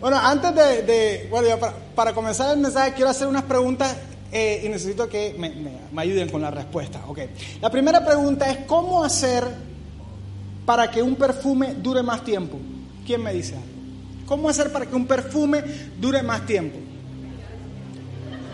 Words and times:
Bueno, 0.00 0.16
antes 0.16 0.54
de, 0.54 1.26
bueno, 1.28 1.48
para, 1.94 2.12
comenzar 2.12 2.54
el 2.54 2.60
mensaje 2.60 2.92
quiero 2.92 3.10
hacer 3.10 3.26
unas 3.26 3.42
preguntas 3.42 3.96
eh, 4.30 4.62
y 4.64 4.68
necesito 4.68 5.08
que 5.08 5.34
me, 5.36 6.00
ayuden 6.00 6.28
con 6.28 6.40
la 6.40 6.50
respuesta. 6.52 7.00
Okay. 7.08 7.30
La 7.60 7.70
primera 7.70 8.04
pregunta 8.04 8.48
es, 8.48 8.58
¿cómo 8.66 9.02
hacer 9.02 9.44
para 10.64 10.90
que 10.90 11.02
un 11.02 11.16
perfume 11.16 11.74
dure 11.74 12.02
más 12.02 12.22
tiempo? 12.22 12.58
¿Quién 13.04 13.22
me 13.22 13.32
dice 13.32 13.54
algo? 13.54 13.66
¿Cómo 14.26 14.48
hacer 14.48 14.70
para 14.70 14.86
que 14.86 14.94
un 14.94 15.06
perfume 15.06 15.64
dure 15.98 16.22
más 16.22 16.46
tiempo? 16.46 16.78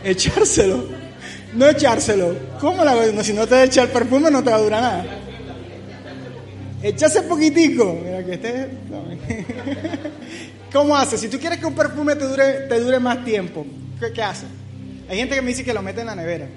Echárselo. 0.03 0.85
No 1.55 1.67
echárselo. 1.69 2.37
¿Cómo 2.61 2.85
la 2.85 3.23
Si 3.23 3.33
no 3.33 3.47
te 3.47 3.65
echa 3.65 3.83
el 3.83 3.91
perfume 3.91 4.31
no 4.31 4.43
te 4.43 4.51
va 4.51 4.57
a 4.57 4.61
durar 4.61 4.83
nada. 4.83 5.05
Echase 6.83 7.23
poquitico. 7.23 7.99
Mira 8.03 8.25
que 8.25 8.35
este... 8.35 8.71
¿Cómo 10.75 10.97
hace? 10.97 11.17
Si 11.17 11.29
tú 11.29 11.39
quieres 11.39 11.61
que 11.61 11.67
un 11.67 11.75
perfume 11.75 12.17
te 12.17 12.27
dure, 12.27 12.67
te 12.69 12.81
dure 12.81 12.99
más 12.99 13.25
tiempo, 13.25 13.65
¿qué, 14.01 14.13
qué 14.13 14.23
hace? 14.25 14.45
Hay 15.09 15.17
gente 15.17 15.37
que 15.37 15.41
me 15.41 15.51
dice 15.51 15.65
que 15.65 15.73
lo 15.73 15.83
mete 15.83 16.01
en 16.01 16.09
la 16.09 16.17
nevera. 16.17 16.49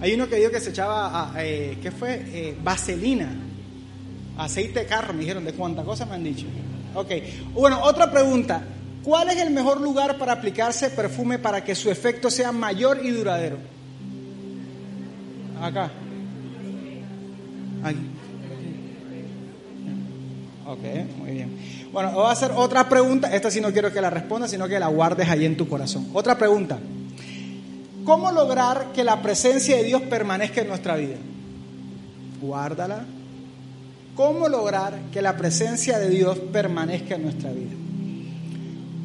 Hay 0.00 0.14
uno 0.14 0.26
que 0.26 0.36
dijo 0.36 0.50
que 0.50 0.58
se 0.58 0.70
echaba, 0.70 1.34
eh, 1.36 1.76
¿qué 1.82 1.90
fue? 1.90 2.14
Eh, 2.32 2.56
vaselina, 2.62 3.28
aceite 4.38 4.80
de 4.80 4.86
carro, 4.86 5.12
me 5.12 5.20
dijeron, 5.20 5.44
de 5.44 5.52
cuánta 5.52 5.82
cosa 5.82 6.06
me 6.06 6.14
han 6.14 6.24
dicho. 6.24 6.46
Ok, 6.94 7.10
bueno, 7.52 7.78
otra 7.82 8.10
pregunta. 8.10 8.62
¿Cuál 9.02 9.28
es 9.28 9.36
el 9.36 9.50
mejor 9.50 9.82
lugar 9.82 10.16
para 10.16 10.32
aplicarse 10.32 10.88
perfume 10.88 11.38
para 11.38 11.62
que 11.62 11.74
su 11.74 11.90
efecto 11.90 12.30
sea 12.30 12.52
mayor 12.52 13.04
y 13.04 13.10
duradero? 13.10 13.58
Acá. 15.60 15.90
Aquí. 17.84 17.98
Ok, 20.64 21.18
muy 21.18 21.32
bien. 21.32 21.81
Bueno, 21.92 22.12
voy 22.12 22.26
a 22.26 22.30
hacer 22.30 22.52
otra 22.56 22.88
pregunta. 22.88 23.34
Esta 23.34 23.50
sí 23.50 23.60
no 23.60 23.70
quiero 23.70 23.92
que 23.92 24.00
la 24.00 24.08
respondas, 24.08 24.50
sino 24.50 24.66
que 24.66 24.80
la 24.80 24.88
guardes 24.88 25.28
ahí 25.28 25.44
en 25.44 25.56
tu 25.56 25.68
corazón. 25.68 26.08
Otra 26.14 26.38
pregunta. 26.38 26.78
¿Cómo 28.04 28.32
lograr 28.32 28.86
que 28.94 29.04
la 29.04 29.20
presencia 29.20 29.76
de 29.76 29.84
Dios 29.84 30.02
permanezca 30.02 30.62
en 30.62 30.68
nuestra 30.68 30.96
vida? 30.96 31.16
Guárdala. 32.40 33.04
¿Cómo 34.16 34.48
lograr 34.48 34.98
que 35.12 35.22
la 35.22 35.36
presencia 35.36 35.98
de 35.98 36.08
Dios 36.08 36.38
permanezca 36.52 37.14
en 37.14 37.22
nuestra 37.22 37.50
vida? 37.50 37.70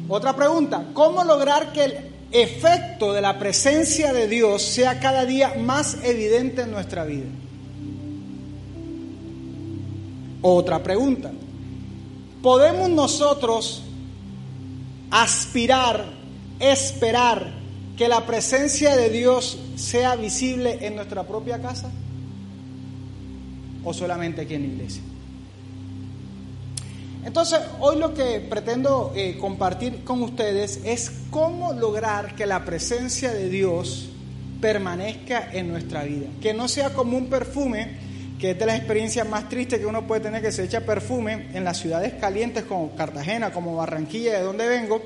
Otra 0.08 0.34
pregunta, 0.34 0.86
¿cómo 0.94 1.22
lograr 1.22 1.72
que 1.72 1.84
el 1.84 1.94
efecto 2.30 3.12
de 3.12 3.20
la 3.20 3.38
presencia 3.38 4.12
de 4.12 4.26
Dios 4.26 4.62
sea 4.62 5.00
cada 5.00 5.26
día 5.26 5.54
más 5.60 5.98
evidente 6.02 6.62
en 6.62 6.70
nuestra 6.70 7.04
vida? 7.04 7.26
Otra 10.40 10.82
pregunta, 10.82 11.30
¿podemos 12.42 12.88
nosotros 12.90 13.82
aspirar, 15.10 16.04
esperar 16.60 17.54
que 17.96 18.08
la 18.08 18.26
presencia 18.26 18.96
de 18.96 19.10
Dios 19.10 19.58
sea 19.76 20.16
visible 20.16 20.86
en 20.86 20.96
nuestra 20.96 21.26
propia 21.26 21.60
casa? 21.60 21.90
o 23.84 23.94
solamente 23.94 24.42
aquí 24.42 24.54
en 24.54 24.62
la 24.62 24.68
iglesia. 24.68 25.02
Entonces, 27.24 27.60
hoy 27.80 27.98
lo 27.98 28.14
que 28.14 28.40
pretendo 28.40 29.12
eh, 29.14 29.36
compartir 29.38 30.04
con 30.04 30.22
ustedes 30.22 30.80
es 30.84 31.10
cómo 31.30 31.72
lograr 31.72 32.34
que 32.34 32.46
la 32.46 32.64
presencia 32.64 33.32
de 33.32 33.48
Dios 33.48 34.08
permanezca 34.60 35.50
en 35.52 35.68
nuestra 35.68 36.04
vida. 36.04 36.26
Que 36.40 36.54
no 36.54 36.68
sea 36.68 36.92
como 36.92 37.16
un 37.16 37.26
perfume, 37.26 38.07
que 38.38 38.52
es 38.52 38.58
de 38.58 38.66
las 38.66 38.76
experiencias 38.76 39.28
más 39.28 39.48
tristes 39.48 39.80
que 39.80 39.86
uno 39.86 40.06
puede 40.06 40.20
tener, 40.20 40.40
que 40.40 40.52
se 40.52 40.64
echa 40.64 40.80
perfume 40.80 41.48
en 41.54 41.64
las 41.64 41.78
ciudades 41.78 42.14
calientes 42.14 42.64
como 42.64 42.94
Cartagena, 42.94 43.50
como 43.50 43.74
Barranquilla, 43.74 44.38
de 44.38 44.44
donde 44.44 44.68
vengo. 44.68 45.02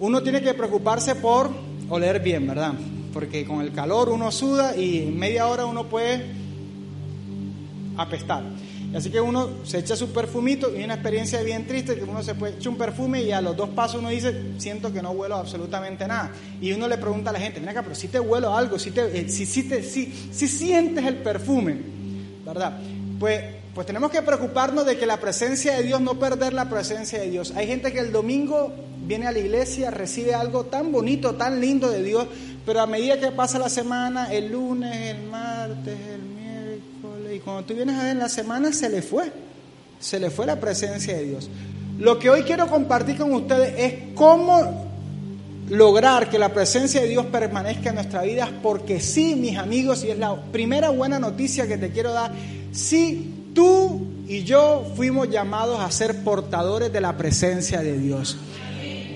Uno 0.00 0.22
tiene 0.22 0.42
que 0.42 0.52
preocuparse 0.52 1.14
por 1.14 1.50
oler 1.88 2.20
bien, 2.20 2.46
¿verdad? 2.46 2.74
Porque 3.12 3.44
con 3.44 3.62
el 3.62 3.72
calor 3.72 4.10
uno 4.10 4.30
suda 4.30 4.76
y 4.76 4.98
en 4.98 5.18
media 5.18 5.46
hora 5.46 5.64
uno 5.64 5.88
puede 5.88 6.26
apestar. 7.96 8.42
Así 8.94 9.08
que 9.08 9.20
uno 9.22 9.48
se 9.64 9.78
echa 9.78 9.96
su 9.96 10.12
perfumito 10.12 10.70
y 10.76 10.84
una 10.84 10.94
experiencia 10.94 11.42
bien 11.42 11.66
triste 11.66 11.94
que 11.94 12.04
uno 12.04 12.22
se 12.22 12.34
puede 12.34 12.56
echar 12.56 12.68
un 12.68 12.76
perfume 12.76 13.22
y 13.22 13.32
a 13.32 13.40
los 13.40 13.56
dos 13.56 13.70
pasos 13.70 14.00
uno 14.00 14.10
dice, 14.10 14.52
siento 14.58 14.92
que 14.92 15.00
no 15.00 15.12
huelo 15.12 15.36
absolutamente 15.36 16.06
nada. 16.06 16.30
Y 16.60 16.72
uno 16.72 16.86
le 16.86 16.98
pregunta 16.98 17.30
a 17.30 17.32
la 17.32 17.40
gente, 17.40 17.60
mira 17.60 17.72
acá, 17.72 17.82
pero 17.82 17.94
si 17.94 18.08
te 18.08 18.20
huelo 18.20 18.54
algo, 18.54 18.78
si, 18.78 18.90
te, 18.90 19.18
eh, 19.18 19.28
si, 19.30 19.46
si, 19.46 19.62
te, 19.62 19.82
si, 19.82 20.12
si 20.30 20.46
sientes 20.46 21.06
el 21.06 21.16
perfume, 21.16 22.01
¿verdad? 22.44 22.78
Pues, 23.18 23.42
pues 23.74 23.86
tenemos 23.86 24.10
que 24.10 24.22
preocuparnos 24.22 24.84
de 24.86 24.98
que 24.98 25.06
la 25.06 25.18
presencia 25.18 25.76
de 25.76 25.82
Dios, 25.82 26.00
no 26.00 26.18
perder 26.18 26.52
la 26.52 26.68
presencia 26.68 27.20
de 27.20 27.30
Dios. 27.30 27.52
Hay 27.56 27.66
gente 27.66 27.92
que 27.92 28.00
el 28.00 28.12
domingo 28.12 28.72
viene 29.06 29.26
a 29.26 29.32
la 29.32 29.38
iglesia, 29.38 29.90
recibe 29.90 30.34
algo 30.34 30.64
tan 30.64 30.92
bonito, 30.92 31.34
tan 31.34 31.60
lindo 31.60 31.90
de 31.90 32.02
Dios, 32.02 32.26
pero 32.66 32.80
a 32.80 32.86
medida 32.86 33.18
que 33.18 33.32
pasa 33.32 33.58
la 33.58 33.68
semana, 33.68 34.32
el 34.32 34.52
lunes, 34.52 34.96
el 34.96 35.22
martes, 35.24 35.96
el 36.14 36.32
y 37.32 37.38
cuando 37.38 37.64
tú 37.64 37.74
vienes 37.74 37.98
a 37.98 38.04
ver 38.04 38.16
la 38.16 38.28
semana 38.28 38.72
se 38.72 38.90
le 38.90 39.00
fue, 39.00 39.32
se 39.98 40.20
le 40.20 40.30
fue 40.30 40.46
la 40.46 40.60
presencia 40.60 41.16
de 41.16 41.24
Dios. 41.24 41.48
Lo 41.98 42.18
que 42.18 42.30
hoy 42.30 42.42
quiero 42.42 42.66
compartir 42.66 43.16
con 43.16 43.32
ustedes 43.32 43.74
es 43.78 44.14
cómo 44.14 44.91
lograr 45.68 46.28
que 46.28 46.38
la 46.38 46.52
presencia 46.52 47.00
de 47.00 47.08
Dios 47.08 47.26
permanezca 47.26 47.90
en 47.90 47.96
nuestra 47.96 48.22
vida, 48.22 48.50
porque 48.62 49.00
sí, 49.00 49.36
mis 49.36 49.56
amigos, 49.56 50.04
y 50.04 50.10
es 50.10 50.18
la 50.18 50.34
primera 50.52 50.90
buena 50.90 51.18
noticia 51.18 51.66
que 51.66 51.78
te 51.78 51.90
quiero 51.90 52.12
dar, 52.12 52.32
sí, 52.72 53.50
tú 53.54 54.06
y 54.26 54.44
yo 54.44 54.90
fuimos 54.96 55.28
llamados 55.30 55.80
a 55.80 55.90
ser 55.90 56.22
portadores 56.24 56.92
de 56.92 57.00
la 57.00 57.16
presencia 57.16 57.80
de 57.80 57.98
Dios. 57.98 58.36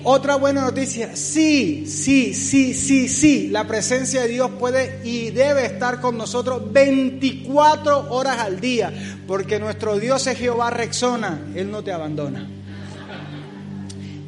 Otra 0.03 0.35
buena 0.35 0.61
noticia, 0.61 1.15
sí, 1.15 1.85
sí, 1.85 2.33
sí, 2.33 2.73
sí, 2.73 3.09
sí, 3.09 3.49
la 3.49 3.67
presencia 3.67 4.21
de 4.21 4.29
Dios 4.29 4.51
puede 4.57 5.01
y 5.03 5.31
debe 5.31 5.65
estar 5.65 5.99
con 5.99 6.17
nosotros 6.17 6.71
24 6.71 8.13
horas 8.13 8.37
al 8.39 8.61
día, 8.61 8.93
porque 9.27 9.59
nuestro 9.59 9.99
Dios 9.99 10.25
es 10.27 10.37
Jehová 10.37 10.69
Rexona, 10.69 11.41
Él 11.55 11.69
no 11.69 11.83
te 11.83 11.91
abandona. 11.91 12.47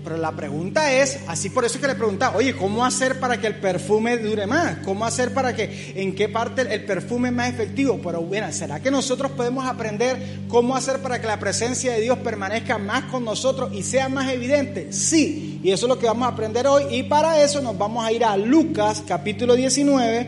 Pero 0.10 0.22
la 0.24 0.32
pregunta 0.32 0.92
es, 0.92 1.20
así 1.28 1.52
por 1.52 1.66
eso 1.66 1.80
que 1.80 1.86
le 1.86 1.94
preguntaba, 1.94 2.36
oye, 2.36 2.56
¿cómo 2.56 2.84
hacer 2.84 3.20
para 3.20 3.40
que 3.40 3.46
el 3.46 3.58
perfume 3.58 4.18
dure 4.18 4.48
más? 4.48 4.80
¿Cómo 4.80 5.06
hacer 5.06 5.36
para 5.36 5.56
que, 5.56 5.94
en 5.96 6.16
qué 6.16 6.28
parte 6.28 6.64
el 6.64 6.84
perfume 6.84 7.30
es 7.30 7.36
más 7.36 7.50
efectivo? 7.50 8.00
Pero 8.04 8.22
bueno, 8.22 8.52
¿será 8.52 8.80
que 8.80 8.90
nosotros 8.90 9.34
podemos 9.34 9.68
aprender 9.68 10.40
cómo 10.48 10.76
hacer 10.76 11.04
para 11.04 11.22
que 11.22 11.28
la 11.28 11.38
presencia 11.38 11.94
de 11.94 12.02
Dios 12.02 12.18
permanezca 12.24 12.80
más 12.80 13.04
con 13.04 13.24
nosotros 13.24 13.72
y 13.72 13.84
sea 13.84 14.10
más 14.10 14.32
evidente? 14.32 14.92
Sí, 14.92 15.60
y 15.62 15.70
eso 15.70 15.86
es 15.86 15.90
lo 15.90 16.00
que 16.00 16.08
vamos 16.08 16.28
a 16.28 16.32
aprender 16.32 16.66
hoy. 16.66 16.86
Y 16.90 17.04
para 17.04 17.44
eso 17.44 17.62
nos 17.62 17.78
vamos 17.78 18.04
a 18.04 18.12
ir 18.12 18.26
a 18.26 18.36
Lucas 18.36 19.04
capítulo 19.08 19.56
19, 19.56 20.28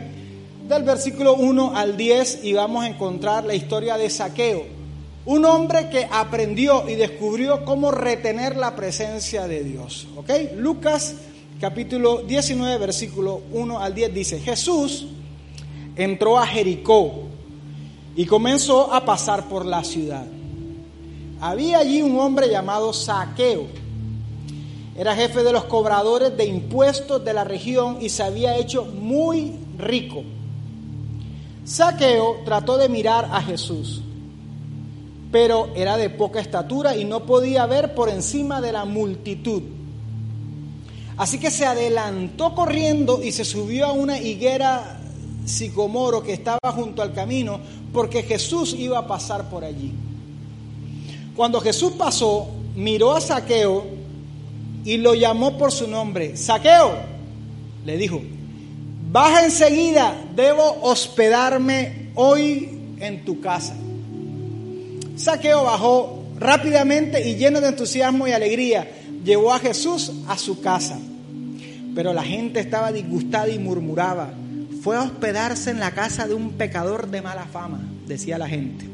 del 0.68 0.82
versículo 0.84 1.34
1 1.34 1.76
al 1.76 1.96
10, 1.96 2.44
y 2.44 2.52
vamos 2.52 2.84
a 2.84 2.86
encontrar 2.86 3.44
la 3.44 3.56
historia 3.56 3.96
de 3.96 4.08
Saqueo. 4.08 4.81
Un 5.24 5.44
hombre 5.44 5.88
que 5.88 6.08
aprendió 6.10 6.88
y 6.88 6.96
descubrió 6.96 7.64
cómo 7.64 7.92
retener 7.92 8.56
la 8.56 8.74
presencia 8.74 9.46
de 9.46 9.62
Dios. 9.62 10.08
¿Ok? 10.16 10.30
Lucas 10.56 11.14
capítulo 11.60 12.22
19, 12.22 12.76
versículo 12.78 13.40
1 13.52 13.78
al 13.78 13.94
10 13.94 14.12
dice, 14.14 14.40
Jesús 14.40 15.06
entró 15.94 16.40
a 16.40 16.46
Jericó 16.46 17.28
y 18.16 18.26
comenzó 18.26 18.92
a 18.92 19.04
pasar 19.04 19.48
por 19.48 19.64
la 19.64 19.84
ciudad. 19.84 20.26
Había 21.40 21.78
allí 21.78 22.02
un 22.02 22.18
hombre 22.18 22.48
llamado 22.48 22.92
Saqueo. 22.92 23.66
Era 24.98 25.14
jefe 25.14 25.44
de 25.44 25.52
los 25.52 25.64
cobradores 25.64 26.36
de 26.36 26.46
impuestos 26.46 27.24
de 27.24 27.32
la 27.32 27.44
región 27.44 27.98
y 28.00 28.08
se 28.08 28.24
había 28.24 28.56
hecho 28.56 28.84
muy 28.84 29.54
rico. 29.78 30.24
Saqueo 31.64 32.40
trató 32.44 32.76
de 32.76 32.88
mirar 32.88 33.28
a 33.30 33.40
Jesús 33.40 34.02
pero 35.32 35.70
era 35.74 35.96
de 35.96 36.10
poca 36.10 36.40
estatura 36.40 36.94
y 36.94 37.06
no 37.06 37.24
podía 37.24 37.64
ver 37.64 37.94
por 37.94 38.10
encima 38.10 38.60
de 38.60 38.70
la 38.70 38.84
multitud. 38.84 39.62
Así 41.16 41.38
que 41.38 41.50
se 41.50 41.64
adelantó 41.64 42.54
corriendo 42.54 43.22
y 43.22 43.32
se 43.32 43.44
subió 43.44 43.86
a 43.86 43.92
una 43.92 44.18
higuera 44.18 45.00
sicomoro 45.46 46.22
que 46.22 46.34
estaba 46.34 46.58
junto 46.74 47.02
al 47.02 47.14
camino, 47.14 47.60
porque 47.92 48.22
Jesús 48.22 48.74
iba 48.78 48.98
a 48.98 49.06
pasar 49.06 49.48
por 49.48 49.64
allí. 49.64 49.92
Cuando 51.34 51.60
Jesús 51.60 51.92
pasó, 51.92 52.48
miró 52.76 53.12
a 53.12 53.20
Saqueo 53.20 53.84
y 54.84 54.98
lo 54.98 55.14
llamó 55.14 55.56
por 55.56 55.72
su 55.72 55.88
nombre. 55.88 56.36
Saqueo, 56.36 56.92
le 57.86 57.96
dijo, 57.96 58.20
baja 59.10 59.44
enseguida, 59.44 60.14
debo 60.34 60.78
hospedarme 60.82 62.10
hoy 62.14 62.78
en 63.00 63.24
tu 63.24 63.40
casa. 63.40 63.74
Saqueo 65.16 65.64
bajó 65.64 66.24
rápidamente 66.38 67.28
y 67.28 67.36
lleno 67.36 67.60
de 67.60 67.68
entusiasmo 67.68 68.26
y 68.26 68.32
alegría, 68.32 68.88
llevó 69.24 69.52
a 69.52 69.58
Jesús 69.58 70.12
a 70.28 70.36
su 70.36 70.60
casa. 70.60 70.98
Pero 71.94 72.12
la 72.12 72.22
gente 72.22 72.60
estaba 72.60 72.92
disgustada 72.92 73.48
y 73.48 73.58
murmuraba. 73.58 74.32
Fue 74.82 74.96
a 74.96 75.02
hospedarse 75.02 75.70
en 75.70 75.78
la 75.78 75.92
casa 75.92 76.26
de 76.26 76.34
un 76.34 76.52
pecador 76.52 77.10
de 77.10 77.22
mala 77.22 77.44
fama, 77.44 77.80
decía 78.06 78.38
la 78.38 78.48
gente. 78.48 78.86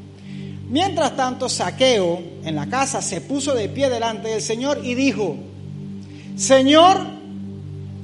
Mientras 0.69 1.17
tanto, 1.17 1.49
Saqueo 1.49 2.21
en 2.45 2.55
la 2.55 2.67
casa 2.67 3.01
se 3.01 3.23
puso 3.23 3.55
de 3.55 3.69
pie 3.69 3.89
delante 3.89 4.29
del 4.29 4.43
Señor 4.43 4.81
y 4.85 4.95
dijo, 4.95 5.37
Señor, 6.37 6.99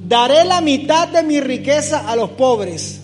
daré 0.07 0.45
la 0.45 0.61
mitad 0.61 1.07
de 1.09 1.21
mi 1.21 1.39
riqueza 1.39 2.09
a 2.09 2.15
los 2.15 2.31
pobres. 2.31 3.01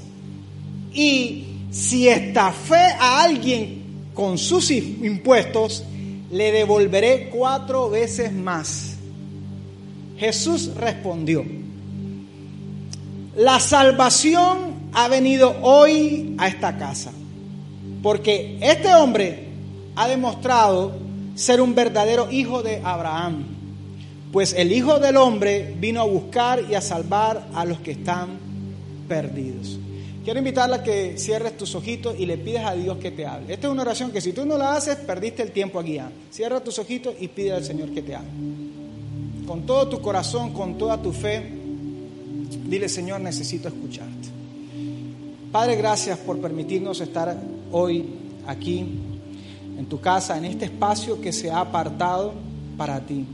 Y 0.94 1.46
si 1.70 2.08
estafé 2.08 2.96
a 3.00 3.24
alguien 3.24 3.81
con 4.22 4.38
sus 4.38 4.70
impuestos, 4.70 5.84
le 6.32 6.52
devolveré 6.52 7.32
cuatro 7.32 7.90
veces 7.90 8.32
más. 8.32 8.98
Jesús 10.16 10.76
respondió, 10.76 11.44
la 13.36 13.60
salvación 13.60 14.76
ha 14.94 15.08
venido 15.08 15.56
hoy 15.64 16.36
a 16.38 16.48
esta 16.48 16.78
casa, 16.78 17.12
porque 18.04 18.60
este 18.62 18.94
hombre 18.94 19.48
ha 19.96 20.08
demostrado 20.08 20.92
ser 21.34 21.60
un 21.60 21.74
verdadero 21.74 22.30
hijo 22.30 22.62
de 22.62 22.80
Abraham, 22.84 23.44
pues 24.32 24.54
el 24.54 24.72
Hijo 24.72 25.00
del 25.00 25.18
Hombre 25.18 25.76
vino 25.80 26.00
a 26.00 26.06
buscar 26.06 26.64
y 26.70 26.76
a 26.76 26.82
salvar 26.82 27.48
a 27.56 27.66
los 27.66 27.80
que 27.80 27.94
están 27.94 28.38
perdidos. 29.08 29.80
Quiero 30.24 30.38
invitarla 30.38 30.78
a 30.78 30.84
que 30.84 31.18
cierres 31.18 31.58
tus 31.58 31.74
ojitos 31.74 32.16
y 32.20 32.28
le 32.28 32.38
pides 32.38 32.64
a 32.64 32.74
Dios 32.74 32.98
que 32.98 33.10
te 33.10 33.26
hable. 33.26 33.54
Esta 33.54 33.68
es 33.68 33.74
una 33.74 33.82
oración 33.82 34.12
que 34.12 34.22
si 34.22 34.34
tú 34.34 34.46
no 34.46 34.56
la 34.56 34.76
haces, 34.76 34.98
perdiste 34.98 35.42
el 35.42 35.52
tiempo 35.52 35.80
aquí. 35.80 35.98
¿ah? 35.98 36.12
Cierra 36.30 36.60
tus 36.60 36.78
ojitos 36.78 37.16
y 37.20 37.28
pide 37.28 37.54
al 37.54 37.64
Señor 37.64 37.90
que 37.90 38.04
te 38.04 38.16
hable. 38.16 38.30
Con 39.48 39.66
todo 39.66 39.88
tu 39.90 40.00
corazón, 40.00 40.54
con 40.54 40.78
toda 40.78 41.02
tu 41.02 41.12
fe, 41.12 41.44
dile 42.68 42.88
Señor, 42.88 43.20
necesito 43.22 43.68
escucharte. 43.68 44.30
Padre, 45.52 45.76
gracias 45.76 46.20
por 46.20 46.40
permitirnos 46.40 47.02
estar 47.02 47.36
hoy 47.72 48.06
aquí, 48.46 49.00
en 49.78 49.86
tu 49.88 50.00
casa, 50.00 50.38
en 50.38 50.46
este 50.46 50.66
espacio 50.66 51.20
que 51.20 51.34
se 51.34 51.50
ha 51.50 51.60
apartado 51.60 52.34
para 52.78 53.00
ti, 53.02 53.26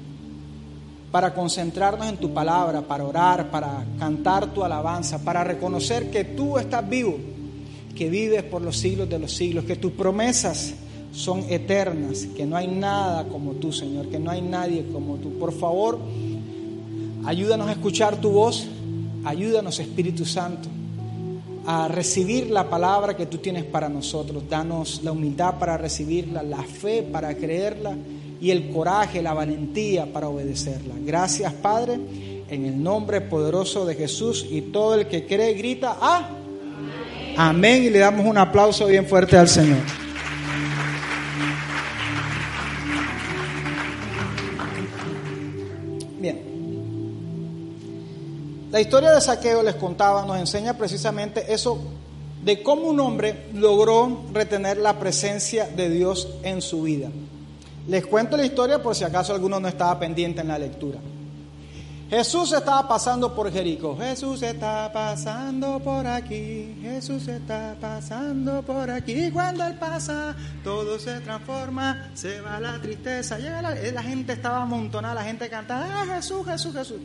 para 1.17 1.33
concentrarnos 1.33 2.07
en 2.09 2.17
tu 2.17 2.31
palabra, 2.31 2.83
para 2.83 3.03
orar, 3.03 3.49
para 3.49 3.83
cantar 3.97 4.53
tu 4.53 4.63
alabanza, 4.63 5.17
para 5.17 5.43
reconocer 5.43 6.11
que 6.11 6.23
tú 6.23 6.59
estás 6.59 6.87
vivo, 6.87 7.17
que 7.95 8.07
vives 8.07 8.43
por 8.43 8.61
los 8.61 8.77
siglos 8.77 9.09
de 9.09 9.17
los 9.17 9.33
siglos, 9.33 9.65
que 9.65 9.77
tus 9.77 9.93
promesas 9.93 10.75
son 11.11 11.39
eternas, 11.49 12.27
que 12.37 12.45
no 12.45 12.55
hay 12.55 12.67
nada 12.67 13.27
como 13.29 13.53
tú, 13.53 13.73
Señor, 13.73 14.09
que 14.09 14.19
no 14.19 14.29
hay 14.29 14.43
nadie 14.43 14.85
como 14.93 15.15
tú. 15.15 15.39
Por 15.39 15.53
favor, 15.53 15.97
ayúdanos 17.25 17.67
a 17.67 17.71
escuchar 17.71 18.21
tu 18.21 18.29
voz, 18.29 18.67
ayúdanos, 19.25 19.79
Espíritu 19.79 20.23
Santo 20.23 20.69
a 21.65 21.87
recibir 21.87 22.51
la 22.51 22.69
palabra 22.69 23.17
que 23.17 23.25
tú 23.25 23.39
tienes 23.39 23.63
para 23.65 23.89
nosotros. 23.89 24.43
Danos 24.47 25.01
la 25.03 25.13
humildad 25.13 25.57
para 25.57 25.77
recibirla, 25.77 26.43
la 26.43 26.61
fe 26.61 27.01
para 27.01 27.35
creerla 27.35 27.97
y 28.39 28.51
el 28.51 28.69
coraje, 28.69 29.21
la 29.21 29.33
valentía 29.33 30.11
para 30.11 30.29
obedecerla. 30.29 30.95
Gracias 30.99 31.53
Padre, 31.53 31.99
en 32.49 32.65
el 32.65 32.81
nombre 32.81 33.21
poderoso 33.21 33.85
de 33.85 33.95
Jesús 33.95 34.45
y 34.49 34.61
todo 34.61 34.95
el 34.95 35.07
que 35.07 35.25
cree 35.25 35.53
grita, 35.53 35.97
¡ah! 35.99 36.29
Amén 37.37 37.83
y 37.83 37.89
le 37.89 37.99
damos 37.99 38.25
un 38.25 38.37
aplauso 38.37 38.87
bien 38.87 39.05
fuerte 39.05 39.37
al 39.37 39.47
Señor. 39.47 39.79
La 48.77 48.81
historia 48.81 49.11
de 49.11 49.21
Saqueo 49.21 49.63
les 49.63 49.75
contaba, 49.75 50.25
nos 50.25 50.37
enseña 50.37 50.77
precisamente 50.77 51.53
eso 51.53 51.79
de 52.43 52.61
cómo 52.61 52.89
un 52.89 52.99
hombre 52.99 53.45
logró 53.53 54.25
retener 54.33 54.77
la 54.77 54.99
presencia 54.99 55.67
de 55.67 55.89
Dios 55.89 56.27
en 56.43 56.61
su 56.61 56.83
vida. 56.83 57.09
Les 57.87 58.05
cuento 58.05 58.35
la 58.35 58.45
historia 58.45 58.81
por 58.81 58.95
si 58.95 59.03
acaso 59.03 59.33
alguno 59.33 59.59
no 59.59 59.67
estaba 59.67 59.97
pendiente 59.97 60.41
en 60.41 60.49
la 60.49 60.59
lectura. 60.59 60.99
Jesús 62.09 62.53
estaba 62.53 62.87
pasando 62.87 63.35
por 63.35 63.51
Jericó. 63.51 63.97
Jesús 63.97 64.41
está 64.41 64.89
pasando 64.93 65.79
por 65.79 66.07
aquí. 66.07 66.77
Jesús 66.81 67.27
está 67.27 67.75
pasando 67.81 68.61
por 68.63 68.89
aquí. 68.89 69.29
Cuando 69.31 69.65
Él 69.65 69.75
pasa, 69.75 70.33
todo 70.63 70.99
se 70.99 71.19
transforma. 71.19 72.09
Se 72.13 72.39
va 72.39 72.61
la 72.61 72.79
tristeza. 72.81 73.37
Llega 73.37 73.61
la, 73.61 73.75
la 73.75 74.03
gente 74.03 74.33
estaba 74.33 74.61
amontonada. 74.61 75.15
La 75.15 75.23
gente 75.23 75.49
cantaba, 75.49 75.85
ah, 76.01 76.05
Jesús, 76.15 76.45
Jesús, 76.45 76.73
Jesús. 76.73 77.01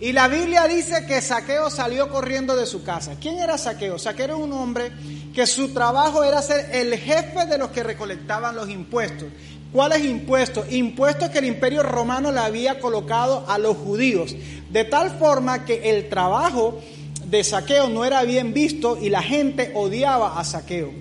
Y 0.00 0.12
la 0.12 0.28
Biblia 0.28 0.66
dice 0.66 1.06
que 1.06 1.20
Saqueo 1.20 1.70
salió 1.70 2.10
corriendo 2.10 2.56
de 2.56 2.66
su 2.66 2.82
casa. 2.82 3.16
¿Quién 3.20 3.38
era 3.38 3.56
Saqueo? 3.56 3.98
Saqueo 3.98 4.24
era 4.24 4.36
un 4.36 4.52
hombre 4.52 4.90
que 5.32 5.46
su 5.46 5.72
trabajo 5.72 6.24
era 6.24 6.42
ser 6.42 6.74
el 6.74 6.94
jefe 6.98 7.46
de 7.46 7.56
los 7.56 7.70
que 7.70 7.82
recolectaban 7.82 8.56
los 8.56 8.68
impuestos. 8.68 9.28
¿Cuáles 9.72 10.04
impuestos? 10.04 10.70
Impuestos 10.70 11.30
que 11.30 11.38
el 11.38 11.46
imperio 11.46 11.82
romano 11.82 12.30
le 12.30 12.40
había 12.40 12.78
colocado 12.78 13.44
a 13.48 13.56
los 13.58 13.76
judíos. 13.76 14.36
De 14.70 14.84
tal 14.84 15.10
forma 15.18 15.64
que 15.64 15.90
el 15.90 16.10
trabajo 16.10 16.78
de 17.24 17.42
Saqueo 17.42 17.88
no 17.88 18.04
era 18.04 18.22
bien 18.24 18.52
visto 18.52 18.98
y 19.00 19.08
la 19.08 19.22
gente 19.22 19.72
odiaba 19.74 20.38
a 20.38 20.44
Saqueo. 20.44 20.92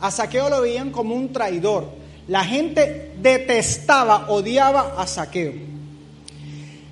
A 0.00 0.10
Saqueo 0.12 0.48
lo 0.48 0.60
veían 0.60 0.92
como 0.92 1.16
un 1.16 1.32
traidor. 1.32 1.88
La 2.28 2.44
gente 2.44 3.12
detestaba, 3.20 4.30
odiaba 4.30 4.94
a 4.96 5.06
Saqueo. 5.08 5.54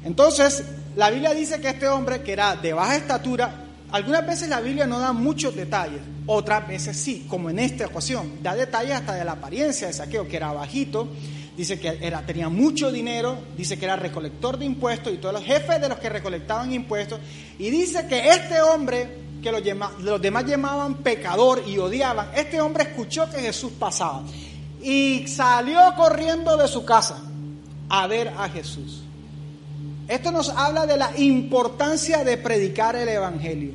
Entonces, 0.04 0.64
la 0.96 1.10
Biblia 1.10 1.32
dice 1.32 1.60
que 1.60 1.68
este 1.68 1.86
hombre, 1.86 2.22
que 2.22 2.32
era 2.32 2.56
de 2.56 2.72
baja 2.72 2.96
estatura, 2.96 3.66
algunas 3.92 4.26
veces 4.26 4.48
la 4.48 4.60
Biblia 4.60 4.86
no 4.86 4.98
da 4.98 5.12
muchos 5.12 5.54
detalles, 5.54 6.00
otras 6.26 6.66
veces 6.68 6.96
sí, 6.96 7.26
como 7.28 7.50
en 7.50 7.58
esta 7.58 7.86
ocasión, 7.86 8.38
da 8.42 8.54
detalles 8.54 8.92
hasta 8.92 9.14
de 9.14 9.24
la 9.24 9.32
apariencia 9.32 9.86
de 9.86 9.92
Saqueo, 9.92 10.28
que 10.28 10.36
era 10.36 10.52
bajito, 10.52 11.08
dice 11.56 11.78
que 11.78 11.98
era, 12.00 12.24
tenía 12.24 12.48
mucho 12.48 12.92
dinero, 12.92 13.38
dice 13.56 13.78
que 13.78 13.84
era 13.84 13.96
recolector 13.96 14.58
de 14.58 14.64
impuestos 14.64 15.12
y 15.12 15.16
todos 15.16 15.34
los 15.34 15.44
jefes 15.44 15.80
de 15.80 15.88
los 15.88 15.98
que 15.98 16.08
recolectaban 16.08 16.72
impuestos, 16.72 17.20
y 17.58 17.70
dice 17.70 18.06
que 18.06 18.30
este 18.30 18.62
hombre, 18.62 19.08
que 19.42 19.50
los, 19.50 19.62
los 20.00 20.20
demás 20.20 20.44
llamaban 20.46 20.96
pecador 20.96 21.62
y 21.66 21.78
odiaban, 21.78 22.30
este 22.34 22.60
hombre 22.60 22.84
escuchó 22.84 23.28
que 23.30 23.40
Jesús 23.40 23.72
pasaba 23.78 24.22
y 24.82 25.26
salió 25.26 25.80
corriendo 25.96 26.56
de 26.56 26.68
su 26.68 26.84
casa 26.84 27.22
a 27.88 28.06
ver 28.06 28.28
a 28.28 28.48
Jesús. 28.48 29.02
Esto 30.10 30.32
nos 30.32 30.48
habla 30.48 30.86
de 30.86 30.96
la 30.96 31.12
importancia 31.18 32.24
de 32.24 32.36
predicar 32.36 32.96
el 32.96 33.08
Evangelio. 33.08 33.74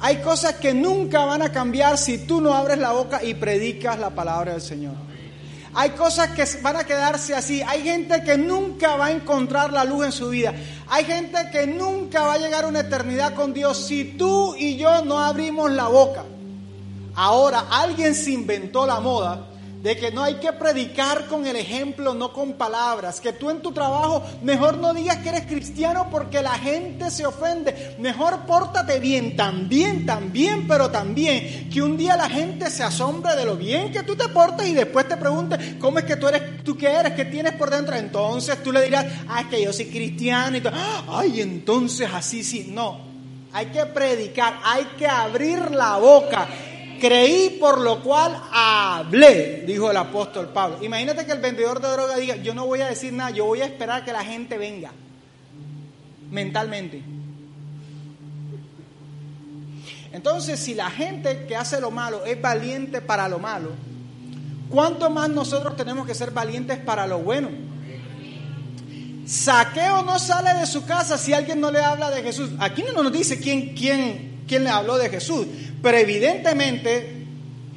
Hay 0.00 0.18
cosas 0.18 0.56
que 0.56 0.74
nunca 0.74 1.24
van 1.24 1.40
a 1.40 1.50
cambiar 1.50 1.96
si 1.96 2.18
tú 2.26 2.42
no 2.42 2.52
abres 2.52 2.76
la 2.76 2.92
boca 2.92 3.24
y 3.24 3.32
predicas 3.32 3.98
la 3.98 4.10
palabra 4.10 4.52
del 4.52 4.60
Señor. 4.60 4.92
Hay 5.72 5.90
cosas 5.92 6.32
que 6.32 6.44
van 6.60 6.76
a 6.76 6.84
quedarse 6.84 7.34
así. 7.34 7.62
Hay 7.62 7.84
gente 7.84 8.22
que 8.22 8.36
nunca 8.36 8.96
va 8.96 9.06
a 9.06 9.12
encontrar 9.12 9.72
la 9.72 9.84
luz 9.84 10.04
en 10.04 10.12
su 10.12 10.28
vida. 10.28 10.52
Hay 10.88 11.06
gente 11.06 11.38
que 11.50 11.66
nunca 11.66 12.20
va 12.20 12.34
a 12.34 12.38
llegar 12.38 12.64
a 12.64 12.68
una 12.68 12.80
eternidad 12.80 13.34
con 13.34 13.54
Dios 13.54 13.86
si 13.86 14.04
tú 14.04 14.54
y 14.54 14.76
yo 14.76 15.02
no 15.06 15.20
abrimos 15.20 15.70
la 15.70 15.88
boca. 15.88 16.22
Ahora, 17.14 17.64
alguien 17.70 18.14
se 18.14 18.32
inventó 18.32 18.86
la 18.86 19.00
moda 19.00 19.51
de 19.82 19.96
que 19.96 20.12
no 20.12 20.22
hay 20.22 20.34
que 20.36 20.52
predicar 20.52 21.26
con 21.26 21.44
el 21.44 21.56
ejemplo, 21.56 22.14
no 22.14 22.32
con 22.32 22.52
palabras, 22.52 23.20
que 23.20 23.32
tú 23.32 23.50
en 23.50 23.60
tu 23.60 23.72
trabajo 23.72 24.22
mejor 24.40 24.78
no 24.78 24.94
digas 24.94 25.16
que 25.18 25.30
eres 25.30 25.46
cristiano 25.46 26.06
porque 26.08 26.40
la 26.40 26.52
gente 26.52 27.10
se 27.10 27.26
ofende, 27.26 27.96
mejor 27.98 28.46
pórtate 28.46 29.00
bien, 29.00 29.34
también, 29.34 30.06
también, 30.06 30.68
pero 30.68 30.88
también, 30.92 31.68
que 31.68 31.82
un 31.82 31.96
día 31.96 32.16
la 32.16 32.30
gente 32.30 32.70
se 32.70 32.84
asombre 32.84 33.34
de 33.34 33.44
lo 33.44 33.56
bien 33.56 33.90
que 33.90 34.04
tú 34.04 34.14
te 34.14 34.28
portas 34.28 34.68
y 34.68 34.72
después 34.72 35.08
te 35.08 35.16
pregunte, 35.16 35.76
¿cómo 35.80 35.98
es 35.98 36.04
que 36.04 36.14
tú 36.14 36.28
eres, 36.28 36.62
tú 36.62 36.76
qué 36.76 36.86
eres, 36.86 37.14
qué 37.14 37.24
tienes 37.24 37.54
por 37.54 37.68
dentro? 37.68 37.96
Entonces 37.96 38.62
tú 38.62 38.70
le 38.70 38.82
dirás, 38.82 39.04
ah, 39.28 39.40
es 39.40 39.46
que 39.48 39.60
yo 39.60 39.72
soy 39.72 39.86
cristiano 39.86 40.56
y 40.56 40.60
todo, 40.60 40.74
ay, 41.08 41.40
entonces 41.40 42.08
así 42.14 42.44
sí, 42.44 42.70
no, 42.72 43.00
hay 43.52 43.66
que 43.66 43.84
predicar, 43.86 44.60
hay 44.62 44.84
que 44.96 45.08
abrir 45.08 45.72
la 45.72 45.96
boca 45.96 46.46
creí 47.02 47.58
por 47.58 47.80
lo 47.80 48.00
cual 48.00 48.40
hablé, 48.52 49.64
dijo 49.66 49.90
el 49.90 49.96
apóstol 49.96 50.50
Pablo. 50.50 50.78
Imagínate 50.82 51.26
que 51.26 51.32
el 51.32 51.40
vendedor 51.40 51.80
de 51.80 51.88
droga 51.88 52.16
diga, 52.16 52.36
yo 52.36 52.54
no 52.54 52.64
voy 52.64 52.80
a 52.80 52.86
decir 52.86 53.12
nada, 53.12 53.30
yo 53.30 53.44
voy 53.44 53.60
a 53.60 53.64
esperar 53.64 54.04
que 54.04 54.12
la 54.12 54.22
gente 54.22 54.56
venga, 54.56 54.92
mentalmente. 56.30 57.02
Entonces, 60.12 60.60
si 60.60 60.74
la 60.74 60.90
gente 60.90 61.44
que 61.46 61.56
hace 61.56 61.80
lo 61.80 61.90
malo 61.90 62.24
es 62.24 62.40
valiente 62.40 63.00
para 63.00 63.28
lo 63.28 63.40
malo, 63.40 63.70
¿cuánto 64.70 65.10
más 65.10 65.28
nosotros 65.28 65.76
tenemos 65.76 66.06
que 66.06 66.14
ser 66.14 66.30
valientes 66.30 66.78
para 66.78 67.08
lo 67.08 67.18
bueno? 67.18 67.48
Saqueo 69.26 70.02
no 70.02 70.20
sale 70.20 70.54
de 70.54 70.66
su 70.66 70.84
casa 70.84 71.18
si 71.18 71.32
alguien 71.32 71.60
no 71.60 71.72
le 71.72 71.82
habla 71.82 72.12
de 72.12 72.22
Jesús. 72.22 72.50
Aquí 72.60 72.84
no 72.94 73.02
nos 73.02 73.12
dice 73.12 73.40
quién, 73.40 73.74
quién, 73.74 74.44
quién 74.46 74.62
le 74.62 74.70
habló 74.70 74.98
de 74.98 75.08
Jesús, 75.08 75.48
pero 75.82 75.98
evidentemente, 75.98 77.22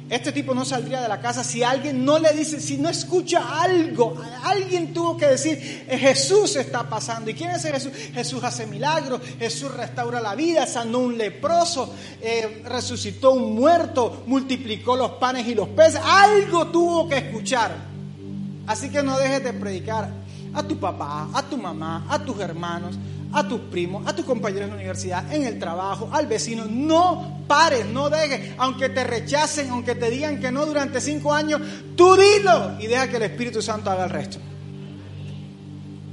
este 0.08 0.30
tipo 0.30 0.54
no 0.54 0.64
saldría 0.64 1.00
de 1.00 1.08
la 1.08 1.20
casa 1.20 1.42
si 1.42 1.64
alguien 1.64 2.04
no 2.04 2.20
le 2.20 2.32
dice, 2.32 2.60
si 2.60 2.76
no 2.76 2.88
escucha 2.88 3.60
algo. 3.60 4.16
Alguien 4.44 4.94
tuvo 4.94 5.16
que 5.16 5.26
decir, 5.26 5.86
Jesús 5.90 6.54
está 6.54 6.88
pasando. 6.88 7.28
¿Y 7.28 7.34
quién 7.34 7.50
es 7.50 7.62
Jesús? 7.62 7.92
Jesús 8.14 8.44
hace 8.44 8.66
milagros, 8.66 9.20
Jesús 9.40 9.74
restaura 9.74 10.20
la 10.20 10.36
vida, 10.36 10.64
sanó 10.66 11.00
un 11.00 11.18
leproso, 11.18 11.92
eh, 12.20 12.62
resucitó 12.64 13.32
un 13.32 13.56
muerto, 13.56 14.22
multiplicó 14.26 14.94
los 14.94 15.12
panes 15.12 15.48
y 15.48 15.56
los 15.56 15.68
peces. 15.70 16.00
Algo 16.04 16.68
tuvo 16.68 17.08
que 17.08 17.18
escuchar. 17.18 17.74
Así 18.68 18.90
que 18.90 19.02
no 19.02 19.18
dejes 19.18 19.42
de 19.42 19.52
predicar 19.54 20.08
a 20.54 20.62
tu 20.62 20.78
papá, 20.78 21.28
a 21.34 21.42
tu 21.42 21.56
mamá, 21.56 22.06
a 22.08 22.20
tus 22.20 22.38
hermanos, 22.40 22.96
a 23.32 23.46
tus 23.46 23.60
primos, 23.60 24.06
a 24.06 24.14
tus 24.14 24.24
compañeros 24.24 24.66
de 24.66 24.70
la 24.70 24.76
universidad, 24.76 25.32
en 25.32 25.44
el 25.44 25.58
trabajo, 25.58 26.08
al 26.12 26.26
vecino. 26.26 26.64
No 26.68 27.44
pares, 27.46 27.86
no 27.86 28.08
dejes, 28.08 28.54
aunque 28.58 28.88
te 28.88 29.04
rechacen, 29.04 29.70
aunque 29.70 29.94
te 29.94 30.10
digan 30.10 30.40
que 30.40 30.50
no 30.50 30.66
durante 30.66 31.00
cinco 31.00 31.32
años, 31.32 31.60
tú 31.96 32.16
dilo 32.16 32.80
y 32.80 32.86
deja 32.86 33.08
que 33.08 33.16
el 33.16 33.24
Espíritu 33.24 33.62
Santo 33.62 33.90
haga 33.90 34.04
el 34.04 34.10
resto. 34.10 34.38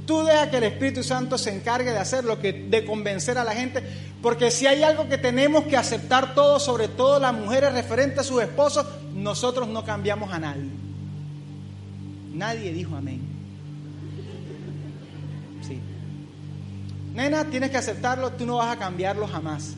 Tú 0.06 0.22
deja 0.22 0.50
que 0.50 0.58
el 0.58 0.64
Espíritu 0.64 1.02
Santo 1.02 1.38
se 1.38 1.54
encargue 1.54 1.90
de 1.90 1.98
hacer 1.98 2.24
lo 2.24 2.38
que, 2.38 2.52
de 2.52 2.84
convencer 2.84 3.38
a 3.38 3.44
la 3.44 3.52
gente, 3.52 3.82
porque 4.20 4.50
si 4.50 4.66
hay 4.66 4.82
algo 4.82 5.08
que 5.08 5.16
tenemos 5.16 5.64
que 5.64 5.76
aceptar 5.76 6.34
todos, 6.34 6.62
sobre 6.62 6.88
todo 6.88 7.18
las 7.18 7.32
mujeres 7.32 7.72
referentes 7.72 8.18
a 8.20 8.24
sus 8.24 8.42
esposos, 8.42 8.86
nosotros 9.14 9.68
no 9.68 9.84
cambiamos 9.84 10.32
a 10.32 10.38
nadie. 10.38 10.68
Nadie 12.34 12.72
dijo 12.72 12.96
amén. 12.96 13.33
Nena, 17.14 17.44
tienes 17.44 17.70
que 17.70 17.76
aceptarlo, 17.76 18.32
tú 18.32 18.44
no 18.44 18.56
vas 18.56 18.76
a 18.76 18.78
cambiarlo 18.78 19.28
jamás. 19.28 19.74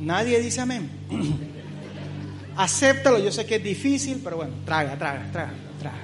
Nadie 0.00 0.40
dice 0.40 0.62
amén. 0.62 0.90
Acéptalo, 2.56 3.18
yo 3.18 3.30
sé 3.30 3.44
que 3.44 3.56
es 3.56 3.62
difícil, 3.62 4.20
pero 4.24 4.38
bueno, 4.38 4.54
traga, 4.64 4.96
traga, 4.96 5.30
traga, 5.30 5.52
traga. 5.78 5.98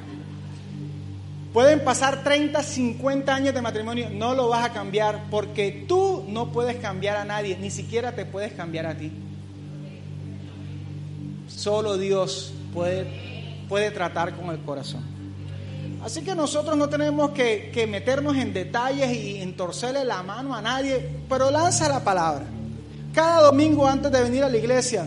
Pueden 1.55 1.83
pasar 1.83 2.23
30, 2.23 2.62
50 2.62 3.35
años 3.35 3.55
de 3.55 3.62
matrimonio, 3.62 4.11
no 4.11 4.35
lo 4.35 4.49
vas 4.49 4.67
a 4.67 4.73
cambiar 4.75 5.25
porque 5.31 5.87
tú 5.88 6.27
no 6.29 6.53
puedes 6.53 6.77
cambiar 6.77 7.17
a 7.17 7.25
nadie, 7.25 7.57
ni 7.59 7.71
siquiera 7.71 8.15
te 8.15 8.27
puedes 8.27 8.53
cambiar 8.53 8.87
a 8.87 8.97
ti. 8.97 9.11
Solo 11.49 11.97
Dios 11.97 12.53
puede, 12.75 13.07
puede 13.71 13.91
tratar 13.91 14.37
con 14.37 14.50
el 14.50 14.59
corazón. 14.61 15.17
Así 16.05 16.23
que 16.23 16.35
nosotros 16.35 16.76
no 16.76 16.88
tenemos 16.88 17.31
que, 17.31 17.71
que 17.73 17.87
meternos 17.87 18.37
en 18.37 18.52
detalles 18.52 19.12
y 19.12 19.40
entorcerle 19.40 20.05
la 20.05 20.23
mano 20.23 20.55
a 20.55 20.62
nadie, 20.62 21.07
pero 21.28 21.50
lanza 21.50 21.88
la 21.88 22.05
palabra. 22.05 22.47
Cada 23.12 23.43
domingo 23.43 23.87
antes 23.87 24.12
de 24.12 24.23
venir 24.23 24.45
a 24.45 24.49
la 24.49 24.57
iglesia, 24.57 25.07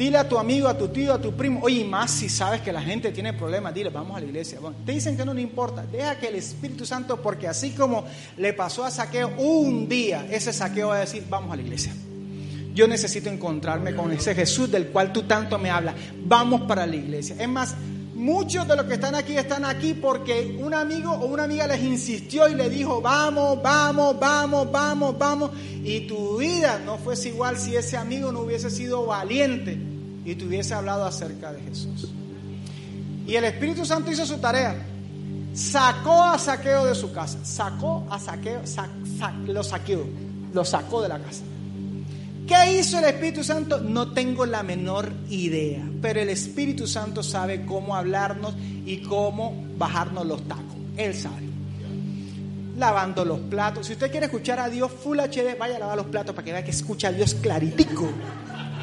Dile 0.00 0.16
a 0.16 0.26
tu 0.26 0.38
amigo, 0.38 0.66
a 0.66 0.78
tu 0.78 0.88
tío, 0.88 1.12
a 1.12 1.20
tu 1.20 1.36
primo, 1.36 1.60
oye, 1.62 1.84
más 1.84 2.10
si 2.10 2.30
sabes 2.30 2.62
que 2.62 2.72
la 2.72 2.80
gente 2.80 3.12
tiene 3.12 3.34
problemas, 3.34 3.74
dile, 3.74 3.90
vamos 3.90 4.16
a 4.16 4.20
la 4.20 4.24
iglesia. 4.24 4.58
Bueno, 4.58 4.78
te 4.86 4.92
dicen 4.92 5.14
que 5.14 5.26
no 5.26 5.34
le 5.34 5.42
importa, 5.42 5.84
deja 5.84 6.18
que 6.18 6.28
el 6.28 6.36
Espíritu 6.36 6.86
Santo, 6.86 7.20
porque 7.20 7.46
así 7.46 7.72
como 7.72 8.06
le 8.38 8.54
pasó 8.54 8.82
a 8.82 8.90
Saqueo 8.90 9.28
un 9.36 9.90
día, 9.90 10.26
ese 10.30 10.54
Saqueo 10.54 10.88
va 10.88 10.96
a 10.96 11.00
decir, 11.00 11.26
vamos 11.28 11.52
a 11.52 11.56
la 11.56 11.60
iglesia. 11.60 11.92
Yo 12.72 12.88
necesito 12.88 13.28
encontrarme 13.28 13.94
con 13.94 14.10
ese 14.10 14.34
Jesús 14.34 14.70
del 14.70 14.86
cual 14.86 15.12
tú 15.12 15.24
tanto 15.24 15.58
me 15.58 15.68
hablas. 15.68 15.96
Vamos 16.24 16.62
para 16.62 16.86
la 16.86 16.96
iglesia. 16.96 17.36
Es 17.38 17.48
más, 17.50 17.74
muchos 18.20 18.68
de 18.68 18.76
los 18.76 18.84
que 18.84 18.94
están 18.94 19.14
aquí 19.14 19.36
están 19.36 19.64
aquí 19.64 19.94
porque 19.94 20.56
un 20.60 20.74
amigo 20.74 21.10
o 21.12 21.26
una 21.26 21.44
amiga 21.44 21.66
les 21.66 21.82
insistió 21.82 22.48
y 22.48 22.54
le 22.54 22.68
dijo, 22.68 23.00
vamos, 23.00 23.60
vamos, 23.62 24.18
vamos, 24.20 24.70
vamos, 24.70 25.18
vamos. 25.18 25.50
Y 25.82 26.06
tu 26.06 26.36
vida 26.36 26.78
no 26.84 26.98
fuese 26.98 27.30
igual 27.30 27.58
si 27.58 27.74
ese 27.74 27.96
amigo 27.96 28.30
no 28.30 28.40
hubiese 28.40 28.70
sido 28.70 29.06
valiente 29.06 29.78
y 30.24 30.34
te 30.34 30.44
hubiese 30.44 30.74
hablado 30.74 31.04
acerca 31.04 31.52
de 31.52 31.62
Jesús. 31.62 32.12
Y 33.26 33.34
el 33.34 33.44
Espíritu 33.44 33.84
Santo 33.84 34.10
hizo 34.10 34.26
su 34.26 34.38
tarea. 34.38 34.86
Sacó 35.54 36.22
a 36.22 36.38
Saqueo 36.38 36.84
de 36.84 36.94
su 36.94 37.12
casa. 37.12 37.38
Sacó 37.42 38.06
a 38.10 38.18
Saqueo, 38.18 38.60
lo 39.46 39.64
saqueó, 39.64 40.06
lo 40.52 40.64
sacó 40.64 41.02
de 41.02 41.08
la 41.08 41.18
casa. 41.18 41.42
¿Qué 42.50 42.80
hizo 42.80 42.98
el 42.98 43.04
Espíritu 43.04 43.44
Santo? 43.44 43.78
No 43.78 44.10
tengo 44.10 44.44
la 44.44 44.64
menor 44.64 45.12
idea, 45.28 45.88
pero 46.02 46.18
el 46.18 46.30
Espíritu 46.30 46.88
Santo 46.88 47.22
sabe 47.22 47.64
cómo 47.64 47.94
hablarnos 47.94 48.56
y 48.84 49.02
cómo 49.02 49.64
bajarnos 49.78 50.26
los 50.26 50.42
tacos. 50.48 50.74
Él 50.96 51.14
sabe. 51.14 51.48
Lavando 52.76 53.24
los 53.24 53.38
platos. 53.38 53.86
Si 53.86 53.92
usted 53.92 54.10
quiere 54.10 54.26
escuchar 54.26 54.58
a 54.58 54.68
Dios 54.68 54.90
Full 54.90 55.20
HD, 55.20 55.56
vaya 55.56 55.76
a 55.76 55.78
lavar 55.78 55.96
los 55.98 56.06
platos 56.06 56.34
para 56.34 56.44
que 56.44 56.50
vea 56.50 56.64
que 56.64 56.72
escucha 56.72 57.06
a 57.06 57.12
Dios 57.12 57.36
claritico. 57.36 58.10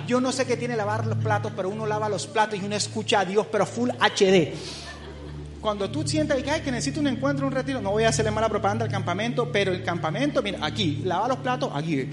Yo 0.07 0.21
no 0.21 0.31
sé 0.31 0.45
qué 0.45 0.55
tiene 0.55 0.77
lavar 0.77 1.05
los 1.05 1.17
platos, 1.17 1.51
pero 1.53 1.67
uno 1.67 1.85
lava 1.85 2.07
los 2.07 2.25
platos 2.25 2.57
y 2.57 2.63
uno 2.63 2.77
escucha 2.77 3.19
a 3.19 3.25
Dios, 3.25 3.47
pero 3.51 3.65
full 3.65 3.89
HD. 3.89 4.53
Cuando 5.67 5.91
tú 5.91 6.07
sientes 6.07 6.41
que, 6.41 6.61
que 6.61 6.71
necesito 6.71 7.01
un 7.01 7.07
encuentro, 7.07 7.45
un 7.45 7.51
retiro, 7.51 7.81
no 7.81 7.91
voy 7.91 8.05
a 8.05 8.07
hacerle 8.07 8.31
mala 8.31 8.47
propaganda 8.47 8.85
al 8.85 8.89
campamento, 8.89 9.51
pero 9.51 9.73
el 9.73 9.83
campamento, 9.83 10.41
mira, 10.41 10.59
aquí, 10.61 11.01
lava 11.03 11.27
los 11.27 11.39
platos, 11.39 11.69
aquí. 11.73 12.07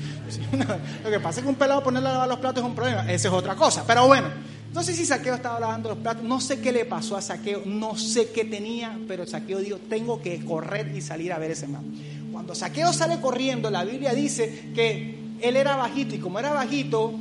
Lo 1.04 1.08
que 1.08 1.20
pasa 1.20 1.38
es 1.38 1.44
que 1.44 1.50
un 1.50 1.54
pelado 1.54 1.80
ponerle 1.80 2.08
a 2.08 2.14
lavar 2.14 2.28
los 2.30 2.40
platos 2.40 2.64
es 2.64 2.68
un 2.68 2.74
problema, 2.74 3.02
esa 3.02 3.28
es 3.28 3.32
otra 3.32 3.54
cosa. 3.54 3.84
Pero 3.86 4.08
bueno, 4.08 4.26
no 4.72 4.82
sé 4.82 4.92
si 4.92 5.06
Saqueo 5.06 5.36
estaba 5.36 5.60
lavando 5.60 5.90
los 5.90 5.98
platos, 5.98 6.24
no 6.24 6.40
sé 6.40 6.60
qué 6.60 6.72
le 6.72 6.84
pasó 6.84 7.16
a 7.16 7.22
Saqueo, 7.22 7.62
no 7.64 7.96
sé 7.96 8.32
qué 8.32 8.44
tenía, 8.44 8.98
pero 9.06 9.24
Saqueo 9.24 9.60
dijo, 9.60 9.78
tengo 9.88 10.20
que 10.20 10.44
correr 10.44 10.90
y 10.92 11.00
salir 11.00 11.32
a 11.32 11.38
ver 11.38 11.52
ese 11.52 11.68
man. 11.68 11.84
Cuando 12.32 12.56
Saqueo 12.56 12.92
sale 12.92 13.20
corriendo, 13.20 13.70
la 13.70 13.84
Biblia 13.84 14.14
dice 14.14 14.72
que 14.74 15.16
él 15.40 15.54
era 15.54 15.76
bajito 15.76 16.16
y 16.16 16.18
como 16.18 16.40
era 16.40 16.50
bajito, 16.50 17.14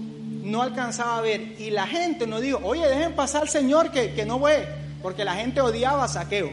no 0.44 0.64
alcanzaba 0.64 1.20
a 1.20 1.22
ver. 1.22 1.58
Y 1.60 1.70
la 1.70 1.86
gente 1.86 2.26
nos 2.26 2.42
dijo, 2.42 2.60
oye, 2.64 2.88
dejen 2.88 3.14
pasar 3.14 3.44
al 3.44 3.50
Señor 3.50 3.92
que, 3.92 4.14
que 4.14 4.26
no 4.26 4.40
ve, 4.40 4.82
porque 5.04 5.24
la 5.26 5.36
gente 5.36 5.62
odiaba 5.62 6.06
a 6.06 6.08
saqueo. 6.08 6.50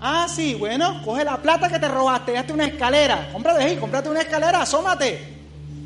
Ah, 0.00 0.26
sí, 0.28 0.54
bueno, 0.54 1.00
coge 1.04 1.24
la 1.24 1.36
plata 1.36 1.68
que 1.68 1.78
te 1.78 1.86
robaste, 1.86 2.36
hazte 2.36 2.52
una 2.52 2.64
escalera, 2.64 3.28
cómprate 3.32 3.62
ahí, 3.62 3.76
cómprate 3.76 4.08
una 4.08 4.22
escalera, 4.22 4.62
asómate. 4.62 5.20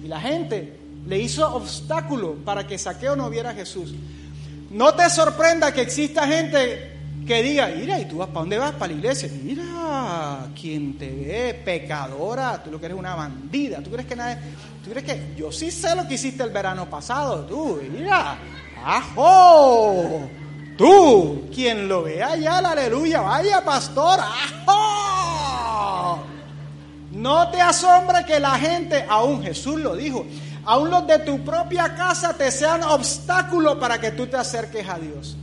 Y 0.03 0.09
la 0.09 0.21
gente 0.21 0.79
le 1.07 1.19
hizo 1.19 1.55
obstáculo 1.55 2.37
para 2.45 2.67
que 2.67 2.79
saqueo 2.79 3.15
no 3.15 3.29
viera 3.29 3.51
a 3.51 3.55
Jesús. 3.55 3.95
No 4.71 4.95
te 4.95 5.11
sorprenda 5.11 5.73
que 5.73 5.83
exista 5.83 6.27
gente 6.27 6.97
que 7.27 7.43
diga, 7.43 7.69
mira, 7.77 7.99
¿y 7.99 8.07
tú 8.07 8.19
vas 8.19 8.29
para 8.29 8.41
dónde 8.41 8.59
vas? 8.59 8.73
Para 8.73 8.93
la 8.93 8.99
iglesia. 8.99 9.29
Mira, 9.43 10.47
quien 10.59 10.97
te 10.97 11.11
ve, 11.11 11.61
pecadora, 11.65 12.63
tú 12.63 12.71
lo 12.71 12.79
que 12.79 12.87
eres 12.87 12.99
una 12.99 13.15
bandida, 13.15 13.83
tú 13.83 13.91
crees 13.91 14.07
que 14.07 14.17
nadie, 14.17 14.39
tú 14.83 14.91
crees 14.91 15.05
que 15.05 15.35
yo 15.37 15.51
sí 15.51 15.71
sé 15.71 15.95
lo 15.95 16.07
que 16.07 16.15
hiciste 16.15 16.43
el 16.43 16.51
verano 16.51 16.89
pasado, 16.89 17.45
tú, 17.45 17.81
mira, 17.93 18.39
ajo, 18.85 20.29
tú, 20.77 21.49
quien 21.55 21.89
lo 21.89 22.03
vea 22.03 22.33
allá, 22.33 22.61
la 22.61 22.71
aleluya, 22.71 23.21
vaya 23.21 23.65
pastor, 23.65 24.19
ajo. 24.21 26.23
No 27.13 27.51
te 27.51 27.61
asombra 27.61 28.27
que 28.27 28.39
la 28.39 28.59
gente, 28.59 29.07
aún 29.09 29.43
Jesús 29.43 29.81
lo 29.81 29.97
dijo, 29.97 30.27
aún 30.65 30.91
los 30.91 31.07
de 31.07 31.21
tu 31.21 31.43
propia 31.45 31.95
casa 31.95 32.35
te 32.35 32.51
sean 32.51 32.83
obstáculo 32.83 33.81
para 33.81 34.01
que 34.01 34.11
tú 34.11 34.27
te 34.27 34.37
acerques 34.37 34.87
a 34.89 34.99
Dios. 34.99 35.37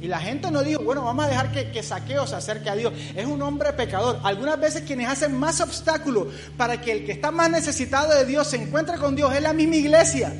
Y 0.00 0.08
la 0.08 0.18
gente 0.18 0.50
no 0.50 0.62
dijo, 0.62 0.82
bueno, 0.82 1.04
vamos 1.04 1.26
a 1.26 1.28
dejar 1.28 1.52
que, 1.52 1.82
Saqueo 1.82 2.26
se 2.26 2.34
acerque 2.34 2.70
a 2.70 2.74
Dios. 2.74 2.92
Es 3.14 3.26
un 3.26 3.42
hombre 3.42 3.72
pecador. 3.74 4.18
Algunas 4.22 4.58
veces 4.58 4.82
quienes 4.82 5.08
hacen 5.08 5.38
más 5.38 5.60
obstáculos 5.60 6.28
para 6.56 6.80
que 6.80 6.92
el 6.92 7.04
que 7.04 7.12
está 7.12 7.30
más 7.30 7.50
necesitado 7.50 8.14
de 8.14 8.24
Dios 8.24 8.46
se 8.46 8.56
encuentre 8.56 8.96
con 8.96 9.14
Dios 9.14 9.34
es 9.34 9.42
la 9.42 9.52
misma 9.52 9.76
iglesia. 9.76 10.32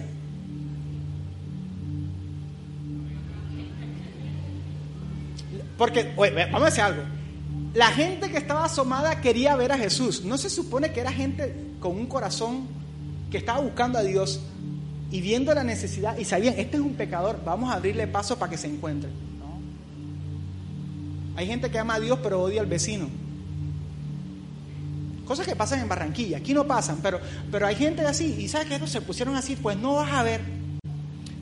Porque, 5.80 6.12
oye, 6.16 6.30
vamos 6.52 6.60
a 6.60 6.64
decir 6.66 6.82
algo. 6.82 7.02
La 7.72 7.86
gente 7.86 8.30
que 8.30 8.36
estaba 8.36 8.66
asomada 8.66 9.22
quería 9.22 9.56
ver 9.56 9.72
a 9.72 9.78
Jesús. 9.78 10.22
No 10.26 10.36
se 10.36 10.50
supone 10.50 10.92
que 10.92 11.00
era 11.00 11.10
gente 11.10 11.56
con 11.80 11.92
un 11.96 12.04
corazón 12.04 12.68
que 13.30 13.38
estaba 13.38 13.60
buscando 13.60 13.98
a 13.98 14.02
Dios 14.02 14.42
y 15.10 15.22
viendo 15.22 15.54
la 15.54 15.64
necesidad 15.64 16.18
y 16.18 16.26
sabían, 16.26 16.58
este 16.58 16.76
es 16.76 16.82
un 16.82 16.96
pecador, 16.96 17.40
vamos 17.46 17.70
a 17.70 17.76
abrirle 17.76 18.06
paso 18.06 18.38
para 18.38 18.50
que 18.50 18.58
se 18.58 18.66
encuentre. 18.66 19.08
Hay 21.34 21.46
gente 21.46 21.70
que 21.70 21.78
ama 21.78 21.94
a 21.94 22.00
Dios 22.00 22.18
pero 22.22 22.42
odia 22.42 22.60
al 22.60 22.66
vecino. 22.66 23.08
Cosas 25.24 25.46
que 25.46 25.56
pasan 25.56 25.80
en 25.80 25.88
Barranquilla, 25.88 26.36
aquí 26.36 26.52
no 26.52 26.66
pasan, 26.66 26.98
pero, 27.02 27.20
pero 27.50 27.66
hay 27.66 27.76
gente 27.76 28.04
así, 28.04 28.36
y 28.38 28.48
¿sabes 28.48 28.68
que 28.68 28.74
ellos 28.74 28.90
se 28.90 29.00
pusieron 29.00 29.34
así? 29.34 29.56
Pues 29.56 29.78
no 29.78 29.94
vas 29.94 30.12
a 30.12 30.24
ver. 30.24 30.59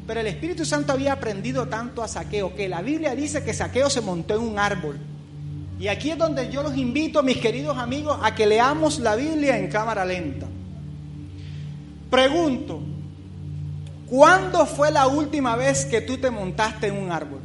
Pero 0.08 0.20
el 0.20 0.26
Espíritu 0.26 0.64
Santo 0.64 0.94
había 0.94 1.12
aprendido 1.12 1.68
tanto 1.68 2.02
a 2.02 2.08
Saqueo 2.08 2.54
que 2.54 2.66
la 2.66 2.80
Biblia 2.80 3.14
dice 3.14 3.44
que 3.44 3.52
Saqueo 3.52 3.90
se 3.90 4.00
montó 4.00 4.36
en 4.36 4.40
un 4.40 4.58
árbol. 4.58 4.98
Y 5.78 5.88
aquí 5.88 6.10
es 6.10 6.16
donde 6.16 6.50
yo 6.50 6.62
los 6.62 6.74
invito, 6.78 7.22
mis 7.22 7.36
queridos 7.36 7.76
amigos, 7.76 8.18
a 8.22 8.34
que 8.34 8.46
leamos 8.46 9.00
la 9.00 9.16
Biblia 9.16 9.58
en 9.58 9.68
cámara 9.68 10.06
lenta. 10.06 10.46
Pregunto, 12.10 12.80
¿cuándo 14.06 14.64
fue 14.64 14.90
la 14.90 15.06
última 15.08 15.56
vez 15.56 15.84
que 15.84 16.00
tú 16.00 16.16
te 16.16 16.30
montaste 16.30 16.86
en 16.86 16.96
un 16.96 17.12
árbol? 17.12 17.40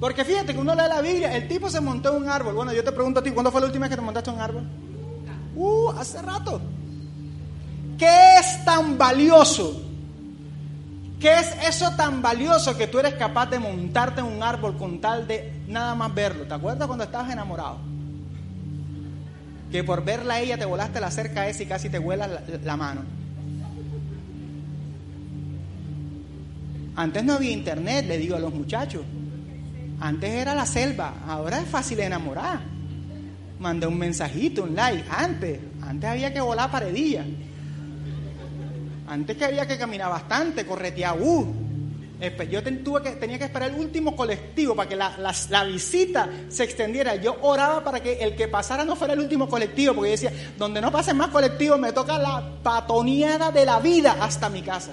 Porque 0.00 0.24
fíjate 0.24 0.52
que 0.52 0.58
uno 0.58 0.74
lee 0.74 0.88
la 0.88 1.00
Biblia, 1.00 1.36
el 1.36 1.46
tipo 1.46 1.70
se 1.70 1.80
montó 1.80 2.16
en 2.16 2.24
un 2.24 2.28
árbol. 2.28 2.56
Bueno, 2.56 2.72
yo 2.72 2.82
te 2.82 2.90
pregunto 2.90 3.20
a 3.20 3.22
ti, 3.22 3.30
¿cuándo 3.30 3.52
fue 3.52 3.60
la 3.60 3.68
última 3.68 3.84
vez 3.86 3.90
que 3.90 3.96
te 3.96 4.02
montaste 4.02 4.30
en 4.30 4.36
un 4.36 4.42
árbol? 4.42 4.62
Uh, 5.54 5.90
hace 5.90 6.20
rato. 6.20 6.60
¿Qué 7.98 8.38
es 8.38 8.64
tan 8.64 8.96
valioso? 8.96 9.82
¿Qué 11.18 11.32
es 11.34 11.52
eso 11.66 11.90
tan 11.96 12.22
valioso 12.22 12.78
que 12.78 12.86
tú 12.86 13.00
eres 13.00 13.14
capaz 13.14 13.46
de 13.46 13.58
montarte 13.58 14.20
en 14.20 14.26
un 14.26 14.40
árbol 14.40 14.76
con 14.76 15.00
tal 15.00 15.26
de 15.26 15.52
nada 15.66 15.96
más 15.96 16.14
verlo? 16.14 16.44
¿Te 16.44 16.54
acuerdas 16.54 16.86
cuando 16.86 17.04
estabas 17.04 17.32
enamorado? 17.32 17.78
Que 19.72 19.82
por 19.82 20.04
verla 20.04 20.34
a 20.34 20.40
ella 20.40 20.56
te 20.56 20.64
volaste 20.64 21.00
la 21.00 21.10
cerca 21.10 21.48
esa 21.48 21.64
y 21.64 21.66
casi 21.66 21.90
te 21.90 21.98
vuela 21.98 22.28
la 22.64 22.76
mano. 22.76 23.02
Antes 26.94 27.24
no 27.24 27.34
había 27.34 27.50
internet, 27.50 28.06
le 28.06 28.16
digo 28.16 28.36
a 28.36 28.40
los 28.40 28.54
muchachos. 28.54 29.02
Antes 30.00 30.30
era 30.30 30.54
la 30.54 30.66
selva, 30.66 31.14
ahora 31.26 31.60
es 31.60 31.68
fácil 31.68 31.98
enamorar. 31.98 32.60
Mandé 33.58 33.88
un 33.88 33.98
mensajito, 33.98 34.62
un 34.62 34.76
like. 34.76 35.04
Antes, 35.10 35.58
antes 35.82 36.08
había 36.08 36.32
que 36.32 36.40
volar 36.40 36.70
paredilla. 36.70 37.24
Antes 39.08 39.36
que 39.36 39.44
había 39.44 39.66
que 39.66 39.78
caminar 39.78 40.10
bastante, 40.10 40.66
corretear. 40.66 41.16
Uh, 41.18 41.46
yo 42.50 42.62
tuve 42.82 43.02
que, 43.02 43.10
tenía 43.12 43.38
que 43.38 43.44
esperar 43.44 43.70
el 43.70 43.76
último 43.76 44.16
colectivo 44.16 44.74
para 44.74 44.88
que 44.88 44.96
la, 44.96 45.16
la, 45.50 45.64
visita 45.64 46.28
se 46.48 46.64
extendiera. 46.64 47.14
Yo 47.14 47.36
oraba 47.42 47.82
para 47.84 48.00
que 48.00 48.18
el 48.18 48.34
que 48.34 48.48
pasara 48.48 48.84
no 48.84 48.96
fuera 48.96 49.14
el 49.14 49.20
último 49.20 49.48
colectivo, 49.48 49.94
porque 49.94 50.10
yo 50.10 50.12
decía, 50.12 50.52
donde 50.58 50.80
no 50.80 50.90
pasen 50.90 51.16
más 51.16 51.28
colectivos, 51.28 51.78
me 51.78 51.92
toca 51.92 52.18
la 52.18 52.42
patoneada 52.62 53.52
de 53.52 53.64
la 53.64 53.78
vida 53.78 54.16
hasta 54.20 54.48
mi 54.48 54.62
casa. 54.62 54.92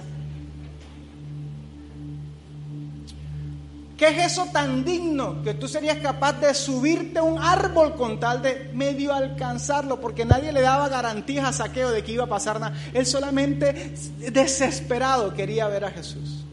¿Qué 3.96 4.08
es 4.08 4.32
eso 4.32 4.46
tan 4.52 4.84
digno 4.84 5.42
que 5.42 5.54
tú 5.54 5.66
serías 5.66 5.96
capaz 5.98 6.34
de 6.34 6.52
subirte 6.52 7.18
a 7.18 7.22
un 7.22 7.38
árbol 7.38 7.94
con 7.94 8.20
tal 8.20 8.42
de 8.42 8.70
medio 8.74 9.14
alcanzarlo? 9.14 9.98
Porque 10.00 10.26
nadie 10.26 10.52
le 10.52 10.60
daba 10.60 10.88
garantías 10.90 11.46
a 11.46 11.52
saqueo 11.52 11.90
de 11.90 12.04
que 12.04 12.12
iba 12.12 12.24
a 12.24 12.28
pasar 12.28 12.60
nada. 12.60 12.76
Él 12.92 13.06
solamente 13.06 13.94
desesperado 14.30 15.32
quería 15.32 15.66
ver 15.68 15.86
a 15.86 15.90
Jesús. 15.90 16.44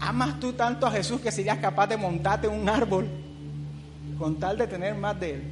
¿Amas 0.00 0.40
tú 0.40 0.52
tanto 0.52 0.84
a 0.86 0.90
Jesús 0.90 1.20
que 1.20 1.30
serías 1.30 1.58
capaz 1.58 1.86
de 1.86 1.96
montarte 1.96 2.48
un 2.48 2.68
árbol 2.68 3.08
con 4.18 4.36
tal 4.36 4.58
de 4.58 4.66
tener 4.66 4.96
más 4.96 5.18
de 5.20 5.34
Él? 5.34 5.42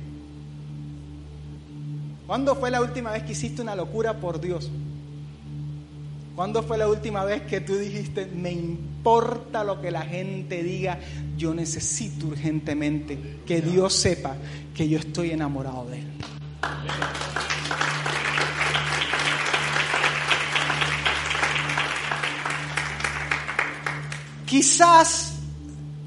¿Cuándo 2.26 2.56
fue 2.56 2.70
la 2.70 2.80
última 2.80 3.12
vez 3.12 3.22
que 3.22 3.32
hiciste 3.32 3.62
una 3.62 3.76
locura 3.76 4.14
por 4.14 4.40
Dios? 4.40 4.70
¿Cuándo 6.34 6.64
fue 6.64 6.76
la 6.76 6.88
última 6.88 7.24
vez 7.24 7.42
que 7.42 7.60
tú 7.60 7.76
dijiste, 7.76 8.26
me 8.26 8.50
importa 8.50 9.62
lo 9.62 9.80
que 9.80 9.92
la 9.92 10.02
gente 10.02 10.64
diga, 10.64 10.98
yo 11.36 11.54
necesito 11.54 12.26
urgentemente 12.26 13.38
que 13.46 13.60
Dios 13.60 13.94
sepa 13.94 14.34
que 14.74 14.88
yo 14.88 14.98
estoy 14.98 15.30
enamorado 15.30 15.86
de 15.86 16.00
Él? 16.00 16.06
Quizás 24.44 25.34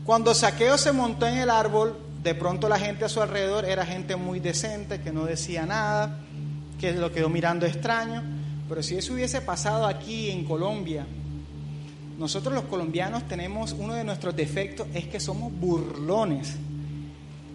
cuando 0.03 0.33
Saqueo 0.33 0.77
se 0.77 0.91
montó 0.91 1.25
en 1.25 1.37
el 1.37 1.49
árbol, 1.49 1.97
de 2.21 2.35
pronto 2.35 2.67
la 2.67 2.77
gente 2.77 3.05
a 3.05 3.09
su 3.09 3.21
alrededor 3.21 3.63
era 3.63 3.85
gente 3.85 4.17
muy 4.17 4.41
decente, 4.41 4.99
que 4.99 5.13
no 5.13 5.23
decía 5.23 5.65
nada, 5.65 6.19
que 6.79 6.91
lo 6.91 7.13
quedó 7.13 7.29
mirando 7.29 7.65
extraño. 7.65 8.36
Pero 8.67 8.83
si 8.83 8.97
eso 8.97 9.13
hubiese 9.13 9.41
pasado 9.41 9.85
aquí 9.85 10.29
en 10.29 10.43
Colombia, 10.43 11.05
nosotros 12.17 12.53
los 12.53 12.63
colombianos 12.65 13.27
tenemos 13.27 13.73
uno 13.73 13.93
de 13.93 14.03
nuestros 14.03 14.35
defectos, 14.35 14.87
es 14.93 15.07
que 15.07 15.19
somos 15.19 15.51
burlones. 15.53 16.55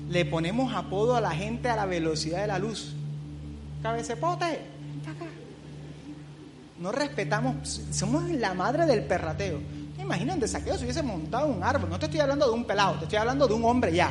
Le 0.09 0.25
ponemos 0.25 0.75
apodo 0.75 1.17
a 1.17 1.21
la 1.21 1.33
gente 1.33 1.69
a 1.69 1.77
la 1.77 1.87
velocidad 1.87 2.43
de 2.43 2.47
la 2.47 2.59
luz. 2.59 2.95
Cabecepote, 3.83 4.61
no 6.79 6.93
respetamos, 6.93 7.83
somos 7.91 8.29
la 8.31 8.55
madre 8.55 8.87
del 8.87 9.05
perrateo. 9.05 9.61
Imagínate, 10.01 10.49
saqueo 10.49 10.77
si 10.77 10.85
hubiese 10.85 11.03
montado 11.03 11.47
un 11.47 11.63
árbol. 11.63 11.89
No 11.89 11.99
te 11.99 12.07
estoy 12.07 12.21
hablando 12.21 12.47
de 12.47 12.53
un 12.53 12.65
pelado, 12.65 12.95
te 12.95 13.05
estoy 13.05 13.19
hablando 13.19 13.47
de 13.47 13.55
un 13.55 13.65
hombre 13.65 13.93
ya. 13.93 14.11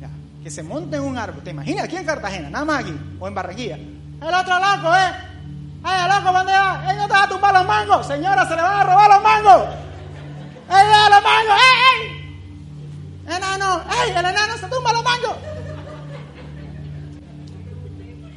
ya. 0.00 0.10
Que 0.42 0.50
se 0.50 0.62
monte 0.62 0.96
en 0.96 1.02
un 1.02 1.16
árbol. 1.16 1.42
¿Te 1.42 1.50
imaginas 1.50 1.84
aquí 1.84 1.96
en 1.96 2.04
Cartagena? 2.04 2.50
Nada 2.50 2.64
más 2.64 2.84
aquí. 2.84 2.94
O 3.18 3.26
en 3.26 3.34
Barranquilla. 3.34 3.76
El 3.76 4.34
otro 4.34 4.54
loco, 4.58 4.94
¿eh? 4.94 5.37
¡Ay, 5.82 6.08
loco, 6.08 6.32
va! 6.32 6.90
¡Él 6.90 6.96
no 6.96 7.06
te 7.06 7.12
va 7.12 7.22
a 7.24 7.28
tumbar 7.28 7.54
los 7.54 7.66
mangos! 7.66 8.06
Señora, 8.06 8.46
se 8.46 8.56
le 8.56 8.62
van 8.62 8.80
a 8.80 8.84
robar 8.84 9.10
los 9.10 9.22
mangos. 9.22 9.68
¡Ey, 10.70 10.86
los 11.10 11.22
mangos! 11.22 11.58
¡Ey, 11.64 11.78
ey! 11.92 13.36
¡Enano! 13.36 13.82
¡Ey, 14.02 14.10
el 14.10 14.24
enano 14.24 14.56
se 14.58 14.66
tumba 14.68 14.92
los 14.92 15.04
mangos! 15.04 15.36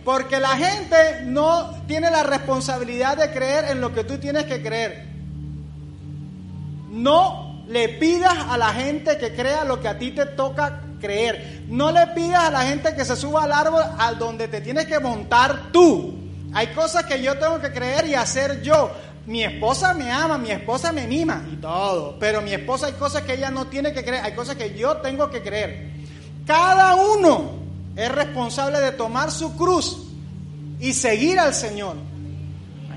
Porque 0.04 0.40
la 0.40 0.58
gente 0.58 1.22
no 1.26 1.72
tiene 1.88 2.10
la 2.10 2.24
responsabilidad 2.24 3.18
de 3.18 3.32
creer 3.32 3.66
en 3.72 3.82
lo 3.82 3.94
que 3.94 4.04
tú 4.04 4.18
tienes 4.18 4.46
que 4.46 4.62
creer. 4.62 5.08
No 6.90 7.64
le 7.68 7.88
pidas 7.88 8.36
a 8.50 8.58
la 8.58 8.74
gente 8.74 9.18
que 9.18 9.36
crea 9.36 9.64
lo 9.64 9.80
que 9.80 9.88
a 9.88 9.98
ti 9.98 10.12
te 10.12 10.26
toca 10.26 10.82
creer. 11.00 11.66
No 11.68 11.92
le 11.92 12.08
pidas 12.08 12.46
a 12.46 12.52
la 12.52 12.62
gente 12.62 12.96
que 12.96 13.06
se 13.06 13.16
suba 13.16 13.44
al 13.44 13.52
árbol 13.52 13.84
al 13.98 14.18
donde 14.18 14.48
te 14.48 14.62
tienes 14.62 14.88
que 14.88 15.00
montar 15.00 15.72
tú. 15.72 16.21
Hay 16.54 16.68
cosas 16.68 17.06
que 17.06 17.22
yo 17.22 17.38
tengo 17.38 17.60
que 17.60 17.72
creer 17.72 18.08
y 18.08 18.16
hacer 18.16 18.62
yo. 18.62 18.92
Mi 19.26 19.44
esposa 19.44 19.94
me 19.94 20.12
ama, 20.12 20.38
mi 20.38 20.52
esposa 20.52 20.92
me 20.92 21.08
mima 21.08 21.46
y 21.52 21.58
todo. 21.58 22.18
Pero 22.20 22.42
mi 22.42 22.54
esposa 22.54 22.88
hay 22.88 22.94
cosas 22.94 23.24
que 23.24 23.34
ella 23.34 23.52
no 23.52 23.68
tiene 23.68 23.94
que 23.94 24.04
creer, 24.04 24.24
hay 24.24 24.34
cosas 24.34 24.56
que 24.56 24.78
yo 24.78 24.98
tengo 24.98 25.30
que 25.30 25.42
creer. 25.42 25.92
Cada 26.46 26.96
uno 26.96 27.52
es 27.96 28.12
responsable 28.12 28.80
de 28.80 28.92
tomar 28.92 29.32
su 29.32 29.56
cruz 29.56 30.08
y 30.80 30.94
seguir 30.94 31.40
al 31.40 31.54
Señor. 31.54 31.96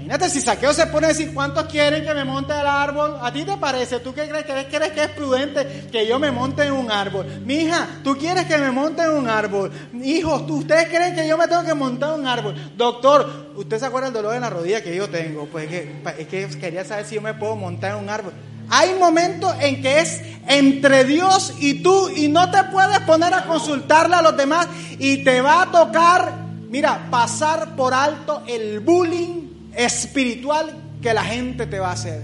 Imagínate 0.05 0.29
si 0.29 0.43
Saqueo 0.43 0.75
se 0.75 0.87
pone 0.89 1.07
a 1.07 1.09
decir 1.09 1.33
cuántos 1.33 1.65
quieren 1.65 2.05
que 2.05 2.13
me 2.13 2.25
monte 2.25 2.53
al 2.53 2.67
árbol. 2.67 3.17
¿A 3.23 3.33
ti 3.33 3.43
te 3.43 3.57
parece? 3.57 4.01
¿Tú 4.01 4.13
qué 4.13 4.29
crees? 4.29 4.45
¿Crees, 4.45 4.67
crees 4.67 4.93
que 4.93 5.03
es 5.03 5.09
prudente 5.09 5.87
que 5.91 6.07
yo 6.07 6.19
me 6.19 6.31
monte 6.31 6.63
en 6.63 6.75
un 6.75 6.91
árbol? 6.91 7.25
Mi 7.47 7.55
hija, 7.55 7.89
¿tú 8.05 8.15
quieres 8.15 8.45
que 8.45 8.59
me 8.59 8.71
monte 8.71 9.03
en 9.03 9.13
un 9.13 9.31
árbol? 9.31 9.73
Hijos, 10.03 10.43
¿ustedes 10.51 10.89
creen 10.89 11.15
que 11.15 11.27
yo 11.27 11.39
me 11.39 11.49
tengo 11.49 11.65
que 11.65 11.73
montar 11.73 12.13
en 12.13 12.21
un 12.21 12.27
árbol? 12.27 12.55
Doctor, 12.77 13.55
¿usted 13.57 13.79
se 13.79 13.87
acuerda 13.87 14.09
del 14.11 14.17
dolor 14.17 14.35
en 14.35 14.43
la 14.43 14.51
rodilla 14.51 14.83
que 14.83 14.95
yo 14.95 15.09
tengo? 15.09 15.47
Pues 15.47 15.73
es 15.73 16.27
que, 16.27 16.43
es 16.43 16.55
que 16.55 16.59
quería 16.61 16.85
saber 16.85 17.07
si 17.07 17.15
yo 17.15 17.23
me 17.23 17.33
puedo 17.33 17.57
montar 17.57 17.93
en 17.93 18.05
un 18.05 18.11
árbol. 18.11 18.35
Hay 18.69 18.95
momentos 18.99 19.55
en 19.61 19.81
que 19.81 20.01
es 20.01 20.21
entre 20.47 21.05
Dios 21.05 21.55
y 21.61 21.83
tú 21.83 22.11
y 22.11 22.29
no 22.29 22.51
te 22.51 22.63
puedes 22.65 23.01
poner 23.01 23.33
a 23.33 23.47
consultarle 23.47 24.17
a 24.17 24.23
los 24.23 24.37
demás 24.37 24.69
y 24.99 25.25
te 25.25 25.41
va 25.41 25.63
a 25.63 25.71
tocar, 25.71 26.31
mira, 26.69 27.09
pasar 27.11 27.75
por 27.75 27.95
alto 27.95 28.43
el 28.47 28.81
bullying 28.81 29.44
espiritual 29.77 30.75
que 31.01 31.13
la 31.13 31.25
gente 31.25 31.67
te 31.67 31.79
va 31.79 31.91
a 31.91 31.93
hacer. 31.93 32.23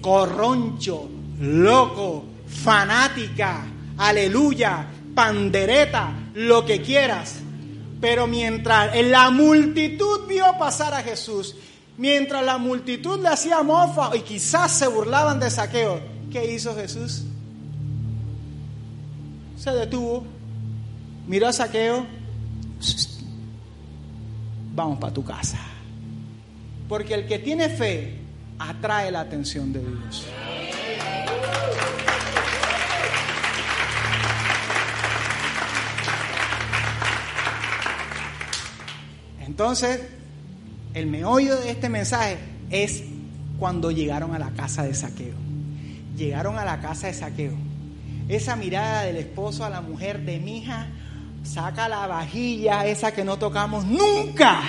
Corroncho, 0.00 1.08
loco, 1.40 2.24
fanática, 2.46 3.66
aleluya, 3.98 4.86
pandereta, 5.14 6.12
lo 6.34 6.64
que 6.64 6.80
quieras. 6.80 7.36
Pero 8.00 8.26
mientras 8.26 8.94
la 9.04 9.30
multitud 9.30 10.26
vio 10.28 10.44
pasar 10.58 10.94
a 10.94 11.02
Jesús, 11.02 11.56
mientras 11.96 12.44
la 12.44 12.58
multitud 12.58 13.20
le 13.20 13.28
hacía 13.28 13.62
mofa 13.62 14.14
y 14.14 14.20
quizás 14.20 14.72
se 14.72 14.86
burlaban 14.86 15.40
de 15.40 15.50
saqueo, 15.50 16.00
¿qué 16.30 16.54
hizo 16.54 16.74
Jesús? 16.76 17.24
Se 19.56 19.70
detuvo, 19.70 20.24
miró 21.26 21.48
a 21.48 21.52
saqueo, 21.52 22.06
vamos 24.74 24.98
para 24.98 25.14
tu 25.14 25.24
casa. 25.24 25.58
Porque 26.88 27.14
el 27.14 27.26
que 27.26 27.38
tiene 27.38 27.68
fe 27.68 28.18
atrae 28.58 29.10
la 29.10 29.20
atención 29.20 29.72
de 29.72 29.80
Dios. 29.80 30.26
Entonces, 39.40 40.02
el 40.94 41.06
meollo 41.06 41.56
de 41.60 41.70
este 41.70 41.88
mensaje 41.88 42.38
es 42.70 43.02
cuando 43.58 43.90
llegaron 43.90 44.34
a 44.34 44.38
la 44.38 44.50
casa 44.50 44.82
de 44.82 44.94
saqueo. 44.94 45.34
Llegaron 46.16 46.58
a 46.58 46.64
la 46.64 46.80
casa 46.80 47.06
de 47.06 47.14
saqueo. 47.14 47.54
Esa 48.28 48.56
mirada 48.56 49.02
del 49.02 49.16
esposo 49.16 49.64
a 49.64 49.70
la 49.70 49.80
mujer 49.80 50.20
de 50.24 50.38
mi 50.40 50.58
hija, 50.58 50.88
saca 51.42 51.88
la 51.88 52.06
vajilla, 52.06 52.86
esa 52.86 53.12
que 53.12 53.24
no 53.24 53.38
tocamos 53.38 53.84
nunca 53.84 54.62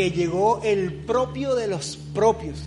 que 0.00 0.12
llegó 0.12 0.62
el 0.64 0.94
propio 0.94 1.54
de 1.54 1.66
los 1.66 1.98
propios. 2.14 2.62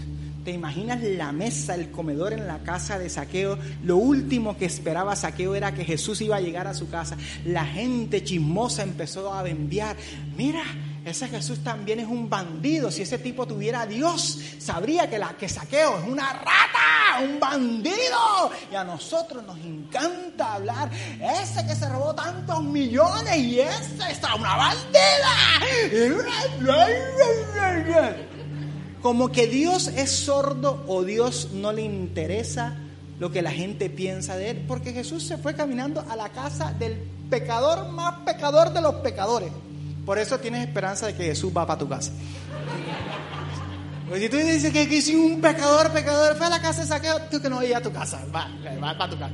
¿Te 0.45 0.51
imaginas 0.51 1.01
la 1.01 1.31
mesa, 1.31 1.73
el 1.73 1.89
comedor 1.89 2.31
en 2.31 2.45
la 2.45 2.59
casa 2.59 2.99
de 2.99 3.09
Saqueo? 3.09 3.57
Lo 3.83 3.97
último 3.97 4.55
que 4.55 4.65
esperaba 4.65 5.15
Saqueo 5.15 5.55
era 5.55 5.73
que 5.73 5.83
Jesús 5.83 6.21
iba 6.21 6.35
a 6.35 6.41
llegar 6.41 6.67
a 6.67 6.75
su 6.75 6.91
casa. 6.91 7.17
La 7.43 7.65
gente 7.65 8.23
chismosa 8.23 8.83
empezó 8.83 9.33
a 9.33 9.49
enviar, 9.49 9.97
mira, 10.37 10.61
ese 11.05 11.27
Jesús 11.27 11.63
también 11.63 11.99
es 11.99 12.07
un 12.07 12.29
bandido. 12.29 12.91
Si 12.91 13.01
ese 13.01 13.17
tipo 13.17 13.47
tuviera 13.47 13.81
a 13.81 13.87
Dios, 13.87 14.39
sabría 14.59 15.09
que 15.09 15.17
la 15.17 15.35
que 15.35 15.49
saqueo 15.49 16.01
es 16.01 16.07
una 16.07 16.33
rata, 16.33 17.02
un 17.21 17.39
bandido. 17.39 18.51
Y 18.71 18.75
a 18.75 18.83
nosotros 18.83 19.43
nos 19.45 19.57
encanta 19.59 20.53
hablar. 20.53 20.89
Ese 21.19 21.65
que 21.65 21.75
se 21.75 21.87
robó 21.89 22.13
tantos 22.13 22.63
millones 22.63 23.37
y 23.37 23.59
ese 23.59 24.11
está 24.11 24.35
una 24.35 24.55
bandida. 24.55 25.59
Como 29.01 29.31
que 29.31 29.47
Dios 29.47 29.87
es 29.87 30.11
sordo 30.11 30.83
o 30.87 31.03
Dios 31.03 31.49
no 31.53 31.71
le 31.73 31.81
interesa 31.81 32.77
lo 33.19 33.31
que 33.31 33.41
la 33.41 33.51
gente 33.51 33.89
piensa 33.89 34.37
de 34.37 34.51
él. 34.51 34.65
Porque 34.67 34.93
Jesús 34.93 35.23
se 35.23 35.37
fue 35.37 35.55
caminando 35.55 36.05
a 36.09 36.15
la 36.15 36.29
casa 36.29 36.73
del 36.73 36.93
pecador 37.29 37.89
más 37.89 38.19
pecador 38.25 38.71
de 38.71 38.81
los 38.81 38.95
pecadores. 38.95 39.51
Por 40.05 40.19
eso 40.19 40.39
tienes 40.39 40.67
esperanza 40.67 41.07
de 41.07 41.15
que 41.15 41.23
Jesús 41.23 41.51
va 41.55 41.65
para 41.65 41.79
tu 41.79 41.87
casa. 41.87 42.11
Pues 44.07 44.21
si 44.21 44.29
tú 44.29 44.37
dices 44.37 44.71
que, 44.71 44.87
que 44.87 45.15
un 45.15 45.41
pecador, 45.41 45.91
pecador, 45.91 46.35
fue 46.35 46.47
a 46.47 46.49
la 46.49 46.61
casa 46.61 46.81
de 46.81 46.87
saqueo, 46.87 47.21
tú 47.31 47.41
que 47.41 47.49
no 47.49 47.57
vayas 47.57 47.79
a 47.79 47.81
tu 47.81 47.91
casa, 47.91 48.25
va, 48.33 48.49
va, 48.81 48.93
va 48.93 49.05
a 49.05 49.09
tu 49.09 49.17
casa. 49.17 49.33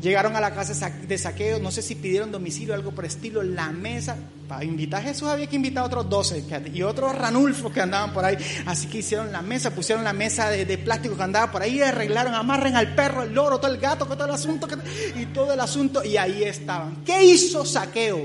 Llegaron 0.00 0.36
a 0.36 0.40
la 0.40 0.54
casa 0.54 0.92
de 1.08 1.18
saqueo, 1.18 1.58
no 1.58 1.72
sé 1.72 1.82
si 1.82 1.96
pidieron 1.96 2.30
domicilio 2.30 2.72
algo 2.72 2.92
por 2.92 3.04
estilo, 3.04 3.42
la 3.42 3.70
mesa. 3.70 4.16
Para 4.46 4.64
invitar 4.64 5.00
a 5.00 5.04
Jesús 5.04 5.28
había 5.28 5.48
que 5.48 5.56
invitar 5.56 5.82
a 5.82 5.86
otros 5.86 6.08
12 6.08 6.44
y 6.72 6.82
otros 6.82 7.16
ranulfos 7.16 7.72
que 7.72 7.80
andaban 7.80 8.12
por 8.12 8.24
ahí. 8.24 8.36
Así 8.64 8.86
que 8.86 8.98
hicieron 8.98 9.32
la 9.32 9.42
mesa, 9.42 9.74
pusieron 9.74 10.04
la 10.04 10.12
mesa 10.12 10.50
de, 10.50 10.78
plástico 10.78 11.16
que 11.16 11.22
andaba 11.24 11.50
por 11.50 11.62
ahí, 11.62 11.82
arreglaron, 11.82 12.32
amarren 12.32 12.76
al 12.76 12.94
perro, 12.94 13.24
el 13.24 13.34
loro, 13.34 13.58
todo 13.58 13.72
el 13.72 13.80
gato, 13.80 14.06
todo 14.06 14.24
el 14.24 14.30
asunto 14.30 14.68
y 15.16 15.26
todo 15.26 15.52
el 15.52 15.58
asunto. 15.58 16.04
Y 16.04 16.16
ahí 16.16 16.44
estaban. 16.44 17.02
¿Qué 17.04 17.24
hizo 17.24 17.66
saqueo 17.66 18.24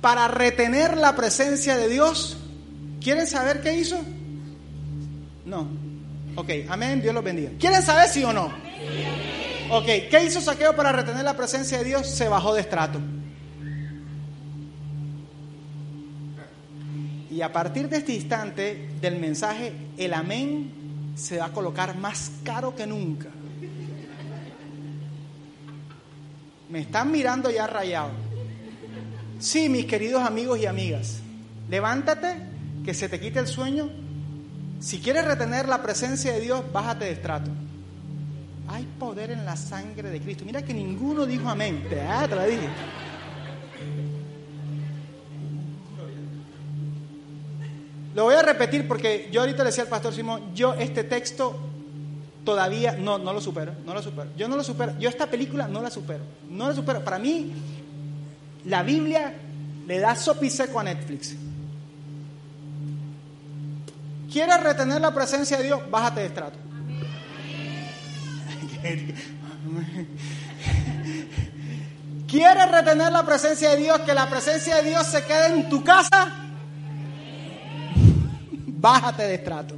para 0.00 0.26
retener 0.26 0.96
la 0.96 1.14
presencia 1.14 1.76
de 1.76 1.88
Dios? 1.88 2.38
¿Quieren 3.00 3.28
saber 3.28 3.62
qué 3.62 3.74
hizo? 3.74 4.00
No. 5.44 5.68
Ok, 6.36 6.50
amén, 6.68 7.00
Dios 7.00 7.14
los 7.14 7.22
bendiga. 7.22 7.50
¿Quieren 7.58 7.82
saber 7.82 8.08
sí 8.08 8.24
o 8.24 8.32
no? 8.32 8.52
Ok, 9.70 9.86
¿qué 10.10 10.24
hizo 10.26 10.40
Saqueo 10.40 10.74
para 10.74 10.92
retener 10.92 11.24
la 11.24 11.36
presencia 11.36 11.78
de 11.78 11.84
Dios? 11.84 12.08
Se 12.08 12.28
bajó 12.28 12.54
de 12.54 12.60
estrato. 12.60 13.00
Y 17.30 17.40
a 17.40 17.52
partir 17.52 17.88
de 17.88 17.98
este 17.98 18.14
instante 18.14 18.90
del 19.00 19.18
mensaje, 19.18 19.72
el 19.96 20.14
amén 20.14 21.12
se 21.16 21.38
va 21.38 21.46
a 21.46 21.52
colocar 21.52 21.96
más 21.96 22.30
caro 22.44 22.74
que 22.74 22.86
nunca. 22.86 23.28
Me 26.68 26.80
están 26.80 27.10
mirando 27.10 27.50
ya 27.50 27.66
rayado. 27.66 28.10
Sí, 29.38 29.68
mis 29.68 29.86
queridos 29.86 30.22
amigos 30.22 30.58
y 30.60 30.66
amigas, 30.66 31.20
levántate, 31.68 32.36
que 32.84 32.94
se 32.94 33.08
te 33.08 33.20
quite 33.20 33.40
el 33.40 33.46
sueño. 33.46 34.03
Si 34.84 35.00
quieres 35.00 35.24
retener 35.24 35.66
la 35.66 35.80
presencia 35.80 36.30
de 36.34 36.40
Dios, 36.40 36.62
bájate 36.70 37.06
de 37.06 37.12
estrato. 37.12 37.50
Hay 38.68 38.84
poder 38.98 39.30
en 39.30 39.46
la 39.46 39.56
sangre 39.56 40.10
de 40.10 40.20
Cristo. 40.20 40.44
Mira 40.44 40.60
que 40.60 40.74
ninguno 40.74 41.24
dijo 41.24 41.48
amén. 41.48 41.86
Te, 41.88 42.02
ah, 42.02 42.28
te 42.28 42.46
dije. 42.46 42.68
Lo 48.14 48.24
voy 48.24 48.34
a 48.34 48.42
repetir 48.42 48.86
porque 48.86 49.30
yo 49.32 49.40
ahorita 49.40 49.62
le 49.62 49.70
decía 49.70 49.84
al 49.84 49.88
pastor 49.88 50.12
Simón, 50.12 50.54
yo 50.54 50.74
este 50.74 51.02
texto 51.02 51.58
todavía 52.44 52.92
no, 52.92 53.16
no 53.16 53.32
lo 53.32 53.40
supero, 53.40 53.72
no 53.86 53.94
lo 53.94 54.02
supero. 54.02 54.28
Yo 54.36 54.48
no 54.48 54.56
lo 54.58 54.62
supero. 54.62 54.98
Yo 54.98 55.08
esta 55.08 55.28
película 55.28 55.66
no 55.66 55.80
la 55.80 55.88
supero. 55.88 56.24
No 56.50 56.68
la 56.68 56.74
supero. 56.74 57.02
Para 57.02 57.18
mí, 57.18 57.54
la 58.66 58.82
Biblia 58.82 59.32
le 59.86 59.98
da 59.98 60.14
sopiseco 60.14 60.78
a 60.78 60.84
Netflix. 60.84 61.36
¿Quieres 64.34 64.60
retener 64.64 65.00
la 65.00 65.14
presencia 65.14 65.58
de 65.58 65.62
Dios? 65.62 65.88
Bájate 65.88 66.18
de 66.22 66.26
estrato. 66.26 66.58
¿Quieres 72.26 72.68
retener 72.68 73.12
la 73.12 73.24
presencia 73.24 73.70
de 73.70 73.76
Dios? 73.76 74.00
Que 74.00 74.12
la 74.12 74.28
presencia 74.28 74.74
de 74.82 74.88
Dios 74.88 75.06
se 75.06 75.22
quede 75.22 75.54
en 75.54 75.68
tu 75.68 75.84
casa. 75.84 76.32
Bájate 78.50 79.22
de 79.22 79.34
estrato. 79.36 79.76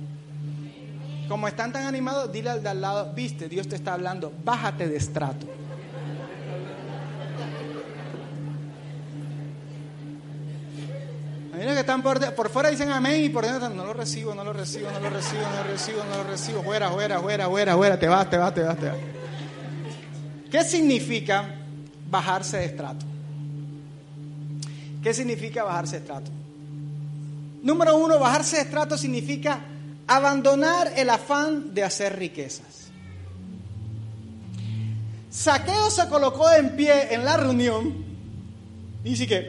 Como 1.28 1.46
están 1.48 1.70
tan 1.70 1.84
animados, 1.84 2.32
dile 2.32 2.48
al 2.48 2.62
de 2.62 2.70
al 2.70 2.80
lado, 2.80 3.12
viste, 3.12 3.50
Dios 3.50 3.68
te 3.68 3.76
está 3.76 3.92
hablando, 3.92 4.32
bájate 4.42 4.88
de 4.88 4.96
estrato. 4.96 5.46
Que 11.74 11.80
están 11.80 12.00
por, 12.00 12.34
por, 12.34 12.48
fuera 12.48 12.70
dicen 12.70 12.90
amén 12.90 13.24
y 13.24 13.28
por 13.28 13.44
dentro 13.44 13.68
no 13.68 13.84
lo 13.84 13.92
recibo, 13.92 14.34
no 14.34 14.44
lo 14.44 14.52
recibo, 14.52 14.88
no 14.90 15.00
lo 15.00 15.10
recibo, 15.10 15.42
no 15.42 15.64
lo 15.64 15.64
recibo, 15.64 16.04
no 16.04 16.16
lo 16.18 16.24
recibo. 16.30 16.62
Fuera, 16.62 16.90
fuera, 16.90 17.18
fuera, 17.18 17.48
fuera, 17.48 17.76
fuera, 17.76 17.98
te 17.98 18.06
vas, 18.06 18.30
te 18.30 18.36
vas, 18.36 18.54
te 18.54 18.62
vas, 18.62 18.78
te 18.78 18.86
vas. 18.86 18.96
¿Qué 20.50 20.62
significa 20.64 21.56
bajarse 22.08 22.58
de 22.58 22.64
estrato? 22.66 23.04
¿Qué 25.02 25.12
significa 25.12 25.64
bajarse 25.64 25.96
de 25.96 26.02
estrato? 26.02 26.30
Número 27.62 27.96
uno, 27.96 28.18
bajarse 28.20 28.56
de 28.56 28.62
estrato 28.62 28.96
significa 28.96 29.60
abandonar 30.06 30.92
el 30.96 31.10
afán 31.10 31.74
de 31.74 31.82
hacer 31.82 32.16
riquezas. 32.16 32.86
Saqueo 35.30 35.90
se 35.90 36.08
colocó 36.08 36.48
en 36.50 36.76
pie 36.76 37.12
en 37.12 37.24
la 37.24 37.36
reunión 37.36 38.04
y 39.02 39.10
dice 39.10 39.26
que 39.26 39.46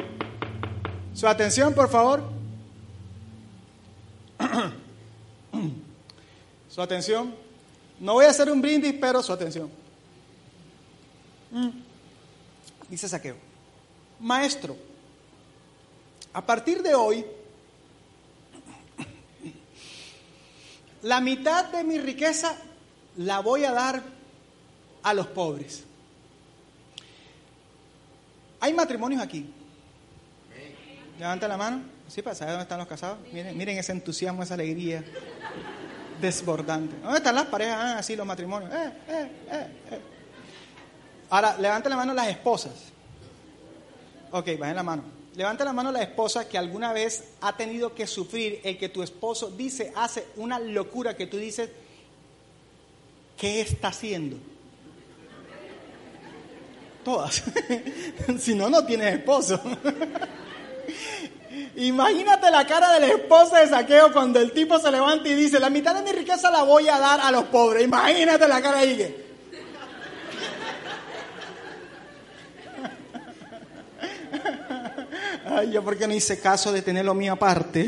su 1.18 1.28
atención, 1.28 1.74
por 1.74 1.90
favor. 1.90 2.22
su 6.70 6.80
atención. 6.80 7.34
No 8.00 8.14
voy 8.14 8.26
a 8.26 8.30
hacer 8.30 8.52
un 8.52 8.62
brindis, 8.62 8.94
pero 9.02 9.24
su 9.24 9.34
atención. 9.34 9.68
Mm. 11.50 11.70
Dice 12.88 13.10
Saqueo. 13.10 13.36
Maestro, 14.20 14.78
a 16.34 16.46
partir 16.46 16.84
de 16.84 16.94
hoy, 16.94 17.26
la 21.02 21.20
mitad 21.20 21.66
de 21.66 21.84
mi 21.84 21.98
riqueza 21.98 22.56
la 23.16 23.40
voy 23.40 23.66
a 23.66 23.72
dar 23.72 24.04
a 25.02 25.16
los 25.16 25.26
pobres. 25.26 25.84
Hay 28.60 28.74
matrimonios 28.74 29.24
aquí 29.24 29.52
Levanta 31.20 31.48
la 31.48 31.58
mano. 31.58 31.82
Sí, 32.08 32.22
para 32.22 32.36
saber 32.36 32.54
dónde 32.54 32.64
están 32.64 32.80
los 32.80 32.88
casados. 32.88 33.18
Miren, 33.34 33.58
miren 33.58 33.78
ese 33.78 33.92
entusiasmo, 33.92 34.44
esa 34.44 34.54
alegría 34.54 35.04
desbordante. 36.22 36.96
¿Dónde 37.02 37.18
están 37.18 37.36
las 37.36 37.46
parejas? 37.46 37.78
Ah, 37.80 37.98
así 38.00 38.16
los 38.16 38.26
matrimonios. 38.26 38.72
Eh, 38.74 38.92
eh, 39.10 39.32
eh, 39.52 40.02
Ahora, 41.30 41.58
levanta 41.58 41.90
la 41.90 41.98
mano 41.98 42.14
las 42.14 42.28
esposas. 42.28 42.74
Ok, 44.32 44.58
bajen 44.58 44.76
la 44.76 44.84
mano. 44.84 45.04
Levanta 45.36 45.64
la 45.64 45.74
mano 45.74 45.92
la 45.92 46.02
esposa 46.02 46.48
que 46.48 46.58
alguna 46.58 46.94
vez 46.94 47.24
ha 47.42 47.56
tenido 47.56 47.94
que 47.94 48.08
sufrir 48.08 48.60
el 48.64 48.78
que 48.78 48.90
tu 48.90 49.04
esposo 49.04 49.52
dice, 49.52 49.92
hace 49.96 50.26
una 50.38 50.58
locura 50.58 51.16
que 51.16 51.28
tú 51.28 51.38
dices, 51.38 51.70
¿qué 53.38 53.62
está 53.62 53.90
haciendo? 53.90 54.38
Todas. 57.04 57.44
si 58.40 58.56
no, 58.56 58.70
no 58.70 58.86
tienes 58.86 59.16
esposo. 59.16 59.62
Imagínate 61.76 62.52
la 62.52 62.66
cara 62.66 62.94
de 62.94 63.00
la 63.00 63.08
esposa 63.08 63.60
de 63.60 63.68
saqueo 63.68 64.12
cuando 64.12 64.40
el 64.40 64.52
tipo 64.52 64.80
se 64.80 64.92
levanta 64.92 65.28
y 65.30 65.36
dice, 65.36 65.60
la 65.60 65.70
mitad 65.70 65.96
de 65.96 66.02
mi 66.02 66.12
riqueza 66.12 66.52
la 66.52 66.64
voy 66.64 66.90
a 66.90 67.00
dar 67.00 67.20
a 67.22 67.32
los 67.32 67.46
pobres. 67.46 67.84
Imagínate 67.84 68.48
la 68.48 68.62
cara 68.62 68.80
ahí 68.80 68.98
que... 68.98 69.28
Ay, 75.50 75.72
yo 75.72 75.84
porque 75.84 76.08
no 76.08 76.14
hice 76.14 76.40
caso 76.40 76.72
de 76.72 76.82
tener 76.82 77.06
lo 77.06 77.14
mío 77.14 77.34
aparte. 77.34 77.86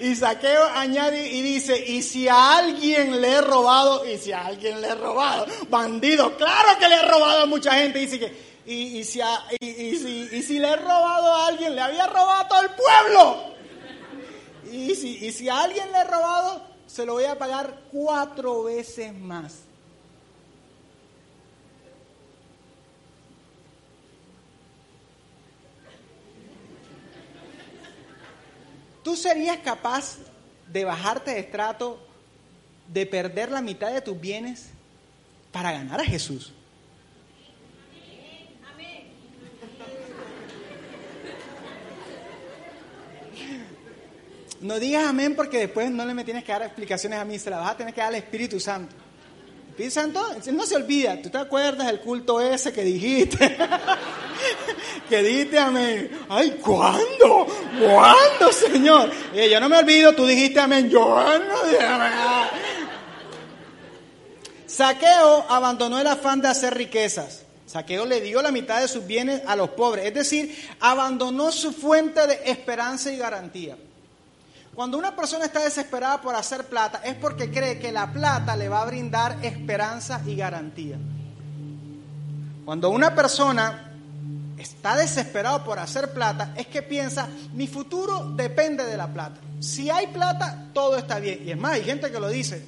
y 0.00 0.14
Saqueo 0.14 0.64
añade 0.74 1.28
y 1.28 1.40
dice, 1.40 1.82
y 1.86 2.02
si 2.02 2.28
a 2.28 2.58
alguien 2.58 3.20
le 3.20 3.28
he 3.28 3.40
robado, 3.40 4.04
y 4.06 4.18
si 4.18 4.32
a 4.32 4.46
alguien 4.46 4.80
le 4.80 4.88
he 4.88 4.94
robado, 4.94 5.46
bandido, 5.68 6.36
claro 6.36 6.78
que 6.78 6.88
le 6.88 6.96
he 6.96 7.02
robado 7.02 7.42
a 7.42 7.46
mucha 7.46 7.72
gente, 7.74 7.98
dice 8.00 8.18
que 8.18 8.51
y, 8.64 9.04
si 9.04 9.20
y, 9.60 10.42
si, 10.42 10.58
le 10.58 10.68
he 10.68 10.76
robado 10.76 11.34
a 11.34 11.46
alguien, 11.48 11.74
le 11.74 11.80
había 11.80 12.06
robado 12.06 12.42
a 12.42 12.48
todo 12.48 12.60
el 12.60 12.70
pueblo. 12.70 13.54
Y 14.70 14.94
si, 14.94 15.24
y 15.24 15.32
si 15.32 15.48
a 15.48 15.62
alguien 15.62 15.90
le 15.90 15.98
he 15.98 16.04
robado, 16.04 16.62
se 16.86 17.04
lo 17.04 17.14
voy 17.14 17.24
a 17.24 17.36
pagar 17.36 17.82
cuatro 17.90 18.64
veces 18.64 19.12
más. 19.12 19.62
¿Tú 29.02 29.16
serías 29.16 29.58
capaz 29.58 30.18
de 30.68 30.84
bajarte 30.84 31.32
de 31.32 31.40
estrato, 31.40 31.98
de 32.86 33.04
perder 33.04 33.50
la 33.50 33.60
mitad 33.60 33.92
de 33.92 34.00
tus 34.00 34.20
bienes 34.20 34.68
para 35.50 35.72
ganar 35.72 36.00
a 36.00 36.04
Jesús? 36.04 36.52
No 44.62 44.78
digas 44.78 45.04
amén 45.04 45.34
porque 45.34 45.58
después 45.58 45.90
no 45.90 46.06
le 46.06 46.14
me 46.14 46.24
tienes 46.24 46.44
que 46.44 46.52
dar 46.52 46.62
explicaciones 46.62 47.18
a 47.18 47.24
mí, 47.24 47.36
se 47.36 47.50
las 47.50 47.60
vas 47.60 47.72
a 47.72 47.76
tener 47.76 47.92
que 47.92 48.00
dar 48.00 48.10
al 48.10 48.14
Espíritu 48.14 48.60
Santo. 48.60 48.94
Espíritu 49.70 49.94
Santo 49.94 50.24
no 50.52 50.66
se 50.66 50.76
olvida, 50.76 51.20
¿tú 51.20 51.30
te 51.30 51.38
acuerdas 51.38 51.88
del 51.88 51.98
culto 51.98 52.40
ese 52.40 52.72
que 52.72 52.84
dijiste? 52.84 53.56
que 55.08 55.22
dijiste 55.22 55.58
amén. 55.58 56.10
Ay, 56.28 56.60
¿cuándo? 56.62 57.46
¿Cuándo, 57.80 58.52
Señor? 58.52 59.10
yo 59.34 59.60
no 59.60 59.68
me 59.68 59.78
olvido, 59.78 60.14
tú 60.14 60.26
dijiste 60.26 60.60
amén, 60.60 60.88
yo 60.88 61.00
no 61.00 61.68
dije 61.68 61.84
amén. 61.84 62.12
Saqueo 64.66 65.44
abandonó 65.48 66.00
el 66.00 66.06
afán 66.06 66.40
de 66.40 66.48
hacer 66.48 66.74
riquezas. 66.74 67.42
Saqueo 67.66 68.06
le 68.06 68.20
dio 68.20 68.40
la 68.42 68.52
mitad 68.52 68.80
de 68.80 68.86
sus 68.86 69.06
bienes 69.06 69.42
a 69.46 69.56
los 69.56 69.70
pobres, 69.70 70.06
es 70.06 70.14
decir, 70.14 70.56
abandonó 70.78 71.50
su 71.50 71.72
fuente 71.72 72.26
de 72.28 72.42
esperanza 72.44 73.10
y 73.10 73.16
garantía. 73.16 73.76
Cuando 74.74 74.96
una 74.96 75.14
persona 75.14 75.44
está 75.44 75.62
desesperada 75.62 76.20
por 76.22 76.34
hacer 76.34 76.66
plata 76.66 77.02
es 77.04 77.14
porque 77.16 77.50
cree 77.50 77.78
que 77.78 77.92
la 77.92 78.10
plata 78.10 78.56
le 78.56 78.70
va 78.70 78.80
a 78.80 78.86
brindar 78.86 79.44
esperanza 79.44 80.22
y 80.24 80.34
garantía. 80.34 80.96
Cuando 82.64 82.88
una 82.88 83.14
persona 83.14 83.92
está 84.56 84.96
desesperado 84.96 85.62
por 85.62 85.78
hacer 85.78 86.12
plata 86.12 86.54
es 86.56 86.68
que 86.68 86.80
piensa, 86.80 87.28
mi 87.52 87.66
futuro 87.66 88.32
depende 88.34 88.84
de 88.84 88.96
la 88.96 89.12
plata. 89.12 89.40
Si 89.60 89.90
hay 89.90 90.06
plata, 90.06 90.68
todo 90.72 90.96
está 90.96 91.18
bien. 91.18 91.40
Y 91.44 91.50
es 91.50 91.58
más, 91.58 91.72
hay 91.72 91.84
gente 91.84 92.10
que 92.10 92.18
lo 92.18 92.28
dice. 92.28 92.64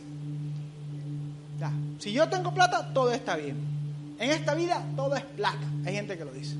si 1.98 2.12
yo 2.12 2.28
tengo 2.28 2.52
plata, 2.52 2.92
todo 2.92 3.12
está 3.12 3.36
bien. 3.36 3.56
En 4.18 4.30
esta 4.30 4.54
vida, 4.54 4.84
todo 4.94 5.16
es 5.16 5.24
plata. 5.24 5.66
Hay 5.86 5.94
gente 5.94 6.18
que 6.18 6.24
lo 6.24 6.32
dice. 6.32 6.54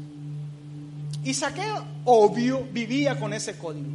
Y 1.22 1.34
Saqueo, 1.34 1.84
obvio, 2.04 2.66
vivía 2.72 3.20
con 3.20 3.34
ese 3.34 3.58
código. 3.58 3.90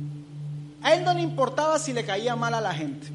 A 0.82 0.94
él 0.94 1.04
no 1.04 1.14
le 1.14 1.22
importaba 1.22 1.80
si 1.80 1.94
le 1.94 2.06
caía 2.06 2.36
mal 2.36 2.54
a 2.54 2.62
la 2.62 2.74
gente. 2.74 3.08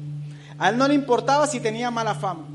A 0.57 0.69
él 0.69 0.77
no 0.77 0.87
le 0.87 0.93
importaba 0.93 1.47
si 1.47 1.59
tenía 1.59 1.91
mala 1.91 2.15
fama. 2.15 2.45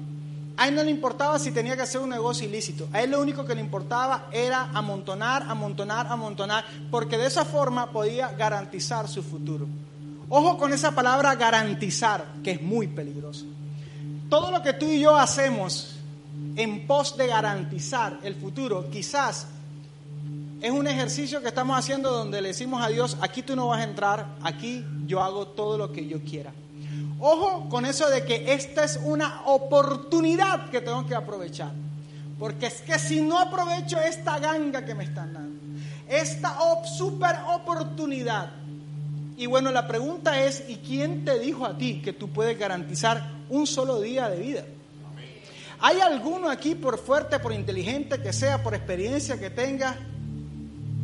A 0.57 0.69
él 0.69 0.75
no 0.75 0.83
le 0.83 0.91
importaba 0.91 1.39
si 1.39 1.53
tenía 1.53 1.75
que 1.75 1.83
hacer 1.83 2.01
un 2.01 2.11
negocio 2.11 2.47
ilícito. 2.47 2.87
A 2.93 3.03
él 3.03 3.13
lo 3.13 3.21
único 3.21 3.45
que 3.45 3.55
le 3.55 3.61
importaba 3.61 4.27
era 4.31 4.71
amontonar, 4.75 5.45
amontonar, 5.49 6.07
amontonar, 6.07 6.65
porque 6.91 7.17
de 7.17 7.27
esa 7.27 7.45
forma 7.45 7.91
podía 7.91 8.29
garantizar 8.33 9.09
su 9.09 9.23
futuro. 9.23 9.67
Ojo 10.29 10.59
con 10.59 10.73
esa 10.73 10.93
palabra 10.93 11.35
garantizar, 11.35 12.25
que 12.45 12.53
es 12.53 12.63
muy 12.63 12.87
peligrosa. 12.87 13.45
Todo 14.29 14.51
lo 14.51 14.63
que 14.63 14.75
tú 14.75 14.87
y 14.87 15.01
yo 15.01 15.17
hacemos 15.17 15.97
en 16.57 16.87
pos 16.87 17.17
de 17.17 17.27
garantizar 17.27 18.19
el 18.23 18.35
futuro, 18.35 18.89
quizás 18.91 19.49
es 20.61 20.71
un 20.71 20.87
ejercicio 20.87 21.41
que 21.41 21.49
estamos 21.49 21.79
haciendo 21.79 22.11
donde 22.11 22.43
le 22.43 22.49
decimos 22.49 22.83
a 22.83 22.89
Dios, 22.89 23.17
aquí 23.23 23.43
tú 23.43 23.57
no 23.57 23.69
vas 23.69 23.81
a 23.81 23.85
entrar, 23.85 24.27
aquí 24.43 24.85
yo 25.11 25.21
hago 25.21 25.49
todo 25.49 25.77
lo 25.77 25.93
que 25.93 26.07
yo 26.07 26.21
quiera. 26.21 26.53
Ojo 27.19 27.69
con 27.69 27.85
eso 27.85 28.09
de 28.09 28.25
que 28.25 28.53
esta 28.53 28.85
es 28.85 29.01
una 29.03 29.43
oportunidad 29.47 30.71
que 30.71 30.81
tengo 30.81 31.05
que 31.05 31.17
aprovechar. 31.17 31.73
Porque 32.39 32.67
es 32.67 32.81
que 32.83 32.99
si 32.99 33.21
no 33.21 33.39
aprovecho 33.39 34.01
esta 34.01 34.39
ganga 34.39 34.85
que 34.85 34.95
me 34.95 35.05
están 35.05 35.35
dando, 35.35 35.59
esta 36.09 36.57
super 36.97 37.37
oportunidad, 37.55 38.53
y 39.37 39.47
bueno, 39.47 39.73
la 39.73 39.89
pregunta 39.89 40.41
es, 40.45 40.65
¿y 40.69 40.77
quién 40.77 41.25
te 41.25 41.39
dijo 41.39 41.67
a 41.67 41.77
ti 41.77 42.01
que 42.03 42.13
tú 42.13 42.29
puedes 42.29 42.57
garantizar 42.57 43.31
un 43.49 43.67
solo 43.67 44.01
día 44.01 44.29
de 44.29 44.39
vida? 44.41 44.65
¿Hay 45.81 46.01
alguno 46.01 46.49
aquí, 46.49 46.75
por 46.75 46.99
fuerte, 46.99 47.41
por 47.41 47.53
inteligente 47.53 48.23
que 48.23 48.33
sea, 48.33 48.63
por 48.63 48.75
experiencia 48.75 49.41
que 49.41 49.51
tenga, 49.51 49.97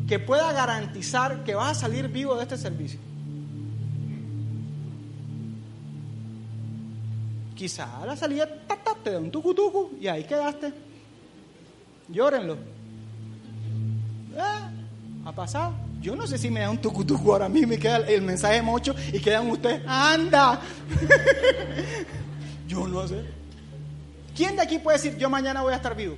que 0.06 0.18
pueda 0.18 0.52
garantizar 0.52 1.44
que 1.44 1.54
vas 1.54 1.78
a 1.78 1.80
salir 1.80 2.08
vivo 2.08 2.36
de 2.36 2.42
este 2.42 2.56
servicio? 2.56 3.00
Quizá 7.56 8.02
a 8.02 8.06
la 8.06 8.14
salida 8.14 8.46
te 9.02 9.12
da 9.12 9.18
un 9.18 9.30
tucutucu 9.30 9.96
y 10.00 10.08
ahí 10.08 10.24
quedaste. 10.24 10.72
Llórenlo. 12.08 12.54
¿Eh? 14.34 14.60
¿Ha 15.24 15.32
pasado? 15.32 15.74
Yo 16.00 16.14
no 16.14 16.26
sé 16.26 16.36
si 16.36 16.50
me 16.50 16.60
da 16.60 16.70
un 16.70 16.78
tucutucu 16.78 17.32
ahora 17.32 17.48
mismo 17.48 17.72
y 17.72 17.78
queda 17.78 17.98
el 17.98 18.22
mensaje 18.22 18.60
mocho 18.60 18.94
y 19.12 19.20
quedan 19.20 19.48
ustedes, 19.48 19.82
anda. 19.86 20.60
yo 22.68 22.86
no 22.86 23.08
sé. 23.08 23.24
¿Quién 24.36 24.56
de 24.56 24.62
aquí 24.62 24.78
puede 24.78 24.98
decir, 24.98 25.16
yo 25.16 25.30
mañana 25.30 25.62
voy 25.62 25.72
a 25.72 25.76
estar 25.76 25.96
vivo? 25.96 26.16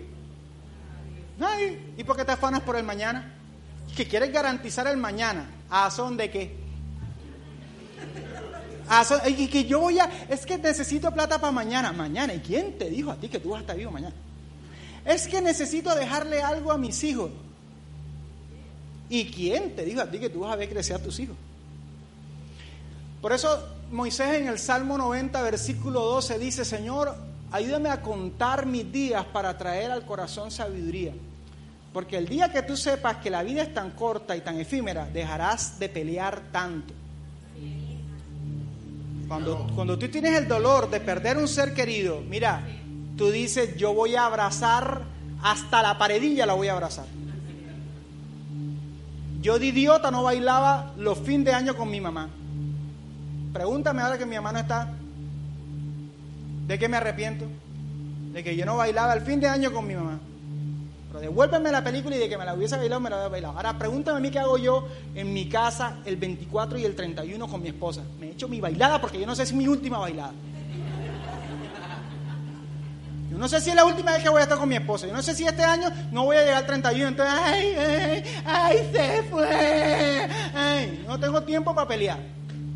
Nadie. 1.38 1.78
¿Y 1.96 2.04
por 2.04 2.16
qué 2.16 2.24
te 2.24 2.32
afanas 2.32 2.62
por 2.62 2.74
el 2.76 2.84
mañana? 2.84 3.34
Que 3.94 4.08
quieres 4.08 4.32
garantizar 4.32 4.86
el 4.88 4.96
mañana. 4.96 5.48
¿A 5.70 5.90
son 5.90 6.16
de 6.16 6.30
qué? 6.30 6.56
¿A 8.88 9.04
son, 9.04 9.20
y 9.26 9.48
que 9.48 9.64
yo 9.64 9.80
voy 9.80 9.98
a, 9.98 10.10
es 10.28 10.46
que 10.46 10.56
necesito 10.58 11.10
plata 11.10 11.38
para 11.38 11.52
mañana. 11.52 11.92
Mañana. 11.92 12.34
¿Y 12.34 12.40
quién 12.40 12.78
te 12.78 12.88
dijo 12.88 13.10
a 13.10 13.16
ti 13.16 13.28
que 13.28 13.38
tú 13.38 13.50
vas 13.50 13.58
a 13.58 13.60
estar 13.60 13.76
vivo 13.76 13.90
mañana? 13.90 14.14
Es 15.04 15.26
que 15.26 15.40
necesito 15.40 15.94
dejarle 15.94 16.42
algo 16.42 16.72
a 16.72 16.78
mis 16.78 17.02
hijos. 17.04 17.30
¿Y 19.08 19.30
quién 19.30 19.74
te 19.74 19.84
dijo 19.84 20.00
a 20.00 20.10
ti 20.10 20.18
que 20.18 20.28
tú 20.28 20.40
vas 20.40 20.52
a 20.52 20.56
ver 20.56 20.68
crecer 20.68 20.96
a 20.96 21.02
tus 21.02 21.18
hijos? 21.18 21.36
Por 23.20 23.32
eso 23.32 23.66
Moisés 23.90 24.34
en 24.34 24.48
el 24.48 24.58
Salmo 24.58 24.98
90, 24.98 25.40
versículo 25.42 26.02
12 26.02 26.38
dice, 26.38 26.64
Señor, 26.64 27.14
ayúdame 27.50 27.88
a 27.88 28.02
contar 28.02 28.66
mis 28.66 28.90
días 28.92 29.24
para 29.24 29.56
traer 29.56 29.90
al 29.90 30.04
corazón 30.04 30.50
sabiduría. 30.50 31.14
Porque 31.92 32.18
el 32.18 32.28
día 32.28 32.52
que 32.52 32.62
tú 32.62 32.76
sepas 32.76 33.16
que 33.16 33.30
la 33.30 33.42
vida 33.42 33.62
es 33.62 33.72
tan 33.72 33.92
corta 33.92 34.36
y 34.36 34.42
tan 34.42 34.60
efímera, 34.60 35.06
dejarás 35.06 35.78
de 35.78 35.88
pelear 35.88 36.42
tanto. 36.52 36.94
Cuando, 39.28 39.66
cuando 39.74 39.98
tú 39.98 40.08
tienes 40.08 40.34
el 40.36 40.48
dolor 40.48 40.88
de 40.88 41.00
perder 41.00 41.36
un 41.36 41.46
ser 41.46 41.74
querido, 41.74 42.22
mira, 42.28 42.62
tú 43.16 43.30
dices, 43.30 43.76
yo 43.76 43.92
voy 43.92 44.16
a 44.16 44.24
abrazar 44.24 45.02
hasta 45.42 45.82
la 45.82 45.98
paredilla, 45.98 46.46
la 46.46 46.54
voy 46.54 46.68
a 46.68 46.72
abrazar. 46.72 47.04
Yo 49.42 49.58
de 49.58 49.66
idiota 49.66 50.10
no 50.10 50.22
bailaba 50.22 50.92
los 50.96 51.18
fines 51.18 51.44
de 51.44 51.52
año 51.52 51.76
con 51.76 51.90
mi 51.90 52.00
mamá. 52.00 52.28
Pregúntame 53.52 54.02
ahora 54.02 54.18
que 54.18 54.26
mi 54.26 54.34
mamá 54.36 54.52
no 54.52 54.58
está. 54.60 54.94
¿De 56.66 56.78
qué 56.78 56.88
me 56.88 56.96
arrepiento? 56.96 57.46
De 58.32 58.42
que 58.42 58.56
yo 58.56 58.64
no 58.64 58.76
bailaba 58.76 59.12
el 59.12 59.20
fin 59.20 59.40
de 59.40 59.48
año 59.48 59.72
con 59.72 59.86
mi 59.86 59.94
mamá. 59.94 60.18
Pero 61.08 61.20
devuélveme 61.20 61.72
la 61.72 61.82
película 61.82 62.16
y 62.16 62.18
de 62.18 62.28
que 62.28 62.36
me 62.36 62.44
la 62.44 62.54
hubiese 62.54 62.76
bailado, 62.76 63.00
me 63.00 63.08
la 63.08 63.16
hubiera 63.16 63.30
bailado. 63.30 63.56
Ahora 63.56 63.78
pregúntame 63.78 64.18
a 64.18 64.20
mí 64.20 64.30
qué 64.30 64.38
hago 64.38 64.58
yo 64.58 64.86
en 65.14 65.32
mi 65.32 65.48
casa 65.48 65.96
el 66.04 66.16
24 66.16 66.78
y 66.78 66.84
el 66.84 66.94
31 66.94 67.48
con 67.48 67.62
mi 67.62 67.68
esposa. 67.68 68.02
Me 68.20 68.26
he 68.26 68.30
hecho 68.32 68.46
mi 68.46 68.60
bailada 68.60 69.00
porque 69.00 69.18
yo 69.18 69.26
no 69.26 69.34
sé 69.34 69.46
si 69.46 69.52
es 69.52 69.58
mi 69.58 69.66
última 69.68 69.98
bailada. 69.98 70.32
Yo 73.30 73.36
no 73.36 73.48
sé 73.48 73.60
si 73.60 73.70
es 73.70 73.76
la 73.76 73.84
última 73.84 74.12
vez 74.12 74.22
que 74.22 74.28
voy 74.28 74.40
a 74.40 74.42
estar 74.44 74.58
con 74.58 74.68
mi 74.68 74.76
esposa. 74.76 75.06
Yo 75.06 75.12
no 75.12 75.22
sé 75.22 75.34
si 75.34 75.46
este 75.46 75.62
año 75.62 75.90
no 76.12 76.24
voy 76.24 76.36
a 76.36 76.40
llegar 76.40 76.56
al 76.56 76.66
31. 76.66 77.08
Entonces, 77.08 77.34
ay, 77.38 77.74
ay, 77.76 78.24
ay, 78.44 78.90
se 78.92 79.22
fue. 79.24 80.28
Ay, 80.54 81.04
no 81.06 81.18
tengo 81.20 81.42
tiempo 81.42 81.74
para 81.74 81.88
pelear. 81.88 82.18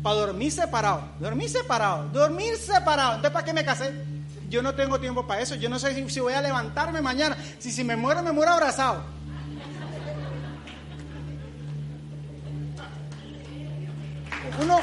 Para 0.01 0.15
dormir 0.15 0.51
separado. 0.51 1.03
Dormir 1.19 1.49
separado. 1.49 2.07
Dormir 2.09 2.55
separado. 2.57 3.15
Entonces, 3.15 3.31
¿para 3.31 3.45
qué 3.45 3.53
me 3.53 3.65
casé? 3.65 4.12
Yo 4.53 4.61
no 4.61 4.75
tengo 4.75 4.99
tiempo 4.99 5.25
para 5.25 5.41
eso. 5.41 5.55
Yo 5.55 5.67
no 5.67 5.79
sé 5.79 6.07
si, 6.07 6.19
voy 6.19 6.33
a 6.33 6.39
levantarme 6.39 7.01
mañana. 7.01 7.35
Si, 7.57 7.71
si 7.71 7.83
me 7.83 7.95
muero, 7.95 8.21
me 8.21 8.31
muero 8.31 8.51
abrazado. 8.51 9.03
Uno. 14.61 14.79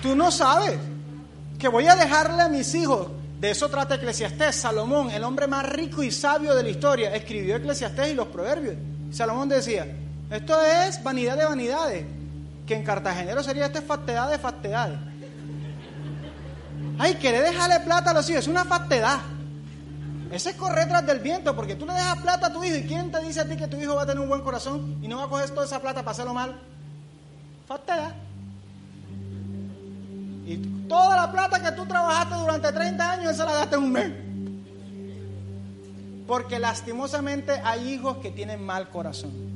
Tú 0.00 0.16
no 0.16 0.30
sabes 0.30 0.78
que 1.58 1.68
voy 1.68 1.86
a 1.86 1.96
dejarle 1.96 2.44
a 2.44 2.48
mis 2.48 2.74
hijos. 2.74 3.08
De 3.40 3.50
eso 3.50 3.68
trata 3.68 3.96
Eclesiastés. 3.96 4.56
Salomón, 4.56 5.10
el 5.10 5.22
hombre 5.22 5.48
más 5.48 5.68
rico 5.68 6.02
y 6.02 6.10
sabio 6.10 6.54
de 6.54 6.62
la 6.62 6.70
historia, 6.70 7.14
escribió 7.14 7.56
Eclesiastés 7.56 8.12
y 8.12 8.14
los 8.14 8.28
proverbios. 8.28 8.76
Salomón 9.10 9.50
decía, 9.50 9.86
esto 10.30 10.62
es 10.62 11.02
vanidad 11.02 11.36
de 11.36 11.44
vanidades, 11.44 12.06
que 12.66 12.74
en 12.74 12.84
cartagenero 12.84 13.42
sería 13.42 13.66
este 13.66 13.82
fastedad 13.82 14.30
de 14.30 14.38
fastedades. 14.38 14.98
Ay, 16.98 17.14
querer 17.16 17.42
dejarle 17.42 17.80
plata 17.80 18.10
a 18.10 18.14
los 18.14 18.28
hijos 18.30 18.44
es 18.44 18.48
una 18.48 18.64
fastedad. 18.64 19.20
Ese 20.30 20.50
es 20.50 20.56
correr 20.56 20.88
tras 20.88 21.06
del 21.06 21.20
viento, 21.20 21.54
porque 21.54 21.76
tú 21.76 21.86
le 21.86 21.92
dejas 21.92 22.18
plata 22.18 22.48
a 22.48 22.52
tu 22.52 22.64
hijo 22.64 22.76
y 22.76 22.82
¿quién 22.84 23.10
te 23.10 23.20
dice 23.20 23.40
a 23.40 23.48
ti 23.48 23.56
que 23.56 23.68
tu 23.68 23.76
hijo 23.76 23.94
va 23.94 24.02
a 24.02 24.06
tener 24.06 24.20
un 24.20 24.28
buen 24.28 24.42
corazón 24.42 24.98
y 25.02 25.08
no 25.08 25.18
va 25.18 25.24
a 25.24 25.28
coger 25.28 25.50
toda 25.50 25.66
esa 25.66 25.80
plata 25.80 26.00
para 26.00 26.10
hacerlo 26.10 26.34
mal? 26.34 26.56
Fastedad. 27.66 28.14
Y 30.46 30.56
toda 30.88 31.16
la 31.16 31.32
plata 31.32 31.62
que 31.62 31.72
tú 31.72 31.86
trabajaste 31.86 32.34
durante 32.34 32.72
30 32.72 33.10
años, 33.10 33.32
esa 33.32 33.44
la 33.44 33.52
daste 33.54 33.76
en 33.76 33.82
un 33.82 33.92
mes. 33.92 34.12
Porque 36.26 36.58
lastimosamente 36.58 37.52
hay 37.64 37.92
hijos 37.92 38.18
que 38.18 38.30
tienen 38.30 38.64
mal 38.64 38.90
corazón. 38.90 39.53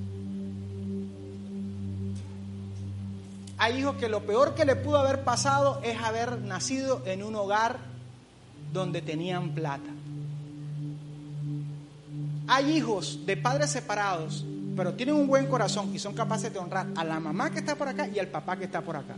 Hay 3.59 3.81
hijos 3.81 3.97
que 3.97 4.09
lo 4.09 4.25
peor 4.25 4.55
que 4.55 4.65
le 4.65 4.77
pudo 4.77 4.99
haber 4.99 5.25
pasado 5.25 5.81
es 5.83 5.99
haber 6.01 6.41
nacido 6.41 7.03
en 7.07 7.25
un 7.25 7.35
hogar 7.35 7.79
donde 8.73 9.03
tenían 9.03 9.51
plata. 9.51 9.91
Hay 12.47 12.77
hijos 12.77 13.27
de 13.27 13.37
padres 13.37 13.71
separados, 13.71 14.47
pero 14.77 14.95
tienen 14.95 15.17
un 15.17 15.27
buen 15.27 15.47
corazón 15.47 15.93
y 15.93 15.99
son 15.99 16.15
capaces 16.15 16.53
de 16.53 16.61
honrar 16.61 16.87
a 16.97 17.03
la 17.03 17.19
mamá 17.19 17.51
que 17.51 17.59
está 17.59 17.75
por 17.75 17.89
acá 17.89 18.07
y 18.07 18.21
al 18.21 18.29
papá 18.29 18.57
que 18.57 18.65
está 18.65 18.81
por 18.81 18.95
acá. 18.95 19.17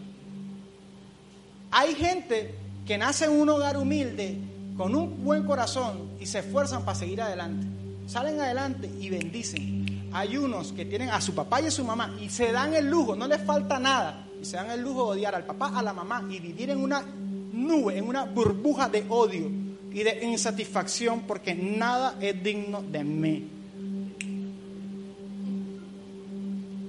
Hay 1.71 1.95
gente 1.95 2.55
que 2.87 2.97
nace 2.97 3.27
en 3.27 3.33
un 3.33 3.49
hogar 3.51 3.77
humilde, 3.77 4.39
con 4.77 4.95
un 4.95 5.23
buen 5.23 5.45
corazón 5.45 6.13
y 6.19 6.25
se 6.25 6.39
esfuerzan 6.39 6.83
para 6.85 6.99
seguir 6.99 7.21
adelante. 7.21 7.67
Salen 8.07 8.41
adelante 8.41 8.91
y 8.99 9.11
bendicen. 9.11 10.09
Hay 10.13 10.37
unos 10.39 10.73
que 10.73 10.87
tienen 10.87 11.11
a 11.11 11.21
su 11.21 11.35
papá 11.35 11.61
y 11.61 11.67
a 11.67 11.71
su 11.71 11.85
mamá 11.85 12.17
y 12.21 12.31
se 12.31 12.51
dan 12.51 12.75
el 12.75 12.89
lujo, 12.89 13.15
no 13.15 13.29
les 13.29 13.41
falta 13.43 13.79
nada, 13.79 14.27
y 14.41 14.45
se 14.45 14.57
dan 14.57 14.71
el 14.71 14.81
lujo 14.81 15.07
de 15.07 15.21
odiar 15.21 15.35
al 15.35 15.45
papá, 15.45 15.73
a 15.75 15.83
la 15.83 15.93
mamá 15.93 16.27
y 16.31 16.39
vivir 16.39 16.71
en 16.71 16.79
una 16.79 17.05
nube, 17.53 17.99
en 17.99 18.07
una 18.07 18.25
burbuja 18.25 18.89
de 18.89 19.05
odio 19.09 19.51
y 19.93 20.03
de 20.03 20.25
insatisfacción 20.25 21.23
porque 21.23 21.55
nada 21.55 22.17
es 22.21 22.43
digno 22.43 22.83
de 22.83 23.05
mí. 23.05 23.51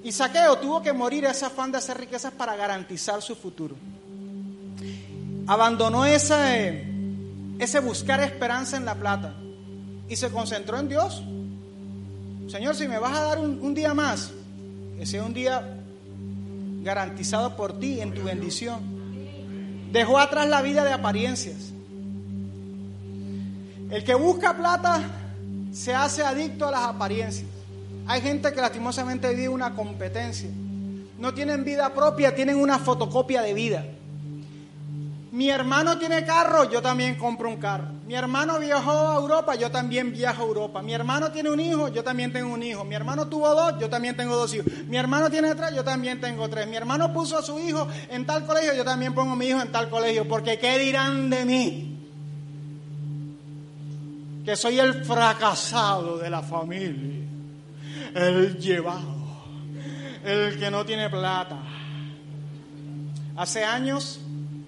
Y 0.04 0.12
Saqueo 0.12 0.58
tuvo 0.58 0.82
que 0.82 0.94
morir 0.94 1.26
ese 1.26 1.46
afán 1.46 1.72
de 1.72 1.78
hacer 1.78 1.98
riquezas 1.98 2.34
para 2.34 2.56
garantizar 2.56 3.22
su 3.22 3.36
futuro. 3.36 3.76
Abandonó 5.46 6.06
ese, 6.06 6.86
ese 7.60 7.80
buscar 7.80 8.20
esperanza 8.22 8.78
en 8.78 8.86
la 8.86 8.96
plata 8.96 9.36
y 10.10 10.16
se 10.16 10.30
concentró 10.30 10.80
en 10.80 10.90
Dios. 10.90 11.24
Señor, 12.48 12.76
si 12.76 12.88
me 12.88 13.00
vas 13.00 13.18
a 13.18 13.22
dar 13.22 13.40
un, 13.40 13.74
día 13.74 13.94
más, 13.94 14.32
que 14.98 15.06
sea 15.06 15.24
un 15.24 15.34
día 15.34 15.81
garantizado 16.82 17.56
por 17.56 17.80
ti 17.80 18.02
en 18.02 18.13
tu 18.13 18.24
bendición. 18.24 18.80
Dejó 19.91 20.20
atrás 20.20 20.48
la 20.48 20.62
vida 20.62 20.84
de 20.84 20.94
apariencias. 20.94 21.74
El 23.89 24.04
que 24.04 24.15
busca 24.15 24.56
plata 24.56 25.02
se 25.72 25.94
hace 25.94 26.24
adicto 26.24 26.67
a 26.67 26.72
las 26.72 26.84
apariencias. 26.84 27.48
Hay 28.08 28.22
gente 28.22 28.52
que 28.54 28.62
lastimosamente 28.62 29.30
vive 29.34 29.50
una 29.50 29.76
competencia. 29.76 30.50
No 31.20 31.34
tienen 31.34 31.63
vida 31.63 31.94
propia, 31.94 32.34
tienen 32.34 32.58
una 32.58 32.80
fotocopia 32.80 33.41
de 33.41 33.54
vida. 33.54 33.86
Mi 35.32 35.50
hermano 35.50 35.98
tiene 35.98 36.26
carro, 36.26 36.70
yo 36.70 36.82
también 36.82 37.15
compro 37.15 37.48
un 37.48 37.58
carro. 37.58 37.88
Mi 38.12 38.17
hermano 38.17 38.60
viajó 38.60 38.91
a 38.91 39.15
Europa, 39.15 39.56
yo 39.56 39.71
también 39.71 40.12
viajo 40.12 40.43
a 40.43 40.45
Europa. 40.45 40.82
Mi 40.82 40.93
hermano 40.93 41.32
tiene 41.32 41.50
un 41.50 41.62
hijo, 41.62 41.88
yo 41.88 42.04
también 42.04 42.34
tengo 42.34 42.54
un 42.54 42.62
hijo. 42.62 42.84
Mi 42.84 42.93
hermano 42.93 43.30
tuvo 43.30 43.47
dos, 43.56 43.80
yo 43.80 43.89
también 43.89 44.17
tengo 44.17 44.36
dos 44.36 44.54
hijos. 44.54 44.65
Mi 44.89 44.97
hermano 44.97 45.30
tiene 45.30 45.56
tres, 45.56 45.74
yo 45.74 45.82
también 45.82 46.19
tengo 46.19 46.50
tres. 46.50 46.67
Mi 46.67 46.76
hermano 46.76 47.13
puso 47.13 47.38
a 47.38 47.41
su 47.41 47.58
hijo 47.58 47.88
en 48.10 48.26
tal 48.26 48.45
colegio, 48.45 48.74
yo 48.74 48.84
también 48.84 49.13
pongo 49.13 49.32
a 49.32 49.36
mi 49.38 49.45
hijo 49.45 49.62
en 49.62 49.71
tal 49.71 49.89
colegio. 49.89 50.28
Porque 50.28 50.60
¿qué 50.60 50.78
dirán 50.78 51.30
de 51.30 51.45
mí? 51.45 52.00
Que 54.43 54.58
soy 54.58 54.78
el 54.78 55.06
fracasado 55.06 56.17
de 56.17 56.30
la 56.30 56.41
familia. 56.41 57.26
El 58.13 58.58
llevado. 58.58 59.15
El 60.26 60.60
que 60.60 60.69
no 60.69 60.86
tiene 60.86 61.10
plata. 61.10 61.60
Hace 63.38 63.63
años 63.63 64.19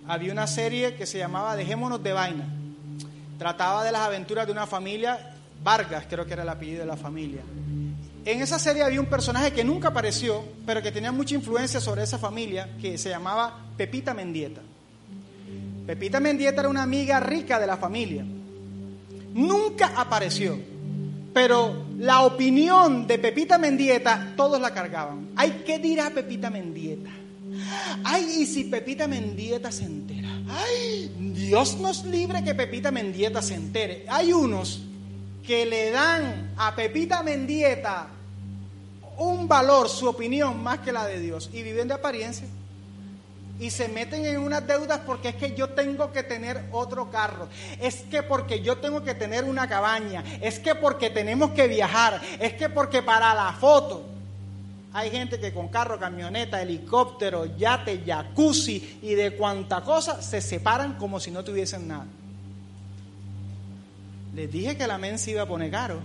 había 0.08 0.32
una 0.32 0.48
serie 0.48 0.96
que 0.96 1.06
se 1.06 1.18
llamaba 1.18 1.58
Dejémonos 1.58 2.02
de 2.02 2.14
Vaina. 2.14 2.63
Trataba 3.44 3.84
de 3.84 3.92
las 3.92 4.04
aventuras 4.04 4.46
de 4.46 4.54
una 4.54 4.66
familia, 4.66 5.20
Vargas 5.62 6.06
creo 6.10 6.26
que 6.26 6.32
era 6.32 6.44
el 6.44 6.48
apellido 6.48 6.80
de 6.80 6.86
la 6.86 6.96
familia. 6.96 7.42
En 8.24 8.42
esa 8.42 8.58
serie 8.58 8.84
había 8.84 9.02
un 9.02 9.08
personaje 9.08 9.52
que 9.52 9.66
nunca 9.66 9.90
apareció, 9.90 10.46
pero 10.66 10.82
que 10.82 10.94
tenía 10.94 11.12
mucha 11.12 11.36
influencia 11.36 11.82
sobre 11.82 12.04
esa 12.04 12.18
familia, 12.18 12.70
que 12.80 12.98
se 12.98 13.10
llamaba 13.10 13.60
Pepita 13.76 14.14
Mendieta. 14.14 14.62
Pepita 15.86 16.22
Mendieta 16.22 16.62
era 16.62 16.70
una 16.70 16.84
amiga 16.84 17.20
rica 17.20 17.60
de 17.60 17.68
la 17.68 17.76
familia. 17.76 18.24
Nunca 19.34 19.92
apareció, 19.98 20.58
pero 21.34 21.84
la 21.98 22.22
opinión 22.22 23.06
de 23.08 23.20
Pepita 23.20 23.58
Mendieta 23.58 24.36
todos 24.38 24.62
la 24.62 24.74
cargaban. 24.74 25.32
Ay, 25.36 25.64
¿qué 25.66 25.80
dirá 25.80 26.12
Pepita 26.12 26.50
Mendieta? 26.50 27.10
Ay, 28.06 28.24
y 28.40 28.46
si 28.46 28.64
Pepita 28.64 29.06
Mendieta 29.06 29.70
se. 29.70 29.84
Ay, 30.50 31.14
Dios 31.18 31.78
nos 31.80 32.06
libre 32.06 32.44
que 32.44 32.56
Pepita 32.56 32.92
Mendieta 32.92 33.42
se 33.42 33.56
entere. 33.56 34.06
Hay 34.10 34.34
unos 34.34 34.82
que 35.46 35.66
le 35.66 35.92
dan 35.92 36.54
a 36.58 36.76
Pepita 36.76 37.24
Mendieta 37.24 38.08
un 39.18 39.48
valor, 39.48 39.90
su 39.90 40.08
opinión, 40.08 40.62
más 40.62 40.80
que 40.80 40.92
la 40.92 41.06
de 41.06 41.20
Dios. 41.20 41.50
Y 41.54 41.64
viven 41.64 41.88
de 41.88 41.94
apariencia. 41.94 42.48
Y 43.60 43.70
se 43.70 43.88
meten 43.88 44.26
en 44.26 44.40
unas 44.40 44.66
deudas 44.66 45.02
porque 45.06 45.30
es 45.30 45.36
que 45.36 45.54
yo 45.54 45.70
tengo 45.70 46.12
que 46.12 46.24
tener 46.24 46.66
otro 46.72 47.12
carro. 47.12 47.48
Es 47.80 47.98
que 48.02 48.24
porque 48.24 48.62
yo 48.62 48.78
tengo 48.78 49.04
que 49.04 49.14
tener 49.14 49.44
una 49.44 49.68
cabaña. 49.70 50.24
Es 50.42 50.60
que 50.60 50.76
porque 50.76 51.10
tenemos 51.10 51.52
que 51.52 51.68
viajar. 51.68 52.20
Es 52.40 52.54
que 52.54 52.70
porque 52.70 53.04
para 53.04 53.34
la 53.36 53.54
foto. 53.54 54.13
Hay 54.94 55.10
gente 55.10 55.40
que 55.40 55.52
con 55.52 55.70
carro, 55.70 56.00
camioneta, 56.00 56.62
helicóptero, 56.62 57.58
yate, 57.58 58.04
jacuzzi 58.06 59.00
y 59.02 59.16
de 59.16 59.36
cuanta 59.36 59.82
cosa 59.82 60.22
se 60.22 60.40
separan 60.40 60.94
como 60.94 61.20
si 61.20 61.32
no 61.32 61.44
tuviesen 61.44 61.88
nada. 61.88 62.06
Les 64.36 64.52
dije 64.52 64.78
que 64.78 64.86
la 64.86 65.00
men 65.00 65.18
se 65.18 65.32
iba 65.32 65.42
a 65.42 65.48
poner 65.48 65.72
caro. 65.72 66.00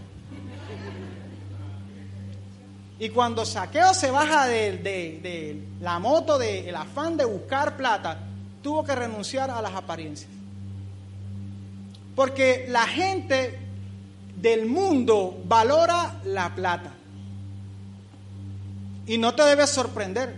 Y 2.98 3.10
cuando 3.10 3.44
Saqueo 3.44 3.92
se 3.92 4.10
baja 4.10 4.46
de, 4.46 4.78
de, 4.78 5.20
de 5.22 5.62
la 5.80 5.98
moto, 5.98 6.38
del 6.38 6.74
afán 6.74 7.16
de 7.16 7.26
buscar 7.26 7.76
plata, 7.76 8.18
tuvo 8.62 8.84
que 8.84 8.94
renunciar 8.94 9.50
a 9.50 9.60
las 9.60 9.74
apariencias. 9.74 10.30
Porque 12.16 12.66
la 12.68 12.86
gente 12.86 13.58
del 14.34 14.66
mundo 14.66 15.40
valora 15.44 16.20
la 16.24 16.54
plata. 16.54 16.97
Y 19.08 19.18
no 19.18 19.34
te 19.34 19.42
debes 19.42 19.70
sorprender. 19.70 20.36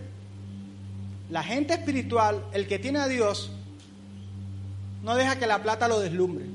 La 1.28 1.42
gente 1.42 1.74
espiritual, 1.74 2.44
el 2.52 2.66
que 2.66 2.78
tiene 2.78 3.00
a 3.00 3.09
Dios, 3.09 3.50
no 5.02 5.14
deja 5.16 5.37
que 5.37 5.46
la 5.46 5.62
plata 5.62 5.88
lo 5.88 6.00
deslumbre. 6.00 6.46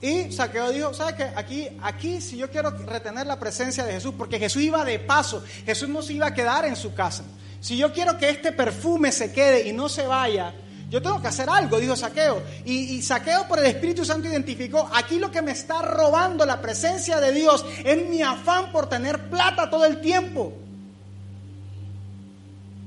Y 0.00 0.30
Saqueo 0.30 0.70
dijo, 0.70 0.94
¿sabes 0.94 1.14
qué? 1.14 1.24
Aquí, 1.34 1.68
aquí 1.82 2.20
si 2.20 2.36
yo 2.36 2.50
quiero 2.50 2.70
retener 2.70 3.26
la 3.26 3.38
presencia 3.38 3.84
de 3.84 3.92
Jesús, 3.92 4.14
porque 4.16 4.38
Jesús 4.38 4.62
iba 4.62 4.84
de 4.84 4.98
paso, 4.98 5.42
Jesús 5.64 5.88
no 5.88 6.02
se 6.02 6.12
iba 6.12 6.26
a 6.26 6.34
quedar 6.34 6.64
en 6.64 6.76
su 6.76 6.94
casa. 6.94 7.24
Si 7.60 7.76
yo 7.76 7.92
quiero 7.92 8.16
que 8.18 8.28
este 8.28 8.52
perfume 8.52 9.10
se 9.10 9.32
quede 9.32 9.66
y 9.68 9.72
no 9.72 9.88
se 9.88 10.06
vaya, 10.06 10.54
yo 10.88 11.02
tengo 11.02 11.20
que 11.20 11.28
hacer 11.28 11.50
algo, 11.50 11.80
dijo 11.80 11.96
Saqueo. 11.96 12.42
Y, 12.64 13.02
Saqueo 13.02 13.48
por 13.48 13.58
el 13.58 13.66
Espíritu 13.66 14.04
Santo 14.04 14.28
identificó, 14.28 14.88
aquí 14.94 15.18
lo 15.18 15.30
que 15.30 15.42
me 15.42 15.50
está 15.50 15.82
robando 15.82 16.46
la 16.46 16.60
presencia 16.60 17.20
de 17.20 17.32
Dios 17.32 17.64
es 17.84 18.08
mi 18.08 18.22
afán 18.22 18.70
por 18.70 18.88
tener 18.88 19.28
plata 19.28 19.68
todo 19.68 19.84
el 19.84 20.00
tiempo. 20.00 20.52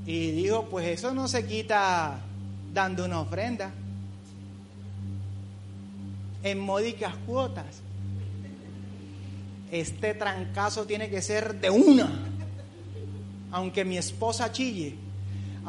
Y 0.06 0.30
dijo, 0.30 0.66
pues 0.70 0.86
eso 0.86 1.12
no 1.12 1.28
se 1.28 1.46
quita 1.46 2.18
dando 2.72 3.04
una 3.04 3.20
ofrenda 3.20 3.70
en 6.42 6.58
módicas 6.58 7.14
cuotas. 7.26 7.82
Este 9.70 10.14
trancazo 10.14 10.86
tiene 10.86 11.10
que 11.10 11.20
ser 11.20 11.60
de 11.60 11.68
una, 11.68 12.10
aunque 13.52 13.84
mi 13.84 13.98
esposa 13.98 14.50
chille 14.50 15.09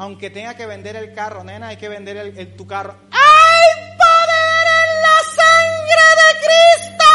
aunque 0.02 0.30
tenga 0.30 0.54
que 0.56 0.66
vender 0.66 0.96
el 0.96 1.14
carro, 1.14 1.44
nena, 1.44 1.68
hay 1.68 1.76
que 1.76 1.88
vender 1.88 2.16
el, 2.16 2.56
tu 2.56 2.66
carro. 2.66 2.96
¡Hay 3.12 3.68
poder 3.96 4.66
en 4.82 4.90
la 5.06 5.18
sangre 5.38 6.06
de 6.20 6.28
Cristo! 6.42 7.10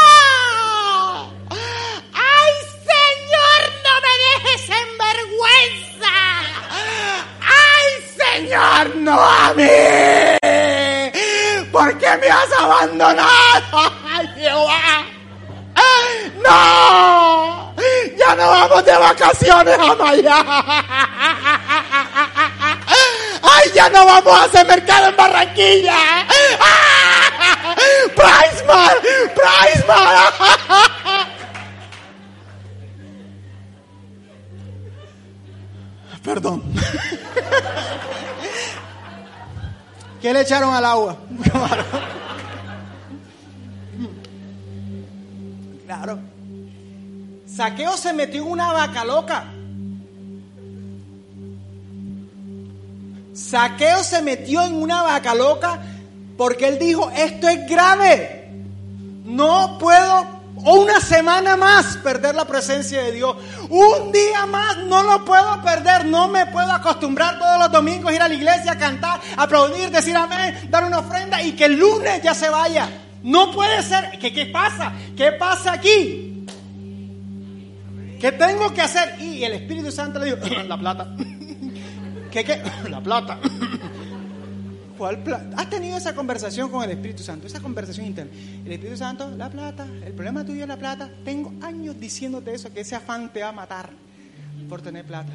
¡Ay, 2.14 2.52
Señor, 2.88 3.60
no 3.84 3.94
me 4.04 4.14
dejes 4.24 4.64
en 4.70 4.88
vergüenza! 5.04 6.16
¡Ay, 7.44 7.88
Señor, 8.16 8.96
no 8.96 9.16
a 9.20 9.52
mí! 9.52 9.76
¿Por 11.70 11.98
qué 11.98 12.16
me 12.16 12.28
has 12.28 12.52
abandonado? 12.58 13.92
¡Ay, 14.08 14.26
Jehová! 14.34 15.04
¡No! 16.42 17.74
¡Ya 18.16 18.34
no 18.34 18.48
vamos 18.48 18.82
de 18.82 18.96
vacaciones 18.96 19.78
a 19.78 19.94
Miami! 19.94 20.48
¡Ay, 23.58 23.70
ya 23.74 23.88
no 23.88 24.04
vamos 24.04 24.32
a 24.32 24.44
hacer 24.44 24.66
mercado 24.66 25.08
en 25.08 25.16
Barranquilla! 25.16 25.96
¡Ah! 26.60 27.74
¡Priceman! 28.14 28.94
Perdón. 36.22 36.62
¿Qué 40.20 40.32
le 40.32 40.40
echaron 40.42 40.74
al 40.74 40.84
agua? 40.84 41.16
Claro. 45.86 46.18
Saqueo 47.46 47.96
se 47.96 48.12
metió 48.12 48.42
en 48.42 48.50
una 48.50 48.70
vaca 48.72 49.06
loca. 49.06 49.44
Saqueo 53.38 54.02
se 54.02 54.20
metió 54.20 54.64
en 54.64 54.74
una 54.74 55.02
vaca 55.02 55.32
loca 55.34 55.78
porque 56.36 56.66
él 56.66 56.78
dijo, 56.78 57.10
esto 57.16 57.48
es 57.48 57.68
grave. 57.68 58.50
No 59.24 59.78
puedo 59.78 60.26
una 60.56 61.00
semana 61.00 61.56
más 61.56 61.98
perder 61.98 62.34
la 62.34 62.44
presencia 62.44 63.00
de 63.02 63.12
Dios. 63.12 63.36
Un 63.68 64.10
día 64.10 64.44
más 64.46 64.78
no 64.78 65.04
lo 65.04 65.24
puedo 65.24 65.62
perder. 65.62 66.04
No 66.06 66.26
me 66.28 66.46
puedo 66.46 66.72
acostumbrar 66.72 67.38
todos 67.38 67.58
los 67.60 67.70
domingos 67.70 68.10
a 68.10 68.14
ir 68.16 68.22
a 68.22 68.28
la 68.28 68.34
iglesia, 68.34 68.72
a 68.72 68.78
cantar, 68.78 69.20
aplaudir, 69.36 69.90
decir 69.90 70.16
amén, 70.16 70.68
dar 70.68 70.84
una 70.84 70.98
ofrenda 70.98 71.40
y 71.40 71.52
que 71.52 71.66
el 71.66 71.78
lunes 71.78 72.20
ya 72.22 72.34
se 72.34 72.48
vaya. 72.48 72.88
No 73.22 73.52
puede 73.52 73.82
ser. 73.84 74.18
¿Qué, 74.18 74.32
qué 74.32 74.46
pasa? 74.46 74.92
¿Qué 75.16 75.32
pasa 75.32 75.74
aquí? 75.74 76.44
¿Qué 78.20 78.32
tengo 78.32 78.74
que 78.74 78.82
hacer? 78.82 79.20
Y 79.20 79.44
el 79.44 79.52
Espíritu 79.52 79.92
Santo 79.92 80.18
le 80.18 80.34
dijo, 80.34 80.62
la 80.66 80.76
plata. 80.76 81.14
¿Qué 82.38 82.44
qué? 82.44 82.62
La 82.88 83.00
plata. 83.00 83.40
¿cuál 84.96 85.22
plata? 85.24 85.56
¿Has 85.56 85.68
tenido 85.68 85.96
esa 85.96 86.14
conversación 86.14 86.70
con 86.70 86.84
el 86.84 86.90
Espíritu 86.90 87.24
Santo? 87.24 87.48
Esa 87.48 87.58
conversación 87.58 88.06
interna. 88.06 88.30
El 88.64 88.70
Espíritu 88.70 88.96
Santo, 88.96 89.28
la 89.36 89.50
plata, 89.50 89.86
el 90.04 90.12
problema 90.12 90.44
tuyo 90.44 90.62
es 90.62 90.68
la 90.68 90.76
plata. 90.76 91.10
Tengo 91.24 91.52
años 91.62 91.98
diciéndote 91.98 92.54
eso, 92.54 92.72
que 92.72 92.80
ese 92.80 92.94
afán 92.94 93.32
te 93.32 93.42
va 93.42 93.48
a 93.48 93.52
matar 93.52 93.90
por 94.68 94.82
tener 94.82 95.04
plata. 95.04 95.32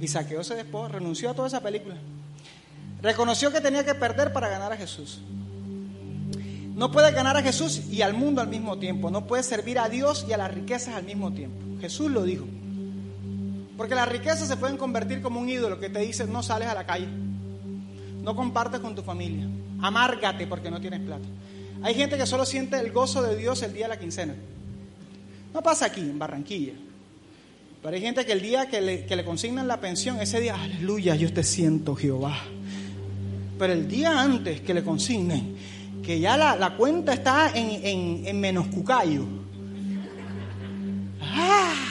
Y 0.00 0.08
Saqueo 0.08 0.42
se 0.42 0.54
despojó, 0.54 0.88
renunció 0.88 1.30
a 1.30 1.34
toda 1.34 1.48
esa 1.48 1.60
película. 1.60 1.96
Reconoció 3.02 3.52
que 3.52 3.60
tenía 3.60 3.84
que 3.84 3.94
perder 3.94 4.32
para 4.32 4.48
ganar 4.48 4.72
a 4.72 4.76
Jesús. 4.78 5.20
No 6.74 6.90
puedes 6.90 7.14
ganar 7.14 7.36
a 7.36 7.42
Jesús 7.42 7.82
y 7.90 8.00
al 8.00 8.14
mundo 8.14 8.40
al 8.40 8.48
mismo 8.48 8.78
tiempo. 8.78 9.10
No 9.10 9.26
puedes 9.26 9.44
servir 9.44 9.78
a 9.78 9.90
Dios 9.90 10.24
y 10.26 10.32
a 10.32 10.38
las 10.38 10.54
riquezas 10.54 10.94
al 10.94 11.04
mismo 11.04 11.32
tiempo. 11.32 11.58
Jesús 11.82 12.10
lo 12.10 12.24
dijo. 12.24 12.46
Porque 13.80 13.94
las 13.94 14.10
riquezas 14.10 14.46
se 14.46 14.58
pueden 14.58 14.76
convertir 14.76 15.22
como 15.22 15.40
un 15.40 15.48
ídolo 15.48 15.80
que 15.80 15.88
te 15.88 16.00
dice 16.00 16.26
no 16.26 16.42
sales 16.42 16.68
a 16.68 16.74
la 16.74 16.84
calle. 16.84 17.08
No 18.22 18.36
compartes 18.36 18.78
con 18.78 18.94
tu 18.94 19.00
familia. 19.00 19.48
Amárgate 19.80 20.46
porque 20.46 20.70
no 20.70 20.82
tienes 20.82 21.00
plata. 21.00 21.26
Hay 21.82 21.94
gente 21.94 22.18
que 22.18 22.26
solo 22.26 22.44
siente 22.44 22.78
el 22.78 22.92
gozo 22.92 23.22
de 23.22 23.36
Dios 23.36 23.62
el 23.62 23.72
día 23.72 23.86
de 23.86 23.94
la 23.94 23.98
quincena. 23.98 24.34
No 25.54 25.62
pasa 25.62 25.86
aquí, 25.86 26.02
en 26.02 26.18
Barranquilla. 26.18 26.74
Pero 27.82 27.94
hay 27.96 28.02
gente 28.02 28.26
que 28.26 28.32
el 28.32 28.42
día 28.42 28.68
que 28.68 28.82
le, 28.82 29.24
consignan 29.24 29.66
la 29.66 29.80
pensión, 29.80 30.20
ese 30.20 30.42
día, 30.42 30.60
aleluya, 30.60 31.14
yo 31.14 31.32
te 31.32 31.42
siento, 31.42 31.96
Jehová. 31.96 32.36
Pero 33.58 33.72
el 33.72 33.88
día 33.88 34.20
antes 34.20 34.60
que 34.60 34.74
le 34.74 34.84
consignen, 34.84 35.56
que 36.04 36.20
ya 36.20 36.36
la, 36.36 36.54
la 36.54 36.76
cuenta 36.76 37.14
está 37.14 37.50
en, 37.54 37.70
en, 37.82 38.26
en 38.26 38.40
menos 38.40 38.66
cucayo. 38.66 39.24
¡Ah! 41.22 41.89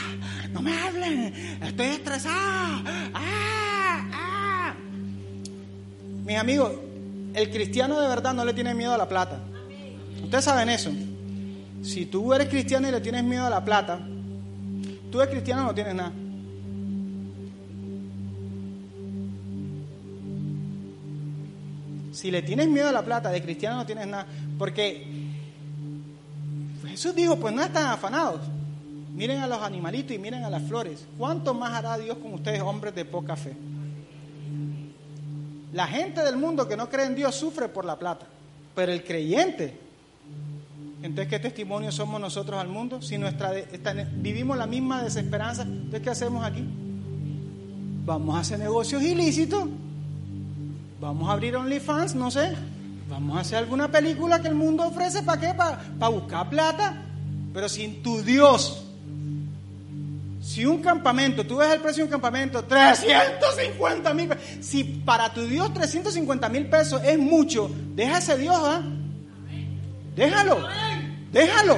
No 0.59 0.63
me 0.63 0.77
hablen, 0.77 1.33
estoy 1.63 1.85
estresado. 1.85 2.83
¡Ah! 3.13 4.09
¡Ah! 4.11 4.75
Mis 6.25 6.37
amigos, 6.37 6.73
el 7.33 7.49
cristiano 7.49 7.97
de 7.97 8.09
verdad 8.09 8.33
no 8.33 8.43
le 8.43 8.53
tiene 8.53 8.73
miedo 8.73 8.93
a 8.93 8.97
la 8.97 9.07
plata. 9.07 9.39
Ustedes 10.21 10.43
saben 10.43 10.67
eso. 10.67 10.91
Si 11.81 12.07
tú 12.07 12.33
eres 12.33 12.49
cristiano 12.49 12.89
y 12.89 12.91
le 12.91 12.99
tienes 12.99 13.23
miedo 13.23 13.45
a 13.45 13.49
la 13.49 13.63
plata, 13.63 14.01
tú 15.09 15.21
eres 15.21 15.33
cristiano 15.33 15.63
no 15.63 15.73
tienes 15.73 15.95
nada. 15.95 16.11
Si 22.11 22.31
le 22.31 22.41
tienes 22.41 22.67
miedo 22.67 22.89
a 22.89 22.91
la 22.91 23.05
plata, 23.05 23.31
de 23.31 23.41
cristiano 23.41 23.77
no 23.77 23.85
tienes 23.85 24.07
nada. 24.07 24.27
Porque 24.57 25.07
Jesús 26.85 27.15
dijo, 27.15 27.39
pues 27.39 27.53
no 27.53 27.63
están 27.63 27.85
afanados. 27.85 28.41
Miren 29.19 29.39
a 29.39 29.47
los 29.47 29.61
animalitos 29.61 30.15
y 30.15 30.17
miren 30.17 30.45
a 30.45 30.49
las 30.49 30.63
flores. 30.63 31.05
¿Cuánto 31.17 31.53
más 31.53 31.73
hará 31.73 31.97
Dios 31.97 32.17
con 32.19 32.35
ustedes, 32.35 32.61
hombres 32.61 32.95
de 32.95 33.03
poca 33.03 33.35
fe? 33.35 33.53
La 35.73 35.87
gente 35.87 36.23
del 36.23 36.37
mundo 36.37 36.69
que 36.69 36.77
no 36.77 36.89
cree 36.89 37.05
en 37.05 37.15
Dios 37.15 37.35
sufre 37.35 37.67
por 37.67 37.83
la 37.83 37.99
plata. 37.99 38.25
Pero 38.73 38.93
el 38.93 39.03
creyente, 39.03 39.77
entonces, 41.03 41.27
¿qué 41.27 41.37
testimonio 41.37 41.91
somos 41.91 42.21
nosotros 42.21 42.61
al 42.61 42.69
mundo? 42.69 43.01
Si 43.01 43.17
nuestra 43.17 43.51
vivimos 44.13 44.57
la 44.57 44.67
misma 44.67 45.03
desesperanza, 45.03 45.63
entonces, 45.63 46.01
¿qué 46.01 46.09
hacemos 46.11 46.45
aquí? 46.45 46.63
Vamos 48.05 48.37
a 48.37 48.39
hacer 48.39 48.57
negocios 48.57 49.03
ilícitos. 49.03 49.67
Vamos 51.01 51.27
a 51.27 51.33
abrir 51.33 51.57
OnlyFans, 51.57 52.15
no 52.15 52.31
sé. 52.31 52.55
Vamos 53.09 53.35
a 53.35 53.41
hacer 53.41 53.57
alguna 53.57 53.91
película 53.91 54.41
que 54.41 54.47
el 54.47 54.55
mundo 54.55 54.87
ofrece, 54.87 55.23
¿para 55.23 55.41
qué? 55.41 55.53
Para 55.53 56.07
buscar 56.07 56.49
plata. 56.49 57.03
Pero 57.53 57.67
sin 57.67 58.01
tu 58.01 58.21
Dios. 58.21 58.85
Si 60.59 60.65
un 60.65 60.81
campamento, 60.81 61.45
tú 61.45 61.55
ves 61.55 61.71
el 61.71 61.79
precio 61.79 62.03
de 62.03 62.07
un 62.07 62.11
campamento, 62.11 62.61
350 62.65 64.13
mil 64.13 64.27
pesos. 64.27 64.43
Si 64.59 64.83
para 64.83 65.31
tu 65.33 65.45
Dios 65.45 65.73
350 65.73 66.49
mil 66.49 66.65
pesos 66.65 67.01
es 67.01 67.17
mucho, 67.17 67.71
deja 67.95 68.35
Dios, 68.35 68.57
¿ah? 68.61 68.81
Déjalo, 70.17 70.67
déjalo. 71.31 71.77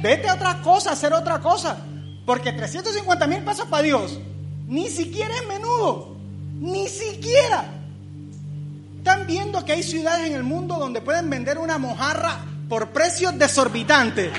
Vete 0.00 0.28
a 0.28 0.34
otra 0.34 0.62
cosa, 0.62 0.92
hacer 0.92 1.12
otra 1.12 1.40
cosa. 1.40 1.76
Porque 2.24 2.52
350 2.52 3.26
mil 3.26 3.42
pesos 3.42 3.66
para 3.66 3.82
Dios, 3.82 4.20
ni 4.68 4.88
siquiera 4.90 5.34
es 5.34 5.48
menudo. 5.48 6.16
Ni 6.60 6.86
siquiera. 6.86 7.64
Están 8.98 9.26
viendo 9.26 9.64
que 9.64 9.72
hay 9.72 9.82
ciudades 9.82 10.28
en 10.28 10.36
el 10.36 10.44
mundo 10.44 10.76
donde 10.78 11.00
pueden 11.00 11.28
vender 11.28 11.58
una 11.58 11.78
mojarra 11.78 12.44
por 12.68 12.90
precios 12.90 13.36
desorbitantes. 13.36 14.30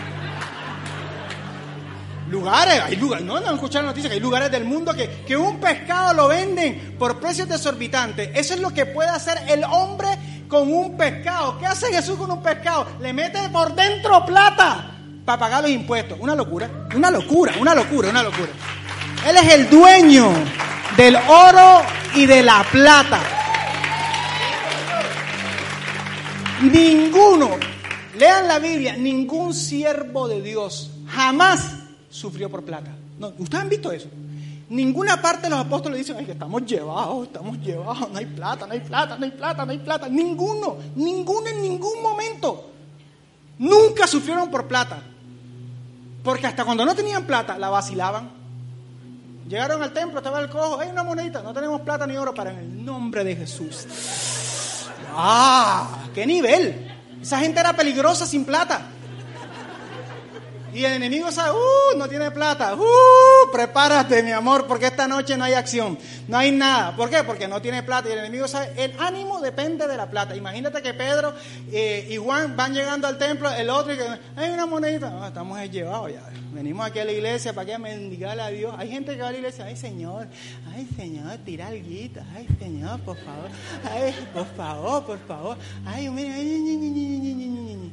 Lugares, 2.30 2.82
hay 2.82 2.96
lugares, 2.96 3.24
no, 3.26 3.40
no 3.40 3.48
han 3.48 3.56
escuchado 3.56 3.86
noticias 3.86 4.10
que 4.10 4.16
hay 4.16 4.20
lugares 4.20 4.50
del 4.50 4.66
mundo 4.66 4.94
que, 4.94 5.24
que 5.28 5.38
un 5.38 5.60
pescado 5.60 6.14
lo 6.14 6.28
venden 6.28 6.96
por 6.98 7.20
precios 7.20 7.48
desorbitantes. 7.48 8.32
Eso 8.34 8.56
es 8.56 8.60
lo 8.60 8.74
que 8.74 8.88
puede 8.88 9.10
hacer 9.10 9.38
el 9.48 9.64
hombre 9.64 10.08
con 10.48 10.74
un 10.74 10.98
pescado. 10.98 11.60
¿Qué 11.60 11.68
hace 11.68 11.94
Jesús 11.94 12.18
con 12.18 12.32
un 12.32 12.42
pescado? 12.42 12.88
Le 13.00 13.14
mete 13.14 13.48
por 13.50 13.76
dentro 13.76 14.26
plata 14.26 14.92
para 15.24 15.38
pagar 15.38 15.62
los 15.62 15.72
impuestos. 15.72 16.18
Una 16.20 16.34
locura, 16.34 16.88
una 16.96 17.12
locura, 17.12 17.54
una 17.60 17.76
locura, 17.76 18.10
una 18.10 18.24
locura. 18.24 18.50
Él 19.28 19.38
es 19.38 19.54
el 19.54 19.70
dueño 19.70 20.32
del 20.98 21.16
oro 21.16 21.84
y 22.16 22.26
de 22.26 22.42
la 22.42 22.66
plata. 22.72 23.20
Ninguno, 26.62 27.52
lean 28.18 28.48
la 28.48 28.58
Biblia, 28.58 28.96
ningún 28.96 29.54
siervo 29.54 30.28
de 30.28 30.42
Dios 30.42 30.90
jamás 31.16 31.75
sufrió 32.16 32.50
por 32.50 32.64
plata. 32.64 32.92
No, 33.20 33.34
¿Ustedes 33.38 33.64
han 33.64 33.70
visto 33.70 33.92
eso? 33.92 34.08
Ninguna 34.70 35.22
parte 35.22 35.44
de 35.44 35.50
los 35.52 35.60
apóstoles 35.60 36.00
dicen, 36.00 36.18
ay, 36.18 36.26
que 36.26 36.32
estamos 36.32 36.66
llevados, 36.66 37.28
estamos 37.28 37.60
llevados, 37.60 38.10
no 38.12 38.18
hay 38.18 38.26
plata, 38.26 38.66
no 38.66 38.74
hay 38.74 38.80
plata, 38.80 39.18
no 39.18 39.26
hay 39.26 39.32
plata, 39.32 39.66
no 39.66 39.72
hay 39.72 39.78
plata. 39.78 40.10
Ninguno, 40.10 40.78
ninguno 40.96 41.48
en 41.48 41.62
ningún 41.62 42.02
momento. 42.02 42.72
Nunca 43.60 44.08
sufrieron 44.08 44.50
por 44.50 44.68
plata. 44.68 45.02
Porque 46.24 46.48
hasta 46.48 46.66
cuando 46.66 46.84
no 46.84 46.96
tenían 46.96 47.26
plata, 47.26 47.60
la 47.60 47.70
vacilaban. 47.70 48.32
Llegaron 49.48 49.84
al 49.84 49.94
templo, 49.94 50.18
estaba 50.18 50.40
el 50.40 50.50
cojo, 50.50 50.80
hay 50.80 50.90
una 50.90 51.04
monedita, 51.04 51.44
no 51.44 51.54
tenemos 51.54 51.82
plata 51.82 52.08
ni 52.08 52.18
oro 52.18 52.34
para 52.34 52.52
en 52.52 52.58
el 52.58 52.86
nombre 52.86 53.24
de 53.24 53.36
Jesús. 53.36 53.86
¡Ah! 55.14 56.08
¡Qué 56.16 56.26
nivel! 56.26 56.92
Esa 57.22 57.40
gente 57.40 57.60
era 57.60 57.74
peligrosa 57.74 58.26
sin 58.26 58.44
plata. 58.44 58.82
Y 60.76 60.84
el 60.84 60.94
enemigo 60.94 61.32
sabe, 61.32 61.58
¡uh! 61.58 61.98
No 61.98 62.10
tiene 62.10 62.32
plata. 62.32 62.76
¡uh! 62.76 63.52
Prepárate, 63.52 64.22
mi 64.22 64.32
amor, 64.32 64.68
porque 64.68 64.88
esta 64.88 65.08
noche 65.08 65.38
no 65.38 65.46
hay 65.46 65.54
acción. 65.54 65.98
No 66.28 66.38
hay 66.38 66.52
nada. 66.52 66.96
¿Por 66.96 67.10
qué? 67.10 67.24
Porque 67.24 67.48
no 67.48 67.62
tiene 67.62 67.82
plata. 67.82 68.10
Y 68.10 68.12
el 68.12 68.20
enemigo 68.20 68.46
sabe, 68.48 68.74
el 68.76 68.94
ánimo 69.00 69.40
depende 69.40 69.88
de 69.88 69.96
la 69.96 70.10
plata. 70.10 70.36
Imagínate 70.36 70.82
que 70.82 70.94
Pedro 70.94 71.34
eh, 71.72 72.08
y 72.10 72.18
Juan 72.18 72.58
van 72.58 72.74
llegando 72.74 73.08
al 73.08 73.18
templo, 73.18 73.50
el 73.52 73.70
otro, 73.70 73.94
y 73.94 73.98
que 73.98 74.04
hay 74.36 74.50
una 74.50 74.66
monedita. 74.66 75.10
No, 75.10 75.26
estamos 75.26 75.58
llevados 75.72 76.12
ya. 76.12 76.22
Venimos 76.56 76.86
aquí 76.86 77.00
a 77.00 77.06
la 77.06 77.12
iglesia 77.12 77.54
para 77.54 77.66
que 77.66 77.78
mendigarle 77.78 78.42
a 78.42 78.48
Dios. 78.48 78.76
Hay 78.78 78.90
gente 78.90 79.16
que 79.16 79.22
va 79.22 79.28
a 79.30 79.32
la 79.32 79.38
iglesia, 79.38 79.66
ay 79.66 79.76
Señor, 79.76 80.28
ay 80.74 80.88
Señor, 80.96 81.38
tira 81.44 81.68
alguito, 81.68 82.22
ay 82.34 82.48
Señor, 82.60 83.00
por 83.02 83.18
favor, 83.18 83.50
ay, 83.94 84.16
por 84.34 84.46
favor, 84.56 85.06
por 85.06 85.20
favor, 85.28 85.58
ay, 85.86 86.10
mira, 86.10 86.34
ay, 86.34 86.46
ñi, 86.46 86.78
ñi, 86.78 86.90
ñi, 86.90 87.92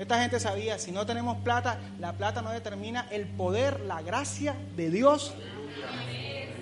esta 0.00 0.18
gente 0.18 0.40
sabía, 0.40 0.78
si 0.78 0.92
no 0.92 1.04
tenemos 1.04 1.36
plata, 1.42 1.78
la 1.98 2.14
plata 2.14 2.40
no 2.40 2.50
determina 2.52 3.06
el 3.10 3.26
poder, 3.26 3.80
la 3.80 4.00
gracia 4.00 4.56
de 4.74 4.88
Dios. 4.88 5.34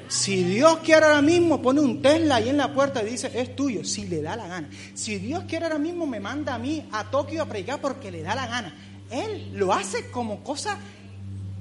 Si 0.09 0.43
Dios 0.43 0.79
quiere 0.79 1.07
ahora 1.07 1.23
mismo, 1.23 1.63
pone 1.63 1.81
un 1.81 2.03
Tesla 2.03 2.35
ahí 2.35 2.49
en 2.49 2.57
la 2.57 2.75
puerta 2.75 3.01
y 3.01 3.11
dice, 3.11 3.31
es 3.33 3.55
tuyo, 3.55 3.85
si 3.85 4.09
le 4.09 4.23
da 4.23 4.35
la 4.35 4.49
gana. 4.49 4.69
Si 4.93 5.19
Dios 5.21 5.45
quiere 5.47 5.67
ahora 5.67 5.79
mismo, 5.79 6.05
me 6.05 6.19
manda 6.19 6.53
a 6.53 6.59
mí 6.59 6.85
a 6.91 7.05
Tokio 7.13 7.45
a 7.45 7.47
predicar 7.47 7.81
porque 7.81 8.11
le 8.11 8.23
da 8.23 8.35
la 8.35 8.49
gana. 8.49 8.75
Él 9.09 9.53
lo 9.53 9.73
hace 9.73 10.11
como 10.11 10.43
cosa 10.43 10.77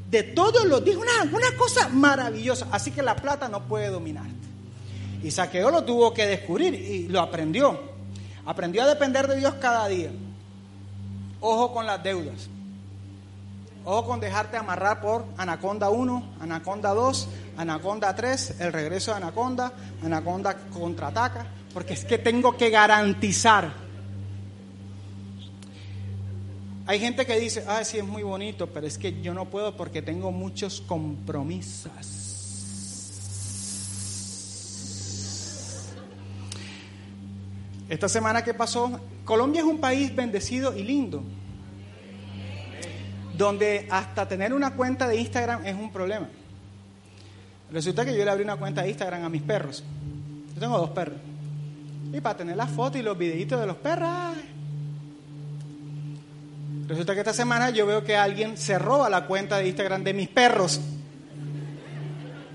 de 0.10 0.24
todos 0.24 0.66
los 0.66 0.84
días, 0.84 0.98
una, 0.98 1.32
una 1.32 1.56
cosa 1.60 1.90
maravillosa. 1.90 2.70
Así 2.72 2.90
que 2.90 3.04
la 3.04 3.16
plata 3.16 3.50
no 3.50 3.68
puede 3.68 3.90
dominarte. 3.90 4.34
Y 5.22 5.30
Saqueo 5.30 5.70
lo 5.70 5.84
tuvo 5.84 6.12
que 6.12 6.26
descubrir 6.26 6.74
y 6.74 7.08
lo 7.08 7.22
aprendió. 7.22 7.80
Aprendió 8.48 8.82
a 8.82 8.88
depender 8.88 9.28
de 9.28 9.36
Dios 9.36 9.54
cada 9.62 9.88
día. 9.88 10.10
Ojo 11.42 11.74
con 11.74 11.86
las 11.86 12.02
deudas. 12.04 12.50
Ojo 13.86 14.06
con 14.06 14.20
dejarte 14.20 14.58
amarrar 14.58 15.00
por 15.00 15.26
Anaconda 15.38 15.90
1, 15.90 16.36
Anaconda 16.42 16.94
2, 16.94 17.30
Anaconda 17.56 18.14
3, 18.14 18.60
el 18.60 18.74
regreso 18.74 19.12
de 19.12 19.18
Anaconda, 19.18 19.72
Anaconda 20.04 20.58
contraataca, 20.74 21.46
porque 21.74 21.94
es 21.94 22.04
que 22.04 22.18
tengo 22.18 22.58
que 22.58 22.70
garantizar. 22.70 23.72
Hay 26.86 27.00
gente 27.00 27.26
que 27.26 27.40
dice, 27.40 27.64
ah, 27.68 27.84
sí, 27.84 27.98
es 27.98 28.06
muy 28.06 28.24
bonito, 28.24 28.68
pero 28.68 28.88
es 28.88 28.98
que 28.98 29.22
yo 29.22 29.34
no 29.34 29.46
puedo 29.46 29.76
porque 29.78 30.02
tengo 30.02 30.32
muchos 30.32 30.82
compromisos. 30.82 32.37
Esta 37.90 38.10
semana 38.10 38.44
que 38.44 38.54
pasó, 38.54 39.00
Colombia 39.24 39.62
es 39.62 39.68
un 39.68 39.80
país 39.80 40.14
bendecido 40.14 40.76
y 40.76 40.84
lindo, 40.84 41.24
donde 43.38 43.88
hasta 43.90 44.28
tener 44.28 44.54
una 44.54 44.74
cuenta 44.76 45.08
de 45.08 45.18
Instagram 45.18 45.66
es 45.66 45.76
un 45.76 45.92
problema. 45.92 46.28
Resulta 47.72 48.06
que 48.06 48.18
yo 48.18 48.24
le 48.24 48.32
abrí 48.32 48.44
una 48.44 48.58
cuenta 48.58 48.82
de 48.82 48.90
Instagram 48.90 49.24
a 49.24 49.30
mis 49.30 49.42
perros. 49.42 49.84
Yo 50.54 50.60
tengo 50.60 50.78
dos 50.78 50.90
perros. 50.90 51.18
Y 52.14 52.22
para 52.22 52.38
tener 52.38 52.56
las 52.56 52.70
fotos 52.70 53.00
y 53.00 53.04
los 53.04 53.18
videitos 53.18 53.60
de 53.60 53.68
los 53.68 53.78
perros. 53.78 54.10
Resulta 56.88 57.14
que 57.14 57.20
esta 57.20 57.34
semana 57.34 57.70
yo 57.70 57.86
veo 57.86 58.04
que 58.04 58.16
alguien 58.16 58.58
se 58.58 58.80
roba 58.80 59.10
la 59.10 59.26
cuenta 59.26 59.58
de 59.58 59.68
Instagram 59.68 60.04
de 60.04 60.14
mis 60.14 60.30
perros 60.30 60.80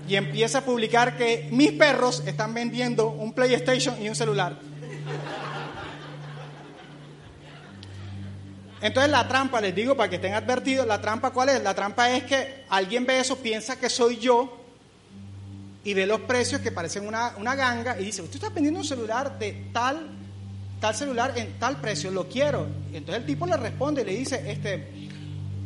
y 0.07 0.15
empieza 0.15 0.59
a 0.59 0.61
publicar 0.61 1.15
que 1.17 1.47
mis 1.51 1.71
perros 1.71 2.23
están 2.25 2.53
vendiendo 2.53 3.09
un 3.09 3.33
PlayStation 3.33 4.01
y 4.01 4.09
un 4.09 4.15
celular. 4.15 4.72
Entonces 8.81 9.11
la 9.11 9.25
trampa, 9.27 9.61
les 9.61 9.73
digo 9.73 9.95
para 9.95 10.09
que 10.09 10.17
estén 10.17 10.33
advertidos, 10.33 10.85
la 10.85 10.99
trampa 10.99 11.31
cuál 11.31 11.49
es? 11.49 11.63
La 11.63 11.73
trampa 11.73 12.11
es 12.11 12.23
que 12.23 12.65
alguien 12.69 13.05
ve 13.05 13.19
eso, 13.19 13.37
piensa 13.37 13.79
que 13.79 13.89
soy 13.89 14.17
yo 14.17 14.59
y 15.85 15.93
ve 15.93 16.05
los 16.05 16.19
precios 16.21 16.59
que 16.59 16.69
parecen 16.71 17.07
una, 17.07 17.33
una 17.37 17.55
ganga 17.55 17.97
y 17.97 18.05
dice, 18.05 18.21
usted 18.21 18.35
está 18.35 18.49
vendiendo 18.49 18.81
un 18.81 18.85
celular 18.85 19.39
de 19.39 19.69
tal, 19.71 20.09
tal 20.81 20.95
celular 20.95 21.31
en 21.37 21.57
tal 21.59 21.77
precio, 21.77 22.11
lo 22.11 22.27
quiero. 22.27 22.67
Y 22.91 22.97
entonces 22.97 23.21
el 23.21 23.25
tipo 23.25 23.45
le 23.45 23.55
responde 23.55 24.01
y 24.01 24.05
le 24.05 24.15
dice, 24.15 24.51
este, 24.51 25.09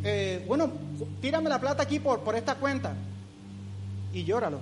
eh, 0.03 0.43
bueno, 0.47 0.71
tírame 1.19 1.49
la 1.49 1.59
plata 1.59 1.83
aquí 1.83 1.99
por, 1.99 2.21
por 2.21 2.35
esta 2.35 2.53
cuenta 2.55 2.93
y 4.13 4.23
llóralo. 4.23 4.59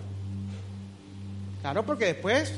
Claro, 1.61 1.85
porque 1.85 2.05
después, 2.05 2.53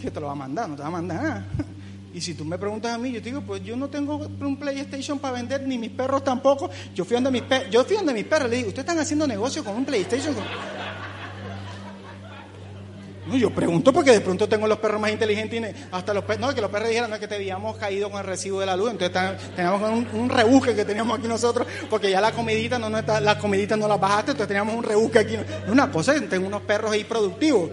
que 0.00 0.10
te 0.10 0.20
lo 0.20 0.26
va 0.26 0.32
a 0.32 0.36
mandar? 0.36 0.68
No 0.68 0.76
te 0.76 0.82
va 0.82 0.88
a 0.88 0.92
mandar 0.92 1.22
nada. 1.22 1.46
Y 2.14 2.20
si 2.20 2.34
tú 2.34 2.44
me 2.44 2.58
preguntas 2.58 2.92
a 2.92 2.98
mí, 2.98 3.10
yo 3.10 3.22
te 3.22 3.30
digo, 3.30 3.40
pues 3.40 3.64
yo 3.64 3.74
no 3.74 3.88
tengo 3.88 4.16
un 4.16 4.58
PlayStation 4.58 5.18
para 5.18 5.34
vender, 5.34 5.62
ni 5.62 5.78
mis 5.78 5.90
perros 5.90 6.22
tampoco. 6.22 6.68
Yo 6.94 7.06
fui 7.06 7.14
donde 7.14 7.30
mis 7.30 7.42
perros, 7.42 7.70
yo 7.70 7.84
fui 7.84 7.96
donde 7.96 8.12
mis 8.12 8.24
perros, 8.24 8.50
le 8.50 8.56
digo, 8.56 8.68
¿ustedes 8.68 8.84
están 8.84 8.98
haciendo 8.98 9.26
negocio 9.26 9.64
con 9.64 9.76
un 9.76 9.84
PlayStation? 9.84 10.34
No, 13.24 13.36
yo 13.36 13.50
pregunto 13.50 13.92
porque 13.92 14.10
de 14.10 14.20
pronto 14.20 14.48
tengo 14.48 14.66
los 14.66 14.78
perros 14.78 15.00
más 15.00 15.12
inteligentes 15.12 15.60
y 15.60 15.84
hasta 15.92 16.12
los 16.12 16.24
perros, 16.24 16.40
no, 16.40 16.54
que 16.56 16.60
los 16.60 16.68
perros 16.72 16.88
dijeran, 16.88 17.08
no, 17.08 17.14
es 17.14 17.20
que 17.20 17.28
te 17.28 17.36
habíamos 17.36 17.76
caído 17.76 18.10
con 18.10 18.18
el 18.18 18.26
recibo 18.26 18.58
de 18.58 18.66
la 18.66 18.76
luz, 18.76 18.90
entonces 18.90 19.38
teníamos 19.54 19.80
un, 19.80 20.20
un 20.20 20.28
rebusque 20.28 20.74
que 20.74 20.84
teníamos 20.84 21.20
aquí 21.20 21.28
nosotros, 21.28 21.68
porque 21.88 22.10
ya 22.10 22.20
la 22.20 22.32
comidita 22.32 22.80
no, 22.80 22.90
no 22.90 22.98
está, 22.98 23.20
la 23.20 23.38
comidita 23.38 23.76
no 23.76 23.86
la 23.86 23.96
bajaste, 23.96 24.32
entonces 24.32 24.48
teníamos 24.48 24.74
un 24.74 24.82
rebusque 24.82 25.20
aquí. 25.20 25.36
Una 25.68 25.88
cosa, 25.88 26.14
tengo 26.28 26.48
unos 26.48 26.62
perros 26.62 26.90
ahí 26.90 27.04
productivos. 27.04 27.70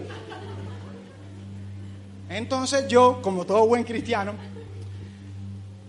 Entonces 2.30 2.86
yo, 2.88 3.20
como 3.20 3.44
todo 3.44 3.66
buen 3.66 3.82
cristiano, 3.84 4.34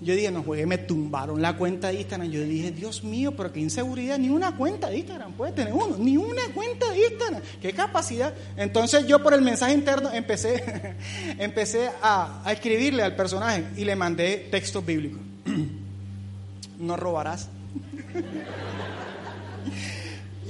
yo 0.02 0.16
dije, 0.16 0.32
no 0.32 0.42
juegue, 0.42 0.66
me 0.66 0.80
tumbaron 0.80 1.40
la 1.40 1.56
cuenta 1.56 1.90
de 1.90 2.00
Instagram. 2.00 2.32
Yo 2.32 2.42
dije, 2.42 2.72
Dios 2.72 3.04
mío, 3.04 3.36
pero 3.38 3.54
qué 3.54 3.60
inseguridad, 3.60 4.18
ni 4.18 4.30
una 4.30 4.58
cuenta 4.58 4.90
de 4.90 4.98
Instagram 4.98 5.34
puede 5.34 5.52
tener 5.52 5.72
uno, 5.72 5.96
ni 6.00 6.18
una 6.18 6.42
cuenta 6.56 6.90
de 6.90 7.06
Instagram, 7.06 7.42
qué 7.62 7.72
capacidad. 7.74 8.34
Entonces 8.58 9.06
yo 9.06 9.22
por 9.22 9.36
el 9.36 9.44
mensaje 9.44 9.74
interno 9.74 10.12
empecé, 10.12 10.96
empecé 11.38 11.92
a, 12.02 12.42
a 12.44 12.52
escribirle 12.52 13.04
al 13.04 13.16
personaje 13.16 13.64
y 13.78 13.86
le 13.86 13.96
mandé 13.96 14.48
textos 14.50 14.84
bíblicos. 14.84 15.22
no 16.80 16.98
robarás. 16.98 17.50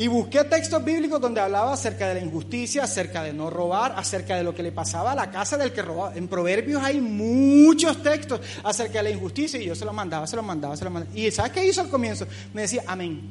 Y 0.01 0.07
busqué 0.07 0.43
textos 0.45 0.83
bíblicos 0.83 1.21
donde 1.21 1.41
hablaba 1.41 1.73
acerca 1.73 2.07
de 2.07 2.15
la 2.15 2.21
injusticia, 2.21 2.85
acerca 2.85 3.21
de 3.21 3.33
no 3.33 3.51
robar, 3.51 3.93
acerca 3.95 4.35
de 4.35 4.41
lo 4.41 4.55
que 4.55 4.63
le 4.63 4.71
pasaba 4.71 5.11
a 5.11 5.15
la 5.15 5.29
casa 5.29 5.57
del 5.57 5.71
que 5.71 5.83
robaba. 5.83 6.15
En 6.15 6.27
Proverbios 6.27 6.81
hay 6.81 6.99
muchos 6.99 8.01
textos 8.01 8.41
acerca 8.63 8.97
de 8.97 9.03
la 9.03 9.09
injusticia 9.11 9.61
y 9.61 9.65
yo 9.65 9.75
se 9.75 9.85
los 9.85 9.93
mandaba, 9.93 10.25
se 10.25 10.35
los 10.35 10.43
mandaba, 10.43 10.75
se 10.75 10.85
los 10.85 10.91
mandaba. 10.91 11.15
¿Y 11.15 11.29
sabes 11.29 11.51
qué 11.51 11.67
hizo 11.67 11.81
al 11.81 11.89
comienzo? 11.89 12.25
Me 12.51 12.63
decía, 12.63 12.81
amén. 12.87 13.21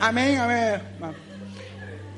amén, 0.00 0.38
amén. 0.38 1.27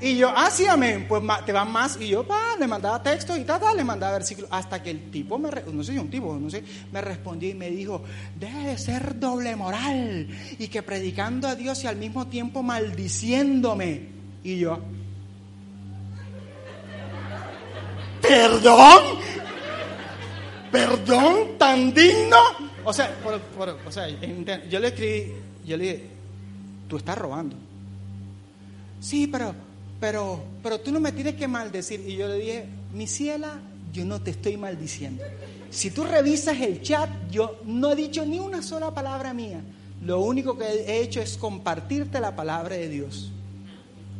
Y 0.03 0.17
yo, 0.17 0.33
ah, 0.35 0.51
sí, 0.51 0.67
amén, 0.67 1.05
pues 1.07 1.23
te 1.45 1.53
van 1.53 1.71
más. 1.71 1.99
Y 2.01 2.09
yo, 2.09 2.27
pa, 2.27 2.57
le 2.59 2.67
mandaba 2.67 3.03
texto 3.03 3.37
y 3.37 3.45
tal, 3.45 3.77
le 3.77 3.85
mandaba 3.85 4.15
versículos. 4.15 4.51
Hasta 4.51 4.83
que 4.83 4.91
el 4.91 5.11
tipo, 5.11 5.39
me, 5.39 5.51
no 5.73 5.85
sé 5.85 5.93
si 5.93 5.99
un 5.99 6.09
tipo, 6.09 6.35
no 6.39 6.49
sé, 6.49 6.65
me 6.91 7.03
respondió 7.03 7.51
y 7.51 7.55
me 7.55 7.71
dijo, 7.71 8.03
debe 8.35 8.65
de 8.65 8.79
ser 8.79 9.19
doble 9.19 9.55
moral. 9.57 10.29
Y 10.59 10.69
que 10.69 10.83
predicando 10.83 11.49
a 11.49 11.55
Dios 11.55 11.85
y 11.85 11.87
al 11.87 11.97
mismo 11.97 12.29
tiempo 12.29 12.63
maldiciéndome. 12.63 14.09
Y 14.43 14.59
yo, 14.59 14.81
¿perdón? 18.23 19.03
¿Perdón? 20.73 21.59
¿Tan 21.59 21.93
digno? 21.93 22.39
O 22.85 22.93
sea, 22.93 23.15
o 23.87 23.93
sea, 23.93 24.09
yo 24.09 24.81
le 24.81 24.89
escribí, 24.89 25.33
yo 25.67 25.77
le 25.77 25.85
dije, 25.85 26.07
tú 26.89 26.97
estás 26.97 27.19
robando. 27.19 27.57
Sí, 29.01 29.27
pero 29.27 29.55
pero, 30.01 30.43
pero 30.63 30.81
tú 30.81 30.91
no 30.91 30.99
me 30.99 31.13
tienes 31.13 31.35
que 31.35 31.47
maldecir. 31.47 32.01
Y 32.07 32.17
yo 32.17 32.27
le 32.27 32.37
dije, 32.37 32.65
mi 32.93 33.07
ciela, 33.07 33.61
yo 33.93 34.05
no 34.05 34.21
te 34.21 34.31
estoy 34.31 34.57
maldiciendo. 34.57 35.23
Si 35.71 35.91
tú 35.91 36.05
revisas 36.05 36.61
el 36.61 36.83
chat, 36.83 37.09
yo 37.31 37.61
no 37.65 37.93
he 37.93 37.97
dicho 37.97 38.25
ni 38.25 38.41
una 38.41 38.63
sola 38.63 38.93
palabra 38.93 39.35
mía. 39.35 39.61
Lo 40.03 40.21
único 40.21 40.57
que 40.57 40.65
he 40.65 41.03
hecho 41.03 41.21
es 41.21 41.37
compartirte 41.37 42.19
la 42.21 42.35
palabra 42.35 42.77
de 42.77 42.89
Dios. 42.89 43.31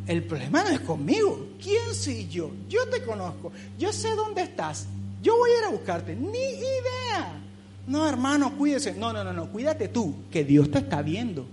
El 0.07 0.23
problema 0.23 0.63
no 0.63 0.69
es 0.69 0.79
conmigo. 0.81 1.47
¿Quién 1.61 1.93
soy 1.93 2.27
yo? 2.27 2.51
Yo 2.69 2.87
te 2.87 3.01
conozco. 3.03 3.51
Yo 3.77 3.91
sé 3.91 4.15
dónde 4.15 4.43
estás. 4.43 4.87
Yo 5.21 5.35
voy 5.37 5.49
a 5.51 5.59
ir 5.59 5.65
a 5.65 5.69
buscarte. 5.69 6.15
Ni 6.15 6.37
idea. 6.37 7.41
No, 7.87 8.07
hermano, 8.07 8.55
cuídese. 8.57 8.93
No, 8.93 9.11
no, 9.11 9.23
no, 9.23 9.33
no. 9.33 9.51
Cuídate 9.51 9.87
tú, 9.87 10.15
que 10.31 10.43
Dios 10.43 10.69
te 10.69 10.79
está 10.79 11.01
viendo. 11.01 11.45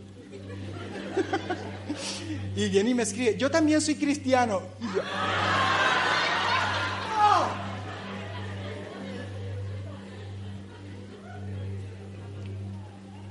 Y 2.59 2.69
viene 2.69 2.91
y 2.91 2.95
me 2.95 3.05
escribe, 3.05 3.37
yo 3.39 3.49
también 3.49 3.81
soy 3.81 3.95
cristiano. 3.95 4.61
Y 4.81 4.87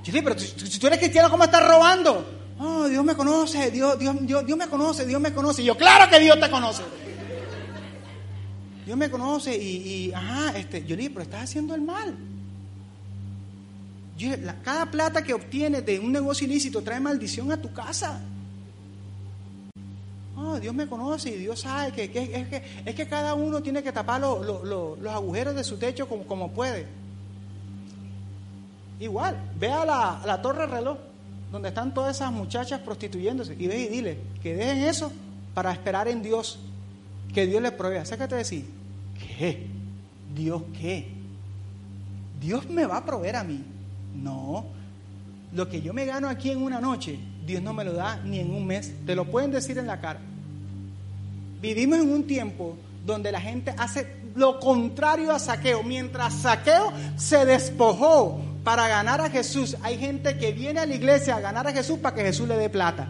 yo, 0.06 0.12
dije, 0.12 0.22
pero 0.22 0.38
si 0.38 0.78
tú 0.78 0.86
eres 0.86 0.98
cristiano, 0.98 1.28
¿cómo 1.28 1.44
estás 1.44 1.68
robando? 1.68 2.26
Oh, 2.58 2.88
Dios 2.88 3.04
me 3.04 3.14
conoce, 3.14 3.70
Dios, 3.70 3.98
Dios, 3.98 4.16
Dios, 4.22 4.56
me 4.56 4.66
conoce, 4.66 5.04
Dios 5.04 5.20
me 5.20 5.34
conoce. 5.34 5.60
Y 5.60 5.66
yo, 5.66 5.76
claro 5.76 6.10
que 6.10 6.18
Dios 6.20 6.40
te 6.40 6.48
conoce. 6.50 6.82
Dios 8.86 8.96
me 8.96 9.10
conoce 9.10 9.54
y, 9.54 10.10
ajá, 10.10 10.56
este, 10.56 10.86
yo 10.86 10.96
le 10.96 11.02
dije, 11.02 11.10
pero 11.10 11.24
estás 11.24 11.42
haciendo 11.42 11.74
el 11.74 11.82
mal. 11.82 12.16
Yo, 14.16 14.30
cada 14.64 14.90
plata 14.90 15.22
que 15.22 15.34
obtienes 15.34 15.84
de 15.84 16.00
un 16.00 16.12
negocio 16.12 16.46
ilícito 16.46 16.80
trae 16.82 16.98
maldición 16.98 17.52
a 17.52 17.58
tu 17.58 17.70
casa. 17.74 18.22
Dios 20.56 20.74
me 20.74 20.86
conoce 20.86 21.30
y 21.30 21.36
Dios 21.36 21.60
sabe 21.60 21.92
que, 21.92 22.04
es, 22.04 22.10
que 22.10 22.62
es, 22.84 22.94
que, 22.94 23.06
cada 23.06 23.34
uno 23.34 23.62
tiene 23.62 23.82
que 23.82 23.92
tapar 23.92 24.20
los 24.20 25.06
agujeros 25.08 25.54
de 25.54 25.64
su 25.64 25.76
techo 25.76 26.08
como, 26.08 26.24
como 26.24 26.50
puede. 26.50 26.86
Igual, 29.00 29.36
ve 29.58 29.70
a 29.70 29.84
la, 29.84 30.22
la 30.24 30.42
torre 30.42 30.66
reloj, 30.66 30.98
donde 31.52 31.68
están 31.68 31.94
todas 31.94 32.16
esas 32.16 32.32
muchachas 32.32 32.80
prostituyéndose, 32.80 33.54
y 33.58 33.66
ve 33.66 33.80
y 33.82 33.88
dile 33.88 34.18
que 34.42 34.54
dejen 34.54 34.78
eso 34.84 35.12
para 35.54 35.72
esperar 35.72 36.08
en 36.08 36.22
Dios, 36.22 36.58
que 37.32 37.46
Dios 37.46 37.62
les 37.62 37.72
provea. 37.72 38.04
¿Sabes 38.04 38.24
qué 38.24 38.28
te 38.28 38.36
decir? 38.36 38.64
¿Qué? 39.38 39.66
¿Dios 40.34 40.62
qué? 40.78 41.08
¿Dios 42.40 42.68
me 42.68 42.86
va 42.86 42.98
a 42.98 43.04
proveer 43.04 43.36
a 43.36 43.44
mí? 43.44 43.64
No. 44.14 44.66
Lo 45.52 45.68
que 45.68 45.80
yo 45.80 45.94
me 45.94 46.04
gano 46.04 46.28
aquí 46.28 46.50
en 46.50 46.62
una 46.62 46.80
noche, 46.80 47.18
Dios 47.46 47.62
no 47.62 47.72
me 47.72 47.84
lo 47.84 47.92
da 47.92 48.20
ni 48.24 48.40
en 48.40 48.52
un 48.52 48.66
mes. 48.66 48.92
Te 49.06 49.14
lo 49.14 49.24
pueden 49.24 49.50
decir 49.50 49.78
en 49.78 49.86
la 49.86 50.00
cara. 50.00 50.20
Vivimos 51.60 51.98
en 51.98 52.10
un 52.10 52.26
tiempo 52.26 52.76
donde 53.04 53.32
la 53.32 53.40
gente 53.40 53.74
hace 53.76 54.06
lo 54.34 54.60
contrario 54.60 55.32
a 55.32 55.38
saqueo. 55.38 55.82
Mientras 55.82 56.34
saqueo 56.34 56.92
se 57.16 57.44
despojó 57.44 58.40
para 58.62 58.86
ganar 58.86 59.20
a 59.20 59.30
Jesús, 59.30 59.76
hay 59.82 59.98
gente 59.98 60.38
que 60.38 60.52
viene 60.52 60.80
a 60.80 60.86
la 60.86 60.94
iglesia 60.94 61.36
a 61.36 61.40
ganar 61.40 61.66
a 61.66 61.72
Jesús 61.72 61.98
para 61.98 62.14
que 62.14 62.22
Jesús 62.22 62.46
le 62.46 62.56
dé 62.56 62.68
plata. 62.68 63.08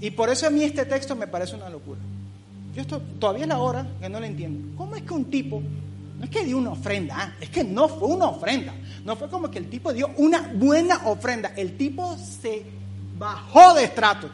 Y 0.00 0.10
por 0.10 0.28
eso 0.28 0.46
a 0.46 0.50
mí 0.50 0.62
este 0.62 0.84
texto 0.84 1.16
me 1.16 1.26
parece 1.26 1.56
una 1.56 1.70
locura. 1.70 2.00
Yo 2.74 2.82
esto, 2.82 3.00
todavía 3.18 3.44
es 3.44 3.48
la 3.48 3.58
hora 3.58 3.86
que 4.00 4.08
no 4.08 4.20
lo 4.20 4.26
entiendo. 4.26 4.76
¿Cómo 4.76 4.96
es 4.96 5.02
que 5.02 5.14
un 5.14 5.24
tipo, 5.26 5.62
no 6.18 6.24
es 6.24 6.30
que 6.30 6.44
dio 6.44 6.58
una 6.58 6.72
ofrenda, 6.72 7.14
ah, 7.16 7.32
es 7.40 7.48
que 7.48 7.64
no 7.64 7.88
fue 7.88 8.08
una 8.08 8.26
ofrenda, 8.26 8.74
no 9.04 9.16
fue 9.16 9.30
como 9.30 9.50
que 9.50 9.58
el 9.58 9.70
tipo 9.70 9.94
dio 9.94 10.10
una 10.18 10.52
buena 10.54 11.06
ofrenda, 11.06 11.52
el 11.56 11.78
tipo 11.78 12.18
se 12.18 12.64
bajó 13.18 13.74
de 13.74 13.84
estrato. 13.84 14.30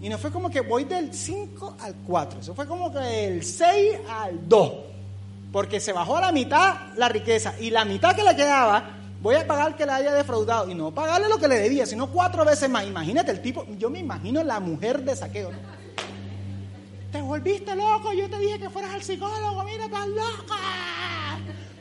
Y 0.00 0.08
no 0.08 0.16
fue 0.18 0.30
como 0.30 0.50
que 0.50 0.60
voy 0.60 0.84
del 0.84 1.12
5 1.12 1.76
al 1.80 1.94
4, 2.06 2.40
eso 2.40 2.54
fue 2.54 2.66
como 2.66 2.90
que 2.90 2.98
del 2.98 3.44
6 3.44 3.98
al 4.08 4.48
2, 4.48 4.72
porque 5.52 5.78
se 5.78 5.92
bajó 5.92 6.16
a 6.16 6.22
la 6.22 6.32
mitad 6.32 6.94
la 6.96 7.08
riqueza 7.08 7.54
y 7.60 7.70
la 7.70 7.84
mitad 7.84 8.16
que 8.16 8.22
le 8.22 8.34
quedaba 8.34 8.96
voy 9.20 9.34
a 9.34 9.46
pagar 9.46 9.76
que 9.76 9.84
le 9.84 9.92
haya 9.92 10.14
defraudado 10.14 10.70
y 10.70 10.74
no 10.74 10.90
pagarle 10.92 11.28
lo 11.28 11.38
que 11.38 11.48
le 11.48 11.56
debía, 11.56 11.84
sino 11.84 12.08
cuatro 12.08 12.44
veces 12.44 12.70
más. 12.70 12.86
Imagínate 12.86 13.30
el 13.30 13.42
tipo, 13.42 13.66
yo 13.78 13.90
me 13.90 13.98
imagino 13.98 14.42
la 14.42 14.60
mujer 14.60 15.02
de 15.02 15.14
saqueo. 15.14 15.50
Te 17.12 17.20
volviste 17.20 17.74
loco, 17.74 18.12
yo 18.12 18.30
te 18.30 18.38
dije 18.38 18.58
que 18.58 18.70
fueras 18.70 18.94
al 18.94 19.02
psicólogo, 19.02 19.62
mira, 19.64 19.84
estás 19.84 20.06
loca. 20.08 20.56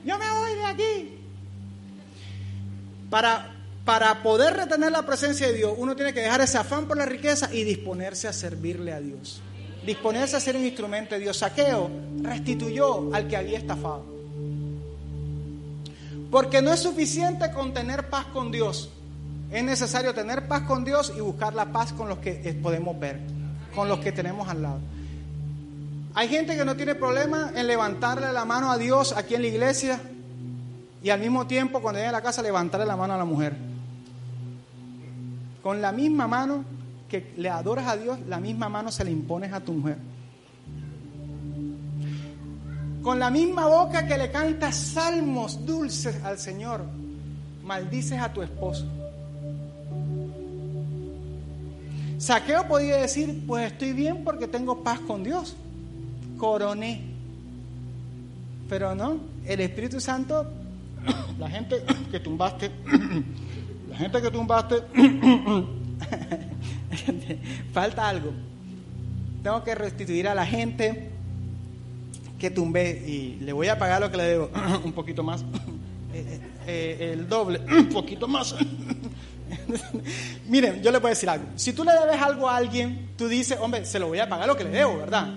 Yo 0.04 0.18
me 0.18 0.30
voy 0.30 0.56
de 0.56 0.66
aquí. 0.66 1.16
Para 3.10 3.59
para 3.90 4.22
poder 4.22 4.56
retener 4.56 4.92
la 4.92 5.02
presencia 5.02 5.48
de 5.48 5.54
Dios, 5.54 5.74
uno 5.76 5.96
tiene 5.96 6.14
que 6.14 6.20
dejar 6.20 6.42
ese 6.42 6.60
afán 6.60 6.86
por 6.86 6.96
la 6.96 7.08
riqueza 7.08 7.50
y 7.52 7.64
disponerse 7.64 8.28
a 8.28 8.34
servirle 8.34 8.94
a 8.94 9.00
Dios. 9.00 9.42
Disponerse 9.84 10.36
a 10.36 10.40
ser 10.40 10.56
un 10.56 10.64
instrumento 10.64 11.16
de 11.16 11.22
Dios. 11.22 11.38
Saqueo 11.38 11.90
restituyó 12.22 13.12
al 13.16 13.28
que 13.28 13.36
había 13.36 13.58
estafado. 13.58 14.06
Porque 16.30 16.62
no 16.62 16.72
es 16.72 16.82
suficiente 16.82 17.52
con 17.52 17.74
tener 17.74 18.12
paz 18.12 18.28
con 18.28 18.52
Dios. 18.52 18.92
Es 19.50 19.64
necesario 19.64 20.14
tener 20.14 20.48
paz 20.48 20.68
con 20.68 20.86
Dios 20.86 21.12
y 21.18 21.22
buscar 21.22 21.56
la 21.56 21.72
paz 21.72 21.92
con 21.92 22.10
los 22.10 22.20
que 22.20 22.60
podemos 22.62 23.00
ver, 23.00 23.20
con 23.74 23.90
los 23.90 23.98
que 23.98 24.12
tenemos 24.12 24.48
al 24.50 24.62
lado. 24.62 24.80
Hay 26.14 26.28
gente 26.28 26.56
que 26.56 26.64
no 26.64 26.76
tiene 26.76 26.94
problema 26.94 27.54
en 27.56 27.66
levantarle 27.66 28.32
la 28.34 28.46
mano 28.46 28.70
a 28.70 28.78
Dios 28.78 29.16
aquí 29.18 29.34
en 29.34 29.42
la 29.42 29.48
iglesia 29.48 30.00
y 31.02 31.10
al 31.10 31.20
mismo 31.20 31.48
tiempo 31.48 31.82
cuando 31.82 31.98
llega 31.98 32.10
a 32.10 32.12
la 32.12 32.22
casa 32.22 32.44
levantarle 32.44 32.86
la 32.86 32.96
mano 32.96 33.16
a 33.16 33.18
la 33.18 33.26
mujer. 33.26 33.69
Con 35.64 35.82
la 35.82 35.92
misma 35.92 36.28
mano 36.28 36.64
que 37.10 37.34
le 37.38 37.50
adoras 37.50 37.88
a 37.88 37.98
Dios, 37.98 38.20
la 38.28 38.40
misma 38.40 38.70
mano 38.70 38.92
se 38.92 39.04
le 39.04 39.12
impones 39.12 39.52
a 39.52 39.60
tu 39.60 39.74
mujer. 39.74 39.98
Con 43.02 43.20
la 43.20 43.30
misma 43.30 43.68
boca 43.68 44.08
que 44.08 44.18
le 44.18 44.32
cantas 44.32 44.76
salmos 44.76 45.66
dulces 45.66 46.24
al 46.24 46.38
Señor, 46.38 46.84
maldices 47.64 48.20
a 48.20 48.32
tu 48.32 48.42
esposo. 48.42 48.86
Saqueo 52.18 52.68
podía 52.68 52.98
decir, 52.98 53.46
pues 53.48 53.72
estoy 53.72 53.94
bien 53.94 54.24
porque 54.26 54.48
tengo 54.48 54.84
paz 54.84 55.00
con 55.00 55.24
Dios. 55.24 55.56
Coroné. 56.38 57.02
Pero 58.68 58.94
no, 58.94 59.18
el 59.46 59.62
Espíritu 59.62 60.02
Santo, 60.02 60.46
la 61.40 61.50
gente 61.50 61.84
que 62.12 62.20
tumbaste, 62.20 62.70
gente 64.00 64.22
que 64.22 64.32
tumbaste, 64.32 64.76
falta 67.74 68.08
algo. 68.08 68.32
Tengo 69.44 69.64
que 69.64 69.76
restituir 69.76 70.28
a 70.28 70.36
la 70.36 70.46
gente 70.46 71.10
que 72.40 72.50
tumbé 72.50 73.04
y 73.06 73.38
le 73.42 73.52
voy 73.52 73.68
a 73.68 73.78
pagar 73.78 74.00
lo 74.00 74.10
que 74.10 74.18
le 74.18 74.24
debo, 74.24 74.50
un 74.86 74.94
poquito 74.94 75.22
más, 75.22 75.42
eh, 76.14 76.40
eh, 76.66 76.66
eh, 76.66 77.12
el 77.14 77.28
doble, 77.28 77.60
un 77.60 77.90
poquito 77.90 78.28
más. 78.28 78.56
Miren, 80.48 80.82
yo 80.82 80.92
le 80.92 81.00
voy 81.00 81.08
a 81.08 81.10
decir 81.10 81.30
algo. 81.30 81.46
Si 81.56 81.74
tú 81.74 81.84
le 81.84 81.92
debes 81.92 82.22
algo 82.22 82.50
a 82.50 82.56
alguien, 82.56 83.10
tú 83.18 83.28
dices, 83.28 83.58
hombre, 83.60 83.86
se 83.86 84.00
lo 84.00 84.08
voy 84.08 84.20
a 84.20 84.30
pagar 84.30 84.48
lo 84.48 84.56
que 84.56 84.64
le 84.64 84.70
debo, 84.70 84.98
¿verdad? 84.98 85.28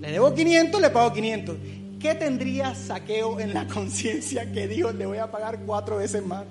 Le 0.00 0.12
debo 0.12 0.34
500, 0.34 0.80
le 0.80 0.90
pago 0.90 1.12
500. 1.12 1.56
¿Qué 1.98 2.14
tendría 2.14 2.74
saqueo 2.74 3.40
en 3.40 3.54
la 3.54 3.66
conciencia 3.66 4.52
que 4.52 4.68
dijo, 4.68 4.92
le 4.92 5.06
voy 5.06 5.18
a 5.18 5.30
pagar 5.30 5.60
cuatro 5.60 5.96
veces 5.96 6.24
más? 6.24 6.44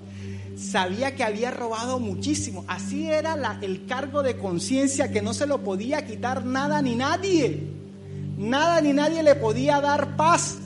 Sabía 0.58 1.14
que 1.14 1.22
había 1.22 1.52
robado 1.52 2.00
muchísimo. 2.00 2.64
Así 2.66 3.08
era 3.08 3.58
el 3.62 3.86
cargo 3.86 4.24
de 4.24 4.36
conciencia 4.36 5.12
que 5.12 5.22
no 5.22 5.32
se 5.32 5.46
lo 5.46 5.62
podía 5.62 6.04
quitar 6.04 6.44
nada 6.44 6.82
ni 6.82 6.96
nadie. 6.96 7.70
Nada 8.36 8.80
ni 8.80 8.92
nadie 8.92 9.22
le 9.22 9.36
podía 9.36 9.80
dar 9.80 10.16
paz. 10.16 10.58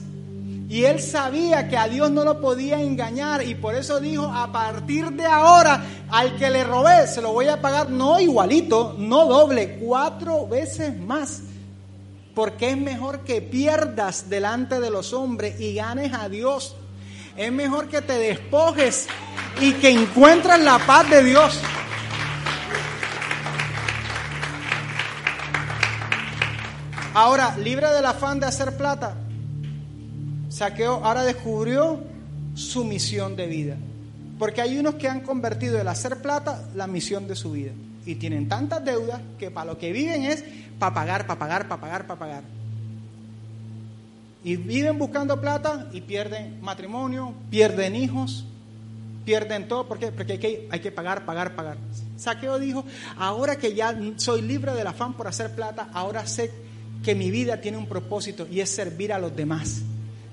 Y 0.67 0.85
él 0.85 0.99
sabía 0.99 1.69
que 1.69 1.77
a 1.77 1.87
Dios 1.87 2.09
no 2.09 2.23
lo 2.23 2.41
podía 2.41 2.81
engañar 2.81 3.47
y 3.47 3.53
por 3.53 3.75
eso 3.75 3.99
dijo, 3.99 4.25
a 4.25 4.51
partir 4.51 5.11
de 5.11 5.25
ahora, 5.25 5.85
al 6.09 6.35
que 6.37 6.49
le 6.49 6.63
robé, 6.63 7.05
se 7.05 7.21
lo 7.21 7.31
voy 7.31 7.47
a 7.47 7.61
pagar 7.61 7.91
no 7.91 8.19
igualito, 8.19 8.95
no 8.97 9.27
doble, 9.27 9.77
cuatro 9.79 10.47
veces 10.47 10.99
más. 10.99 11.43
Porque 12.33 12.71
es 12.71 12.77
mejor 12.77 13.19
que 13.19 13.43
pierdas 13.43 14.27
delante 14.27 14.79
de 14.79 14.89
los 14.89 15.13
hombres 15.13 15.61
y 15.61 15.75
ganes 15.75 16.13
a 16.13 16.29
Dios. 16.29 16.75
Es 17.35 17.51
mejor 17.51 17.87
que 17.87 18.01
te 18.01 18.13
despojes 18.13 19.07
y 19.59 19.73
que 19.73 19.89
encuentres 19.89 20.59
la 20.59 20.77
paz 20.79 21.09
de 21.09 21.23
Dios. 21.23 21.59
Ahora, 27.15 27.55
libre 27.57 27.89
del 27.91 28.05
afán 28.05 28.39
de 28.39 28.47
hacer 28.47 28.75
plata, 28.75 29.15
Saqueo 30.49 31.03
ahora 31.03 31.23
descubrió 31.23 32.03
su 32.55 32.83
misión 32.83 33.35
de 33.35 33.47
vida. 33.47 33.77
Porque 34.37 34.61
hay 34.61 34.77
unos 34.77 34.95
que 34.95 35.07
han 35.07 35.21
convertido 35.21 35.79
el 35.79 35.87
hacer 35.87 36.21
plata 36.21 36.63
la 36.75 36.87
misión 36.87 37.27
de 37.27 37.35
su 37.35 37.51
vida. 37.51 37.71
Y 38.05 38.15
tienen 38.15 38.49
tantas 38.49 38.83
deudas 38.83 39.21
que 39.39 39.49
para 39.49 39.71
lo 39.71 39.77
que 39.77 39.91
viven 39.91 40.23
es 40.23 40.43
para 40.77 40.93
pagar, 40.93 41.27
para 41.27 41.39
pagar, 41.39 41.67
para 41.67 41.81
pagar, 41.81 42.07
para 42.07 42.19
pagar. 42.19 42.62
Y 44.43 44.57
viven 44.57 44.97
buscando 44.97 45.39
plata 45.39 45.87
y 45.93 46.01
pierden 46.01 46.61
matrimonio, 46.61 47.33
pierden 47.49 47.95
hijos, 47.95 48.45
pierden 49.23 49.67
todo. 49.67 49.87
¿Por 49.87 49.99
qué? 49.99 50.11
Porque 50.11 50.33
hay 50.33 50.39
que, 50.39 50.67
hay 50.69 50.79
que 50.79 50.91
pagar, 50.91 51.25
pagar, 51.25 51.55
pagar. 51.55 51.77
Saqueo 52.17 52.59
dijo, 52.59 52.83
ahora 53.17 53.57
que 53.57 53.73
ya 53.73 53.97
soy 54.17 54.41
libre 54.41 54.73
del 54.73 54.87
afán 54.87 55.13
por 55.13 55.27
hacer 55.27 55.55
plata, 55.55 55.89
ahora 55.93 56.25
sé 56.27 56.51
que 57.03 57.15
mi 57.15 57.31
vida 57.31 57.59
tiene 57.61 57.77
un 57.77 57.85
propósito 57.85 58.47
y 58.49 58.59
es 58.59 58.69
servir 58.69 59.13
a 59.13 59.19
los 59.19 59.35
demás. 59.35 59.81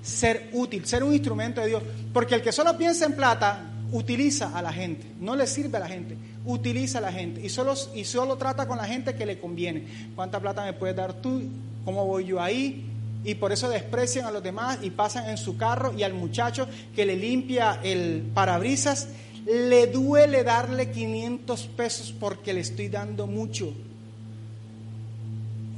Ser 0.02 0.50
útil, 0.52 0.86
ser 0.86 1.02
un 1.02 1.12
instrumento 1.12 1.60
de 1.60 1.68
Dios. 1.68 1.82
Porque 2.12 2.34
el 2.34 2.42
que 2.42 2.52
solo 2.52 2.76
piensa 2.76 3.06
en 3.06 3.14
plata, 3.14 3.70
utiliza 3.92 4.56
a 4.56 4.62
la 4.62 4.72
gente, 4.72 5.06
no 5.20 5.36
le 5.36 5.46
sirve 5.46 5.76
a 5.76 5.80
la 5.80 5.88
gente, 5.88 6.16
utiliza 6.44 6.98
a 6.98 7.00
la 7.00 7.12
gente 7.12 7.44
y 7.44 7.48
solo, 7.48 7.74
y 7.94 8.04
solo 8.04 8.36
trata 8.36 8.66
con 8.66 8.78
la 8.78 8.84
gente 8.84 9.14
que 9.14 9.26
le 9.26 9.38
conviene. 9.38 9.84
¿Cuánta 10.14 10.40
plata 10.40 10.64
me 10.64 10.72
puedes 10.72 10.96
dar 10.96 11.14
tú? 11.14 11.42
¿Cómo 11.84 12.06
voy 12.06 12.26
yo 12.26 12.40
ahí? 12.40 12.89
Y 13.24 13.34
por 13.34 13.52
eso 13.52 13.68
desprecian 13.68 14.26
a 14.26 14.30
los 14.30 14.42
demás 14.42 14.78
y 14.82 14.90
pasan 14.90 15.28
en 15.28 15.36
su 15.36 15.56
carro 15.56 15.92
y 15.96 16.02
al 16.02 16.14
muchacho 16.14 16.66
que 16.94 17.04
le 17.04 17.16
limpia 17.16 17.78
el 17.82 18.22
parabrisas, 18.32 19.08
le 19.46 19.86
duele 19.86 20.42
darle 20.42 20.90
500 20.90 21.66
pesos 21.68 22.14
porque 22.18 22.52
le 22.52 22.60
estoy 22.60 22.88
dando 22.88 23.26
mucho. 23.26 23.72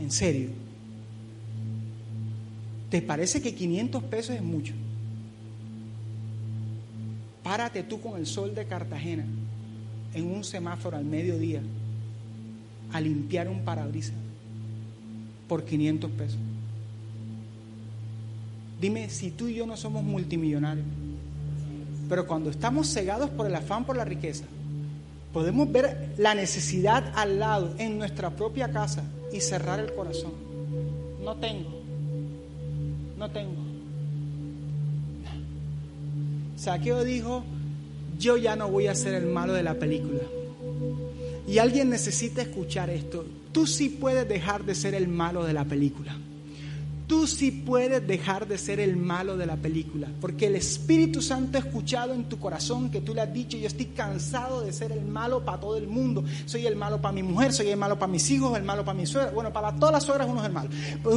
En 0.00 0.10
serio. 0.10 0.50
¿Te 2.90 3.00
parece 3.00 3.40
que 3.40 3.54
500 3.54 4.02
pesos 4.04 4.36
es 4.36 4.42
mucho? 4.42 4.74
Párate 7.42 7.82
tú 7.82 8.00
con 8.00 8.18
el 8.18 8.26
sol 8.26 8.54
de 8.54 8.66
Cartagena 8.66 9.24
en 10.14 10.26
un 10.26 10.44
semáforo 10.44 10.96
al 10.96 11.04
mediodía 11.04 11.62
a 12.92 13.00
limpiar 13.00 13.48
un 13.48 13.64
parabrisas 13.64 14.14
por 15.48 15.64
500 15.64 16.10
pesos. 16.10 16.38
Dime 18.82 19.08
si 19.08 19.30
tú 19.30 19.48
y 19.48 19.54
yo 19.54 19.66
no 19.66 19.78
somos 19.78 20.02
multimillonarios, 20.02 20.84
pero 22.08 22.26
cuando 22.26 22.50
estamos 22.50 22.92
cegados 22.92 23.30
por 23.30 23.46
el 23.46 23.54
afán 23.54 23.86
por 23.86 23.96
la 23.96 24.04
riqueza, 24.04 24.44
podemos 25.32 25.72
ver 25.72 26.12
la 26.18 26.34
necesidad 26.34 27.10
al 27.14 27.38
lado 27.38 27.74
en 27.78 27.96
nuestra 27.96 28.28
propia 28.30 28.70
casa 28.70 29.04
y 29.32 29.40
cerrar 29.40 29.80
el 29.80 29.94
corazón. 29.94 30.32
No 31.24 31.36
tengo 31.36 31.82
no 33.22 33.30
tengo. 33.30 33.62
Saqueo 36.56 37.04
dijo, 37.04 37.44
yo 38.18 38.36
ya 38.36 38.56
no 38.56 38.68
voy 38.68 38.88
a 38.88 38.96
ser 38.96 39.14
el 39.14 39.26
malo 39.26 39.52
de 39.52 39.62
la 39.62 39.74
película. 39.74 40.22
Y 41.46 41.58
alguien 41.58 41.88
necesita 41.88 42.42
escuchar 42.42 42.90
esto. 42.90 43.24
Tú 43.52 43.68
sí 43.68 43.90
puedes 43.90 44.28
dejar 44.28 44.64
de 44.64 44.74
ser 44.74 44.94
el 44.94 45.06
malo 45.06 45.44
de 45.44 45.52
la 45.52 45.64
película 45.64 46.16
tú 47.12 47.26
sí 47.26 47.50
puedes 47.50 48.06
dejar 48.06 48.48
de 48.48 48.56
ser 48.56 48.80
el 48.80 48.96
malo 48.96 49.36
de 49.36 49.44
la 49.44 49.56
película, 49.56 50.08
porque 50.18 50.46
el 50.46 50.56
Espíritu 50.56 51.20
Santo 51.20 51.58
ha 51.58 51.60
escuchado 51.60 52.14
en 52.14 52.24
tu 52.24 52.40
corazón 52.40 52.90
que 52.90 53.02
tú 53.02 53.12
le 53.12 53.20
has 53.20 53.30
dicho, 53.30 53.58
yo 53.58 53.66
estoy 53.66 53.84
cansado 53.84 54.62
de 54.62 54.72
ser 54.72 54.92
el 54.92 55.04
malo 55.04 55.44
para 55.44 55.60
todo 55.60 55.76
el 55.76 55.88
mundo, 55.88 56.24
soy 56.46 56.66
el 56.66 56.74
malo 56.74 57.02
para 57.02 57.12
mi 57.12 57.22
mujer, 57.22 57.52
soy 57.52 57.68
el 57.68 57.76
malo 57.76 57.98
para 57.98 58.10
mis 58.10 58.30
hijos, 58.30 58.56
el 58.56 58.64
malo 58.64 58.82
para 58.82 58.96
mi 58.96 59.04
suegra, 59.04 59.30
bueno, 59.30 59.52
para 59.52 59.76
todas 59.76 59.92
las 59.92 60.04
suegras 60.04 60.26
uno 60.26 60.40
es 60.40 60.46
el 60.46 60.52
malo, 60.54 60.70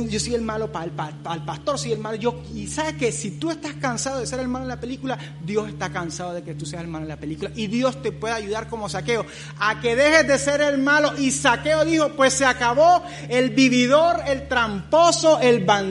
yo 0.09 0.19
soy 0.19 0.33
el 0.33 0.41
malo 0.41 0.69
para 0.69 0.83
el, 0.83 0.91
pastor, 0.91 1.79
soy 1.79 1.93
el 1.93 1.99
malo, 1.99 2.17
yo, 2.17 2.43
y 2.53 2.67
sabes 2.67 2.95
que 2.95 3.13
si 3.13 3.31
tú 3.31 3.49
estás 3.49 3.75
cansado 3.75 4.19
de 4.19 4.27
ser 4.27 4.41
el 4.41 4.49
malo 4.49 4.65
en 4.65 4.69
la 4.69 4.81
película, 4.81 5.17
Dios 5.45 5.69
está 5.69 5.93
cansado 5.93 6.33
de 6.33 6.43
que 6.43 6.55
tú 6.55 6.65
seas 6.65 6.83
el 6.83 6.89
malo 6.89 7.05
en 7.05 7.09
la 7.09 7.19
película, 7.21 7.51
y 7.55 7.67
Dios 7.67 8.01
te 8.01 8.11
puede 8.11 8.33
ayudar 8.33 8.67
como 8.67 8.89
saqueo, 8.89 9.25
a 9.59 9.79
que 9.79 9.95
dejes 9.95 10.27
de 10.27 10.37
ser 10.39 10.59
el 10.59 10.77
malo, 10.77 11.17
y 11.17 11.31
saqueo 11.31 11.85
dijo, 11.85 12.09
pues 12.17 12.33
se 12.33 12.43
acabó 12.43 13.01
el 13.29 13.51
vividor, 13.51 14.17
el 14.27 14.49
tramposo, 14.49 15.39
el 15.39 15.63
bandido, 15.63 15.84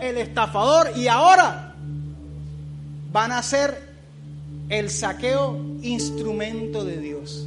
el 0.00 0.18
estafador 0.18 0.90
y 0.96 1.08
ahora 1.08 1.74
van 3.12 3.32
a 3.32 3.42
ser 3.42 3.88
el 4.68 4.90
saqueo 4.90 5.56
instrumento 5.82 6.84
de 6.84 6.98
Dios. 6.98 7.46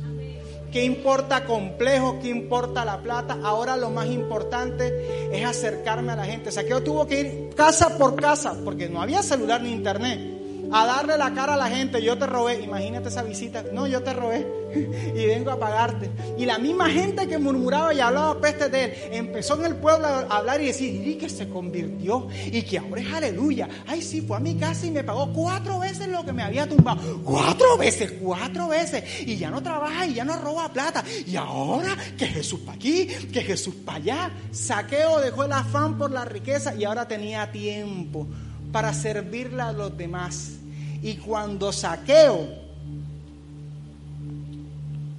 ¿Qué 0.71 0.85
importa 0.85 1.45
complejo? 1.45 2.19
¿Qué 2.21 2.29
importa 2.29 2.85
la 2.85 2.99
plata? 2.99 3.37
Ahora 3.43 3.75
lo 3.75 3.89
más 3.89 4.07
importante 4.07 5.29
es 5.33 5.45
acercarme 5.45 6.13
a 6.13 6.15
la 6.15 6.25
gente. 6.25 6.51
Saqueo 6.51 6.81
tuvo 6.81 7.05
que 7.05 7.19
ir 7.19 7.49
casa 7.55 7.97
por 7.97 8.15
casa 8.15 8.55
porque 8.63 8.87
no 8.87 9.01
había 9.01 9.21
celular 9.21 9.61
ni 9.61 9.71
internet. 9.71 10.40
A 10.71 10.85
darle 10.85 11.17
la 11.17 11.33
cara 11.33 11.55
a 11.55 11.57
la 11.57 11.69
gente, 11.69 12.01
yo 12.01 12.17
te 12.17 12.25
robé, 12.25 12.61
imagínate 12.61 13.09
esa 13.09 13.23
visita, 13.23 13.63
no, 13.73 13.87
yo 13.87 14.01
te 14.01 14.13
robé 14.13 14.47
y 15.15 15.25
vengo 15.25 15.51
a 15.51 15.59
pagarte. 15.59 16.09
Y 16.37 16.45
la 16.45 16.57
misma 16.57 16.89
gente 16.89 17.27
que 17.27 17.37
murmuraba 17.37 17.93
y 17.93 17.99
hablaba 17.99 18.39
peste 18.39 18.69
de 18.69 18.85
él, 18.85 18.93
empezó 19.11 19.55
en 19.59 19.65
el 19.65 19.75
pueblo 19.75 20.07
a 20.07 20.21
hablar 20.21 20.61
y 20.61 20.67
decir, 20.67 21.07
y 21.07 21.15
que 21.15 21.29
se 21.29 21.49
convirtió 21.49 22.27
y 22.45 22.61
que 22.63 22.77
ahora 22.77 23.01
es 23.01 23.13
aleluya. 23.13 23.67
Ay, 23.87 24.01
sí, 24.01 24.21
fue 24.21 24.37
a 24.37 24.39
mi 24.39 24.55
casa 24.55 24.85
y 24.85 24.91
me 24.91 25.03
pagó 25.03 25.31
cuatro 25.33 25.79
veces 25.79 26.07
lo 26.07 26.25
que 26.25 26.33
me 26.33 26.43
había 26.43 26.67
tumbado. 26.67 27.21
Cuatro 27.23 27.77
veces, 27.77 28.13
cuatro 28.21 28.69
veces. 28.69 29.03
Y 29.25 29.37
ya 29.37 29.49
no 29.49 29.61
trabaja 29.61 30.05
y 30.05 30.15
ya 30.15 30.25
no 30.25 30.37
roba 30.37 30.71
plata. 30.71 31.03
Y 31.25 31.35
ahora 31.35 31.95
que 32.17 32.27
Jesús 32.27 32.61
para 32.61 32.77
aquí, 32.77 33.07
que 33.07 33.41
Jesús 33.41 33.75
para 33.85 33.97
allá. 33.97 34.31
Saqueo 34.51 35.19
dejó 35.19 35.43
el 35.43 35.51
afán 35.51 35.97
por 35.97 36.11
la 36.11 36.25
riqueza 36.25 36.73
y 36.75 36.85
ahora 36.85 37.07
tenía 37.07 37.51
tiempo 37.51 38.27
para 38.71 38.93
servirle 38.93 39.61
a 39.61 39.71
los 39.71 39.95
demás. 39.97 40.60
Y 41.01 41.15
cuando 41.15 41.71
Saqueo 41.71 42.47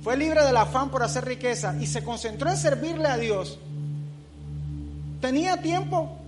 fue 0.02 0.16
libre 0.16 0.44
del 0.44 0.56
afán 0.56 0.90
por 0.90 1.02
hacer 1.02 1.24
riqueza 1.24 1.74
y 1.80 1.86
se 1.86 2.02
concentró 2.02 2.50
en 2.50 2.56
servirle 2.56 3.08
a 3.08 3.16
Dios, 3.16 3.58
tenía 5.20 5.60
tiempo. 5.60 6.18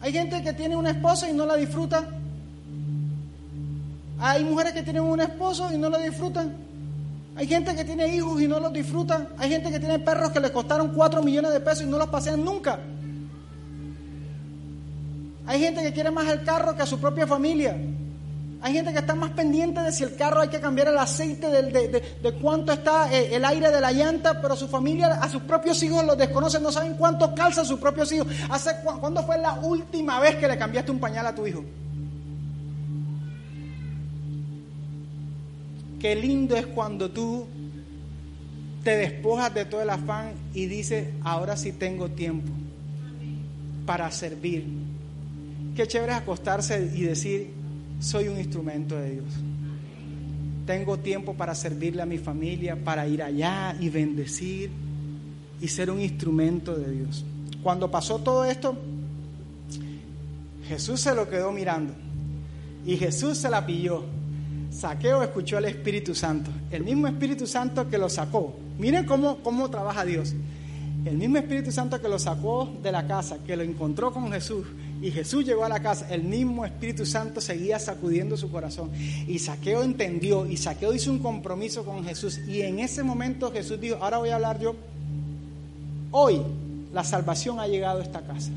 Hay 0.00 0.12
gente 0.12 0.42
que 0.42 0.52
tiene 0.52 0.76
una 0.76 0.90
esposa 0.90 1.28
y 1.28 1.32
no 1.32 1.46
la 1.46 1.56
disfruta. 1.56 2.08
Hay 4.20 4.44
mujeres 4.44 4.72
que 4.72 4.82
tienen 4.82 5.02
un 5.02 5.20
esposo 5.20 5.72
y 5.72 5.78
no 5.78 5.88
lo 5.90 5.98
disfrutan. 5.98 6.56
Hay 7.36 7.46
gente 7.46 7.74
que 7.76 7.84
tiene 7.84 8.12
hijos 8.16 8.40
y 8.40 8.48
no 8.48 8.58
los 8.58 8.72
disfrutan. 8.72 9.28
Hay 9.38 9.48
gente 9.48 9.70
que 9.70 9.78
tiene 9.78 10.00
perros 10.00 10.32
que 10.32 10.40
le 10.40 10.50
costaron 10.50 10.88
4 10.92 11.22
millones 11.22 11.52
de 11.52 11.60
pesos 11.60 11.84
y 11.84 11.86
no 11.86 11.98
los 11.98 12.08
pasean 12.08 12.44
nunca. 12.44 12.80
Hay 15.46 15.60
gente 15.60 15.82
que 15.82 15.92
quiere 15.92 16.10
más 16.10 16.28
el 16.28 16.42
carro 16.42 16.74
que 16.74 16.82
a 16.82 16.86
su 16.86 16.98
propia 16.98 17.26
familia. 17.26 17.76
Hay 18.60 18.72
gente 18.72 18.92
que 18.92 18.98
está 18.98 19.14
más 19.14 19.30
pendiente 19.30 19.80
de 19.80 19.92
si 19.92 20.02
el 20.02 20.16
carro 20.16 20.40
hay 20.40 20.48
que 20.48 20.60
cambiar 20.60 20.88
el 20.88 20.98
aceite, 20.98 21.48
de, 21.48 22.32
cuánto 22.42 22.72
está 22.72 23.12
eh, 23.12 23.36
el 23.36 23.44
aire 23.44 23.70
de 23.70 23.80
la 23.80 23.92
llanta, 23.92 24.40
pero 24.42 24.56
su 24.56 24.66
familia, 24.66 25.14
a 25.14 25.28
sus 25.28 25.42
propios 25.42 25.80
hijos 25.82 26.04
los 26.04 26.18
desconocen, 26.18 26.62
no 26.62 26.72
saben 26.72 26.94
cuánto 26.94 27.34
calza 27.34 27.64
sus 27.64 27.78
propios 27.78 28.10
hijos. 28.10 28.26
¿Hace 28.50 28.72
¿Cuándo 28.82 29.22
fue 29.22 29.38
la 29.38 29.54
última 29.54 30.18
vez 30.18 30.36
que 30.36 30.48
le 30.48 30.58
cambiaste 30.58 30.90
un 30.90 30.98
pañal 30.98 31.26
a 31.26 31.34
tu 31.34 31.46
hijo? 31.46 31.64
Qué 36.00 36.16
lindo 36.16 36.56
es 36.56 36.66
cuando 36.66 37.10
tú 37.10 37.46
te 38.82 38.96
despojas 38.96 39.54
de 39.54 39.64
todo 39.66 39.82
el 39.82 39.90
afán 39.90 40.32
y 40.52 40.66
dices, 40.66 41.08
ahora 41.22 41.56
sí 41.56 41.72
tengo 41.72 42.08
tiempo 42.08 42.52
para 43.86 44.10
servir 44.10 44.66
Qué 45.78 45.86
chévere 45.86 46.10
es 46.10 46.18
acostarse 46.18 46.90
y 46.92 47.02
decir, 47.02 47.52
soy 48.00 48.28
un 48.28 48.38
instrumento 48.38 48.96
de 48.96 49.10
Dios. 49.12 49.26
Tengo 50.66 50.98
tiempo 50.98 51.34
para 51.34 51.54
servirle 51.54 52.02
a 52.02 52.06
mi 52.06 52.18
familia, 52.18 52.76
para 52.76 53.08
ir 53.08 53.22
allá 53.22 53.74
y 53.80 53.88
bendecir 53.88 54.70
y 55.60 55.68
ser 55.68 55.90
un 55.90 56.00
instrumento 56.00 56.76
de 56.76 56.90
Dios. 56.90 57.24
Cuando 57.62 57.90
pasó 57.90 58.18
todo 58.18 58.44
esto, 58.44 58.76
Jesús 60.68 61.00
se 61.00 61.14
lo 61.14 61.28
quedó 61.28 61.50
mirando 61.52 61.94
y 62.86 62.96
Jesús 62.96 63.38
se 63.38 63.48
la 63.48 63.64
pilló. 63.64 64.04
Saqueo 64.70 65.22
escuchó 65.22 65.56
al 65.56 65.64
Espíritu 65.64 66.14
Santo, 66.14 66.50
el 66.70 66.84
mismo 66.84 67.06
Espíritu 67.06 67.46
Santo 67.46 67.88
que 67.88 67.96
lo 67.96 68.08
sacó. 68.08 68.54
Miren 68.78 69.06
cómo, 69.06 69.38
cómo 69.38 69.70
trabaja 69.70 70.04
Dios. 70.04 70.34
El 71.04 71.16
mismo 71.16 71.38
Espíritu 71.38 71.72
Santo 71.72 72.00
que 72.00 72.08
lo 72.08 72.18
sacó 72.18 72.70
de 72.82 72.92
la 72.92 73.06
casa, 73.06 73.38
que 73.46 73.56
lo 73.56 73.62
encontró 73.62 74.12
con 74.12 74.30
Jesús, 74.30 74.66
y 75.00 75.10
Jesús 75.12 75.44
llegó 75.44 75.64
a 75.64 75.68
la 75.68 75.80
casa, 75.80 76.06
el 76.10 76.24
mismo 76.24 76.64
Espíritu 76.64 77.06
Santo 77.06 77.40
seguía 77.40 77.78
sacudiendo 77.78 78.36
su 78.36 78.50
corazón. 78.50 78.90
Y 79.26 79.38
Saqueo 79.38 79.82
entendió 79.82 80.44
y 80.46 80.56
Saqueo 80.56 80.92
hizo 80.92 81.12
un 81.12 81.20
compromiso 81.20 81.84
con 81.84 82.04
Jesús. 82.04 82.38
Y 82.48 82.62
en 82.62 82.80
ese 82.80 83.04
momento 83.04 83.52
Jesús 83.52 83.80
dijo, 83.80 83.96
ahora 84.00 84.18
voy 84.18 84.30
a 84.30 84.34
hablar 84.34 84.58
yo. 84.58 84.74
Hoy 86.10 86.42
la 86.92 87.04
salvación 87.04 87.60
ha 87.60 87.68
llegado 87.68 88.00
a 88.00 88.02
esta 88.02 88.22
casa. 88.22 88.50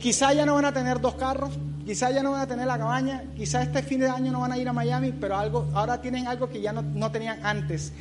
Quizá 0.00 0.32
ya 0.32 0.46
no 0.46 0.54
van 0.54 0.66
a 0.66 0.72
tener 0.72 1.00
dos 1.00 1.14
carros, 1.14 1.50
quizá 1.84 2.10
ya 2.10 2.22
no 2.22 2.32
van 2.32 2.42
a 2.42 2.46
tener 2.46 2.66
la 2.66 2.78
cabaña, 2.78 3.24
quizá 3.36 3.62
este 3.62 3.82
fin 3.82 4.00
de 4.00 4.08
año 4.08 4.32
no 4.32 4.40
van 4.40 4.52
a 4.52 4.58
ir 4.58 4.68
a 4.68 4.72
Miami, 4.72 5.12
pero 5.12 5.36
algo, 5.36 5.68
ahora 5.74 6.00
tienen 6.00 6.26
algo 6.26 6.48
que 6.48 6.60
ya 6.60 6.72
no, 6.72 6.82
no 6.82 7.10
tenían 7.10 7.44
antes. 7.44 7.92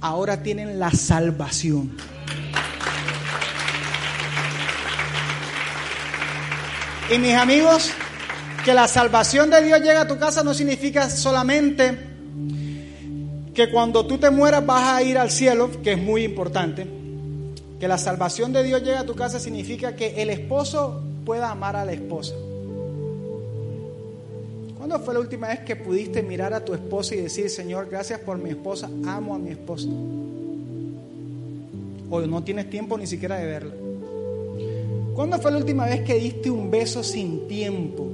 Ahora 0.00 0.42
tienen 0.42 0.78
la 0.78 0.90
salvación. 0.90 1.96
Y 7.12 7.18
mis 7.18 7.34
amigos, 7.34 7.90
que 8.64 8.72
la 8.72 8.88
salvación 8.88 9.50
de 9.50 9.62
Dios 9.62 9.80
llega 9.80 10.02
a 10.02 10.08
tu 10.08 10.18
casa 10.18 10.42
no 10.42 10.54
significa 10.54 11.10
solamente 11.10 11.98
que 13.52 13.70
cuando 13.70 14.06
tú 14.06 14.16
te 14.16 14.30
mueras 14.30 14.64
vas 14.64 14.84
a 14.84 15.02
ir 15.02 15.18
al 15.18 15.30
cielo, 15.30 15.70
que 15.82 15.92
es 15.92 15.98
muy 15.98 16.24
importante. 16.24 16.86
Que 17.78 17.88
la 17.88 17.98
salvación 17.98 18.54
de 18.54 18.62
Dios 18.62 18.82
llega 18.82 19.00
a 19.00 19.06
tu 19.06 19.14
casa 19.14 19.38
significa 19.38 19.94
que 19.94 20.22
el 20.22 20.30
esposo 20.30 21.02
pueda 21.26 21.50
amar 21.50 21.76
a 21.76 21.84
la 21.84 21.92
esposa. 21.92 22.34
¿Cuándo 24.78 24.98
fue 25.00 25.12
la 25.12 25.20
última 25.20 25.48
vez 25.48 25.60
que 25.60 25.76
pudiste 25.76 26.22
mirar 26.22 26.54
a 26.54 26.64
tu 26.64 26.72
esposa 26.72 27.14
y 27.14 27.20
decir, 27.20 27.50
Señor, 27.50 27.88
gracias 27.90 28.20
por 28.20 28.38
mi 28.38 28.48
esposa, 28.48 28.88
amo 29.06 29.34
a 29.34 29.38
mi 29.38 29.50
esposa? 29.50 29.88
O 32.10 32.20
no 32.22 32.42
tienes 32.42 32.70
tiempo 32.70 32.96
ni 32.96 33.06
siquiera 33.06 33.36
de 33.36 33.46
verla. 33.46 33.83
¿Cuándo 35.14 35.38
fue 35.38 35.52
la 35.52 35.58
última 35.58 35.86
vez 35.86 36.00
que 36.00 36.14
diste 36.14 36.50
un 36.50 36.72
beso 36.72 37.04
sin 37.04 37.46
tiempo? 37.46 38.04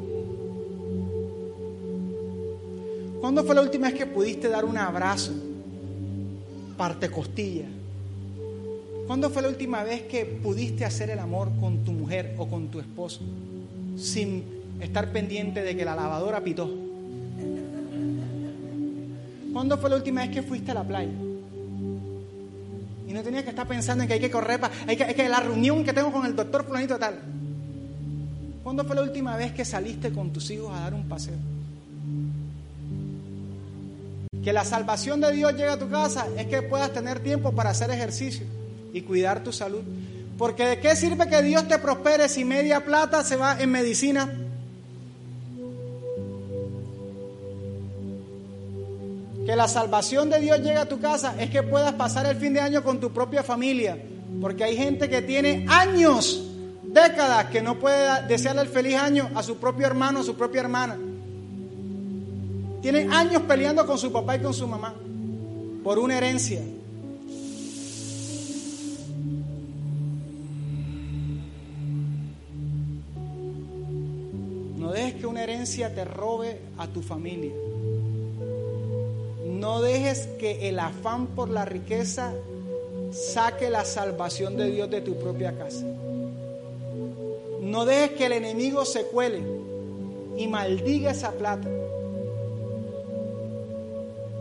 ¿Cuándo 3.20 3.42
fue 3.42 3.54
la 3.54 3.62
última 3.62 3.88
vez 3.88 3.96
que 3.96 4.06
pudiste 4.06 4.48
dar 4.48 4.66
un 4.66 4.76
abrazo? 4.76 5.32
Parte 6.76 7.10
costilla. 7.10 7.64
¿Cuándo 9.06 9.30
fue 9.30 9.40
la 9.40 9.48
última 9.48 9.82
vez 9.82 10.02
que 10.02 10.26
pudiste 10.26 10.84
hacer 10.84 11.08
el 11.08 11.18
amor 11.18 11.48
con 11.58 11.84
tu 11.84 11.92
mujer 11.92 12.34
o 12.36 12.46
con 12.46 12.68
tu 12.68 12.80
esposo 12.80 13.22
sin 13.96 14.44
estar 14.80 15.10
pendiente 15.10 15.62
de 15.62 15.74
que 15.74 15.84
la 15.86 15.96
lavadora 15.96 16.44
pitó? 16.44 16.70
¿Cuándo 19.54 19.78
fue 19.78 19.88
la 19.88 19.96
última 19.96 20.20
vez 20.20 20.30
que 20.30 20.42
fuiste 20.42 20.70
a 20.70 20.74
la 20.74 20.84
playa? 20.84 21.29
Y 23.10 23.12
no 23.12 23.24
tenía 23.24 23.42
que 23.42 23.50
estar 23.50 23.66
pensando 23.66 24.04
en 24.04 24.08
que 24.08 24.14
hay 24.14 24.20
que 24.20 24.30
correr 24.30 24.60
para. 24.60 24.72
Hay 24.86 24.96
que, 24.96 25.04
que 25.16 25.28
la 25.28 25.40
reunión 25.40 25.84
que 25.84 25.92
tengo 25.92 26.12
con 26.12 26.24
el 26.24 26.36
doctor 26.36 26.64
Fulanito 26.64 26.96
tal. 26.96 27.18
¿Cuándo 28.62 28.84
fue 28.84 28.94
la 28.94 29.02
última 29.02 29.36
vez 29.36 29.50
que 29.52 29.64
saliste 29.64 30.12
con 30.12 30.32
tus 30.32 30.48
hijos 30.52 30.72
a 30.72 30.82
dar 30.82 30.94
un 30.94 31.08
paseo? 31.08 31.34
Que 34.44 34.52
la 34.52 34.64
salvación 34.64 35.20
de 35.20 35.32
Dios 35.32 35.50
llegue 35.54 35.70
a 35.70 35.78
tu 35.80 35.90
casa 35.90 36.28
es 36.38 36.46
que 36.46 36.62
puedas 36.62 36.92
tener 36.92 37.18
tiempo 37.18 37.50
para 37.50 37.70
hacer 37.70 37.90
ejercicio 37.90 38.46
y 38.92 39.00
cuidar 39.00 39.42
tu 39.42 39.52
salud. 39.52 39.82
Porque 40.38 40.64
¿de 40.64 40.78
qué 40.78 40.94
sirve 40.94 41.28
que 41.28 41.42
Dios 41.42 41.66
te 41.66 41.80
prospere 41.80 42.28
si 42.28 42.44
media 42.44 42.84
plata 42.84 43.24
se 43.24 43.34
va 43.34 43.60
en 43.60 43.72
medicina? 43.72 44.32
Que 49.50 49.56
la 49.56 49.66
salvación 49.66 50.30
de 50.30 50.38
Dios 50.38 50.58
llegue 50.58 50.76
a 50.76 50.88
tu 50.88 51.00
casa 51.00 51.34
es 51.36 51.50
que 51.50 51.64
puedas 51.64 51.92
pasar 51.94 52.24
el 52.24 52.36
fin 52.36 52.54
de 52.54 52.60
año 52.60 52.84
con 52.84 53.00
tu 53.00 53.10
propia 53.10 53.42
familia. 53.42 54.00
Porque 54.40 54.62
hay 54.62 54.76
gente 54.76 55.08
que 55.08 55.22
tiene 55.22 55.66
años, 55.68 56.46
décadas, 56.84 57.46
que 57.46 57.60
no 57.60 57.76
puede 57.76 58.28
desearle 58.28 58.62
el 58.62 58.68
feliz 58.68 58.94
año 58.94 59.28
a 59.34 59.42
su 59.42 59.56
propio 59.56 59.88
hermano, 59.88 60.20
a 60.20 60.22
su 60.22 60.36
propia 60.36 60.60
hermana. 60.60 60.96
Tienen 62.80 63.12
años 63.12 63.42
peleando 63.42 63.84
con 63.84 63.98
su 63.98 64.12
papá 64.12 64.36
y 64.36 64.40
con 64.40 64.54
su 64.54 64.68
mamá 64.68 64.94
por 65.82 65.98
una 65.98 66.16
herencia. 66.16 66.60
No 74.78 74.92
dejes 74.92 75.14
que 75.14 75.26
una 75.26 75.42
herencia 75.42 75.92
te 75.92 76.04
robe 76.04 76.60
a 76.78 76.86
tu 76.86 77.02
familia. 77.02 77.50
No 79.60 79.82
dejes 79.82 80.26
que 80.38 80.70
el 80.70 80.78
afán 80.78 81.26
por 81.26 81.50
la 81.50 81.66
riqueza 81.66 82.32
saque 83.12 83.68
la 83.68 83.84
salvación 83.84 84.56
de 84.56 84.70
Dios 84.70 84.88
de 84.88 85.02
tu 85.02 85.18
propia 85.18 85.52
casa. 85.52 85.84
No 87.60 87.84
dejes 87.84 88.12
que 88.12 88.24
el 88.24 88.32
enemigo 88.32 88.86
se 88.86 89.04
cuele 89.04 89.42
y 90.38 90.48
maldiga 90.48 91.10
esa 91.10 91.32
plata. 91.32 91.68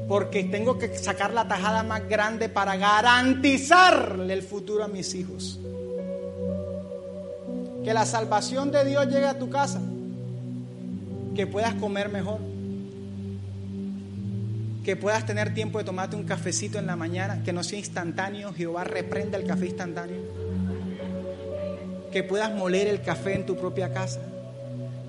Porque 0.08 0.46
tengo 0.46 0.80
que 0.80 0.98
sacar 0.98 1.34
la 1.34 1.50
tajada 1.50 1.84
más 1.84 2.08
grande 2.08 2.48
para 2.48 2.78
garantizarle 2.78 4.34
el 4.34 4.42
futuro 4.42 4.86
a 4.86 4.88
mis 4.88 5.14
hijos. 5.16 5.60
Que 7.84 7.94
la 7.94 8.06
salvación 8.06 8.72
de 8.72 8.86
Dios 8.86 9.06
llegue 9.08 9.28
a 9.28 9.38
tu 9.38 9.50
casa. 9.50 9.82
Que 11.36 11.46
puedas 11.46 11.74
comer 11.74 12.08
mejor 12.08 12.49
que 14.84 14.96
puedas 14.96 15.26
tener 15.26 15.54
tiempo 15.54 15.78
de 15.78 15.84
tomarte 15.84 16.16
un 16.16 16.24
cafecito 16.24 16.80
en 16.80 16.88
la 16.88 16.96
mañana, 16.96 17.44
que 17.44 17.54
no 17.54 17.64
sea 17.64 17.80
instantáneo, 17.80 18.54
Jehová 18.54 18.84
reprenda 18.84 19.38
el 19.38 19.46
café 19.46 19.68
instantáneo. 19.68 20.22
Que 22.12 22.24
puedas 22.24 22.54
moler 22.56 22.88
el 22.88 23.02
café 23.02 23.36
en 23.36 23.46
tu 23.46 23.56
propia 23.56 23.94
casa, 23.94 24.22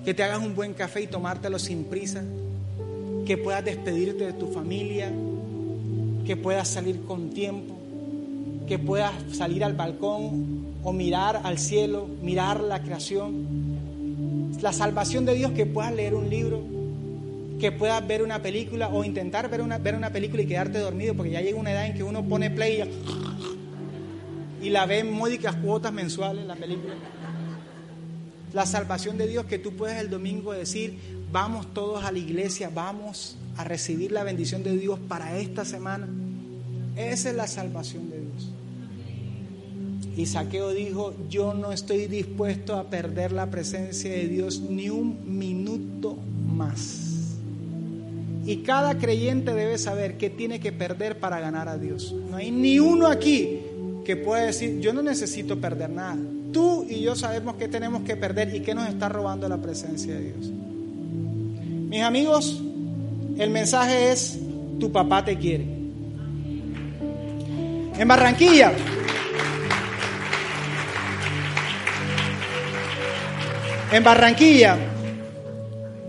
que 0.03 0.13
te 0.13 0.23
hagas 0.23 0.39
un 0.39 0.55
buen 0.55 0.73
café 0.73 1.01
y 1.01 1.07
tomártelo 1.07 1.57
sin 1.57 1.85
prisa, 1.85 2.21
que 3.25 3.37
puedas 3.37 3.63
despedirte 3.63 4.25
de 4.25 4.33
tu 4.33 4.51
familia, 4.51 5.11
que 6.25 6.35
puedas 6.35 6.67
salir 6.67 7.03
con 7.05 7.29
tiempo, 7.29 7.75
que 8.67 8.77
puedas 8.77 9.13
salir 9.31 9.63
al 9.63 9.73
balcón 9.73 10.65
o 10.83 10.93
mirar 10.93 11.41
al 11.43 11.57
cielo, 11.57 12.07
mirar 12.21 12.59
la 12.59 12.81
creación. 12.81 13.71
La 14.61 14.73
salvación 14.73 15.25
de 15.25 15.33
Dios, 15.33 15.51
que 15.53 15.65
puedas 15.65 15.93
leer 15.93 16.13
un 16.13 16.29
libro, 16.29 16.61
que 17.61 17.71
puedas 17.71 18.05
ver 18.07 18.23
una 18.23 18.41
película 18.41 18.89
o 18.89 19.03
intentar 19.03 19.47
ver 19.47 19.61
una, 19.61 19.77
ver 19.77 19.93
una 19.93 20.09
película 20.09 20.41
y 20.41 20.47
quedarte 20.47 20.79
dormido, 20.79 21.13
porque 21.13 21.31
ya 21.31 21.41
llega 21.41 21.59
una 21.59 21.71
edad 21.71 21.85
en 21.85 21.93
que 21.93 22.01
uno 22.03 22.27
pone 22.27 22.49
play 22.49 22.81
y, 24.59 24.65
y 24.65 24.69
la 24.71 24.87
ve 24.87 24.99
en 24.99 25.13
módicas 25.13 25.55
cuotas 25.57 25.93
mensuales 25.93 26.43
la 26.47 26.55
película. 26.55 26.95
La 28.51 28.65
salvación 28.65 29.19
de 29.19 29.27
Dios, 29.27 29.45
que 29.45 29.59
tú 29.59 29.75
puedes 29.75 30.01
el 30.01 30.09
domingo 30.09 30.53
decir, 30.53 30.97
vamos 31.31 31.71
todos 31.71 32.03
a 32.03 32.11
la 32.11 32.17
iglesia, 32.17 32.71
vamos 32.73 33.37
a 33.55 33.63
recibir 33.63 34.11
la 34.11 34.23
bendición 34.23 34.63
de 34.63 34.75
Dios 34.75 34.97
para 34.99 35.37
esta 35.37 35.63
semana. 35.63 36.09
Esa 36.95 37.29
es 37.29 37.35
la 37.35 37.45
salvación 37.45 38.09
de 38.09 38.21
Dios. 38.21 38.51
Y 40.17 40.25
Saqueo 40.25 40.71
dijo, 40.71 41.13
yo 41.29 41.53
no 41.53 41.71
estoy 41.71 42.07
dispuesto 42.07 42.75
a 42.75 42.89
perder 42.89 43.31
la 43.31 43.51
presencia 43.51 44.09
de 44.09 44.27
Dios 44.27 44.61
ni 44.61 44.89
un 44.89 45.37
minuto 45.37 46.17
más. 46.47 47.10
Y 48.45 48.57
cada 48.57 48.97
creyente 48.97 49.53
debe 49.53 49.77
saber 49.77 50.17
qué 50.17 50.29
tiene 50.29 50.59
que 50.59 50.71
perder 50.71 51.19
para 51.19 51.39
ganar 51.39 51.67
a 51.67 51.77
Dios. 51.77 52.13
No 52.29 52.37
hay 52.37 52.51
ni 52.51 52.79
uno 52.79 53.07
aquí 53.07 53.59
que 54.03 54.15
pueda 54.15 54.45
decir, 54.45 54.79
yo 54.79 54.93
no 54.93 55.01
necesito 55.01 55.59
perder 55.59 55.89
nada. 55.89 56.17
Tú 56.51 56.85
y 56.89 57.01
yo 57.01 57.15
sabemos 57.15 57.55
qué 57.55 57.67
tenemos 57.67 58.01
que 58.01 58.17
perder 58.17 58.53
y 58.55 58.61
qué 58.61 58.73
nos 58.73 58.89
está 58.89 59.09
robando 59.09 59.47
la 59.47 59.57
presencia 59.57 60.15
de 60.15 60.21
Dios. 60.21 60.51
Mis 61.89 62.01
amigos, 62.01 62.61
el 63.37 63.49
mensaje 63.51 64.11
es, 64.11 64.39
tu 64.79 64.91
papá 64.91 65.23
te 65.23 65.37
quiere. 65.37 65.65
En 67.97 68.07
Barranquilla. 68.07 68.73
En 73.91 74.03
Barranquilla. 74.03 74.77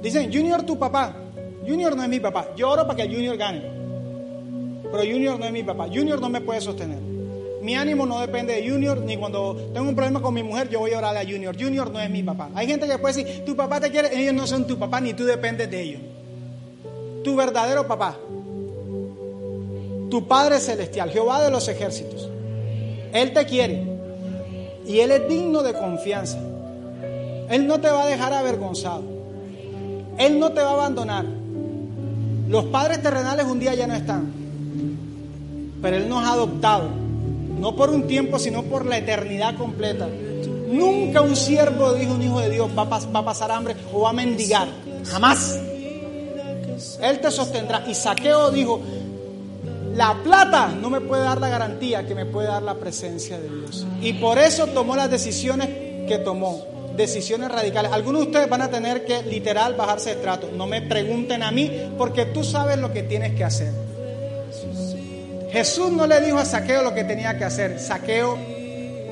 Dicen, 0.01 0.33
Junior, 0.33 0.63
tu 0.63 0.79
papá. 0.79 1.22
Junior 1.67 1.97
no 1.97 2.03
es 2.03 2.09
mi 2.09 2.21
papá. 2.21 2.49
Yo 2.57 2.71
oro 2.71 2.87
para 2.87 2.97
que 2.97 3.03
el 3.03 3.15
Junior 3.15 3.37
gane. 3.37 3.63
Pero 4.91 4.99
Junior 5.05 5.39
no 5.39 5.45
es 5.47 5.53
mi 5.53 5.63
papá. 5.63 5.87
Junior 5.87 6.21
no 6.21 6.29
me 6.29 6.41
puede 6.41 6.61
sostener. 6.61 6.99
Mi 7.63 7.77
ánimo 7.77 8.05
no 8.07 8.21
depende 8.21 8.55
de 8.55 8.69
Junior, 8.69 8.99
ni 8.99 9.17
cuando 9.17 9.55
tengo 9.73 9.89
un 9.89 9.95
problema 9.95 10.21
con 10.21 10.35
mi 10.35 10.43
mujer, 10.43 10.69
yo 10.69 10.81
voy 10.81 10.93
a 10.93 10.99
orar 10.99 11.17
a 11.17 11.21
Junior. 11.21 11.57
Junior 11.57 11.93
no 11.93 12.01
es 12.01 12.11
mi 12.11 12.23
papá. 12.25 12.51
Hay 12.57 12.67
gente 12.67 12.89
que 12.89 12.99
puede 12.99 13.23
decir, 13.23 13.45
tu 13.45 13.55
papá 13.55 13.79
te 13.79 13.89
quiere, 13.91 14.09
ellos 14.21 14.35
no 14.35 14.49
son 14.49 14.67
tu 14.67 14.77
papá, 14.77 15.01
ni 15.01 15.15
tú 15.15 15.25
dependes 15.25 15.71
de 15.71 15.81
ellos. 15.81 16.01
Tu 17.23 17.37
verdadero 17.37 17.87
papá, 17.87 18.17
tu 20.11 20.27
Padre 20.27 20.59
Celestial, 20.59 21.11
Jehová 21.11 21.43
de 21.45 21.53
los 21.53 21.69
ejércitos, 21.69 22.29
Él 23.13 23.33
te 23.33 23.47
quiere 23.47 23.85
y 24.85 24.99
Él 24.99 25.13
es 25.13 25.29
digno 25.29 25.63
de 25.63 25.73
confianza. 25.73 26.41
Él 27.49 27.69
no 27.69 27.81
te 27.81 27.89
va 27.89 28.03
a 28.03 28.07
dejar 28.07 28.33
avergonzado. 28.33 29.05
Él 30.19 30.41
no 30.41 30.51
te 30.51 30.61
va 30.61 30.71
a 30.71 30.75
abandonar. 30.75 31.42
Los 32.53 32.67
padres 32.67 33.03
terrenales 33.03 33.47
un 33.47 33.59
día 33.59 33.75
ya 33.75 33.87
no 33.87 33.95
están, 33.95 34.31
pero 35.81 35.97
Él 35.97 36.07
nos 36.07 36.23
ha 36.23 36.35
adoptado 36.35 36.91
no 37.59 37.75
por 37.75 37.89
un 37.89 38.07
tiempo, 38.07 38.39
sino 38.39 38.63
por 38.65 38.85
la 38.85 38.99
eternidad 38.99 39.57
completa. 39.57 40.07
Nunca 40.69 41.23
un 41.23 41.35
siervo 41.35 41.95
dijo 41.95 42.13
un 42.13 42.23
hijo 42.23 42.41
de 42.41 42.51
Dios 42.51 42.69
va 42.77 42.83
a, 42.83 43.25
pasar 43.25 43.51
hambre 43.51 43.75
o 43.91 44.03
va 44.03 44.11
a 44.11 44.13
mendigar. 44.13 44.69
Jamás. 45.07 45.59
Él 47.01 47.21
te 47.23 47.31
sostendrá. 47.31 47.85
Y 47.89 47.95
Saqueo 47.95 48.51
dijo, 48.51 48.83
la 49.95 50.23
plata 50.23 50.75
no 50.79 50.91
me 50.91 51.01
puede 51.01 51.23
dar 51.23 51.41
la 51.41 51.49
garantía 51.49 52.07
que 52.07 52.15
me 52.15 52.27
puede 52.27 52.49
dar 52.49 52.63
la 52.63 52.75
presencia 52.75 53.39
de 53.39 53.49
Dios. 53.49 53.87
Y 54.03 54.13
por 54.13 54.37
eso 54.37 54.67
tomó 54.67 54.95
las 54.95 55.11
decisiones 55.11 55.69
que 56.07 56.19
tomó. 56.19 56.72
Decisiones 56.97 57.51
radicales. 57.51 57.93
Algunos 57.93 58.23
de 58.23 58.27
ustedes 58.27 58.49
van 58.49 58.63
a 58.63 58.71
tener 58.71 59.05
que 59.05 59.23
literal 59.23 59.75
bajarse 59.75 60.11
de 60.11 60.17
trato. 60.17 60.51
No 60.55 60.67
me 60.67 60.83
pregunten 60.83 61.43
a 61.43 61.51
mí 61.51 61.71
porque 61.97 62.27
tú 62.27 62.45
sabes 62.45 62.79
lo 62.79 62.93
que 62.93 63.03
tienes 63.03 63.35
que 63.35 63.45
hacer. 63.45 63.73
Jesús 65.51 65.93
no 65.93 66.07
le 66.07 66.21
dijo 66.21 66.39
a 66.39 66.45
Saqueo 66.45 66.83
lo 66.83 66.95
que 66.95 67.05
tenía 67.05 67.37
que 67.37 67.45
hacer. 67.45 67.79
Saqueo 67.79 68.39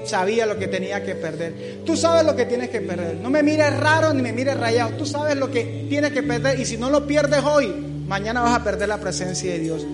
sabía 0.05 0.47
lo 0.47 0.59
que 0.59 0.68
tenía 0.68 1.03
que 1.03 1.14
perder. 1.14 1.83
Tú 1.85 1.97
sabes 1.97 2.24
lo 2.24 2.35
que 2.35 2.47
tienes 2.47 2.70
que 2.70 2.81
perder. 2.81 3.16
No 3.16 3.31
me 3.31 3.43
mires 3.43 3.78
raro 3.78 4.12
ni 4.14 4.22
me 4.22 4.33
mires 4.33 4.59
rayado. 4.59 4.91
Tú 4.97 5.07
sabes 5.07 5.37
lo 5.37 5.51
que 5.51 5.87
tienes 5.89 6.12
que 6.12 6.22
perder. 6.22 6.59
Y 6.59 6.64
si 6.64 6.76
no 6.76 6.91
lo 6.91 7.07
pierdes 7.07 7.43
hoy, 7.45 7.68
mañana 8.07 8.41
vas 8.41 8.59
a 8.59 8.64
perder 8.64 8.89
la 8.89 8.99
presencia 8.99 9.53
de 9.53 9.59
Dios. 9.59 9.87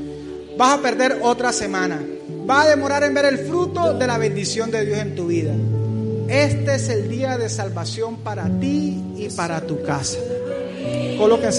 Vas 0.56 0.78
a 0.78 0.82
perder 0.82 1.18
otra 1.22 1.52
semana. 1.52 2.00
Vas 2.46 2.66
a 2.66 2.70
demorar 2.70 3.02
en 3.04 3.14
ver 3.14 3.26
el 3.26 3.38
fruto 3.38 3.94
de 3.94 4.06
la 4.06 4.18
bendición 4.18 4.70
de 4.70 4.86
Dios 4.86 4.98
en 4.98 5.14
tu 5.14 5.26
vida. 5.26 5.52
Este 6.28 6.74
es 6.74 6.88
el 6.88 7.08
día 7.08 7.38
de 7.38 7.48
salvación 7.48 8.16
para 8.16 8.48
ti 8.60 9.02
y 9.16 9.28
para 9.36 9.60
tu 9.60 9.82
casa. 9.82 10.18
Colóquense. 11.18 11.54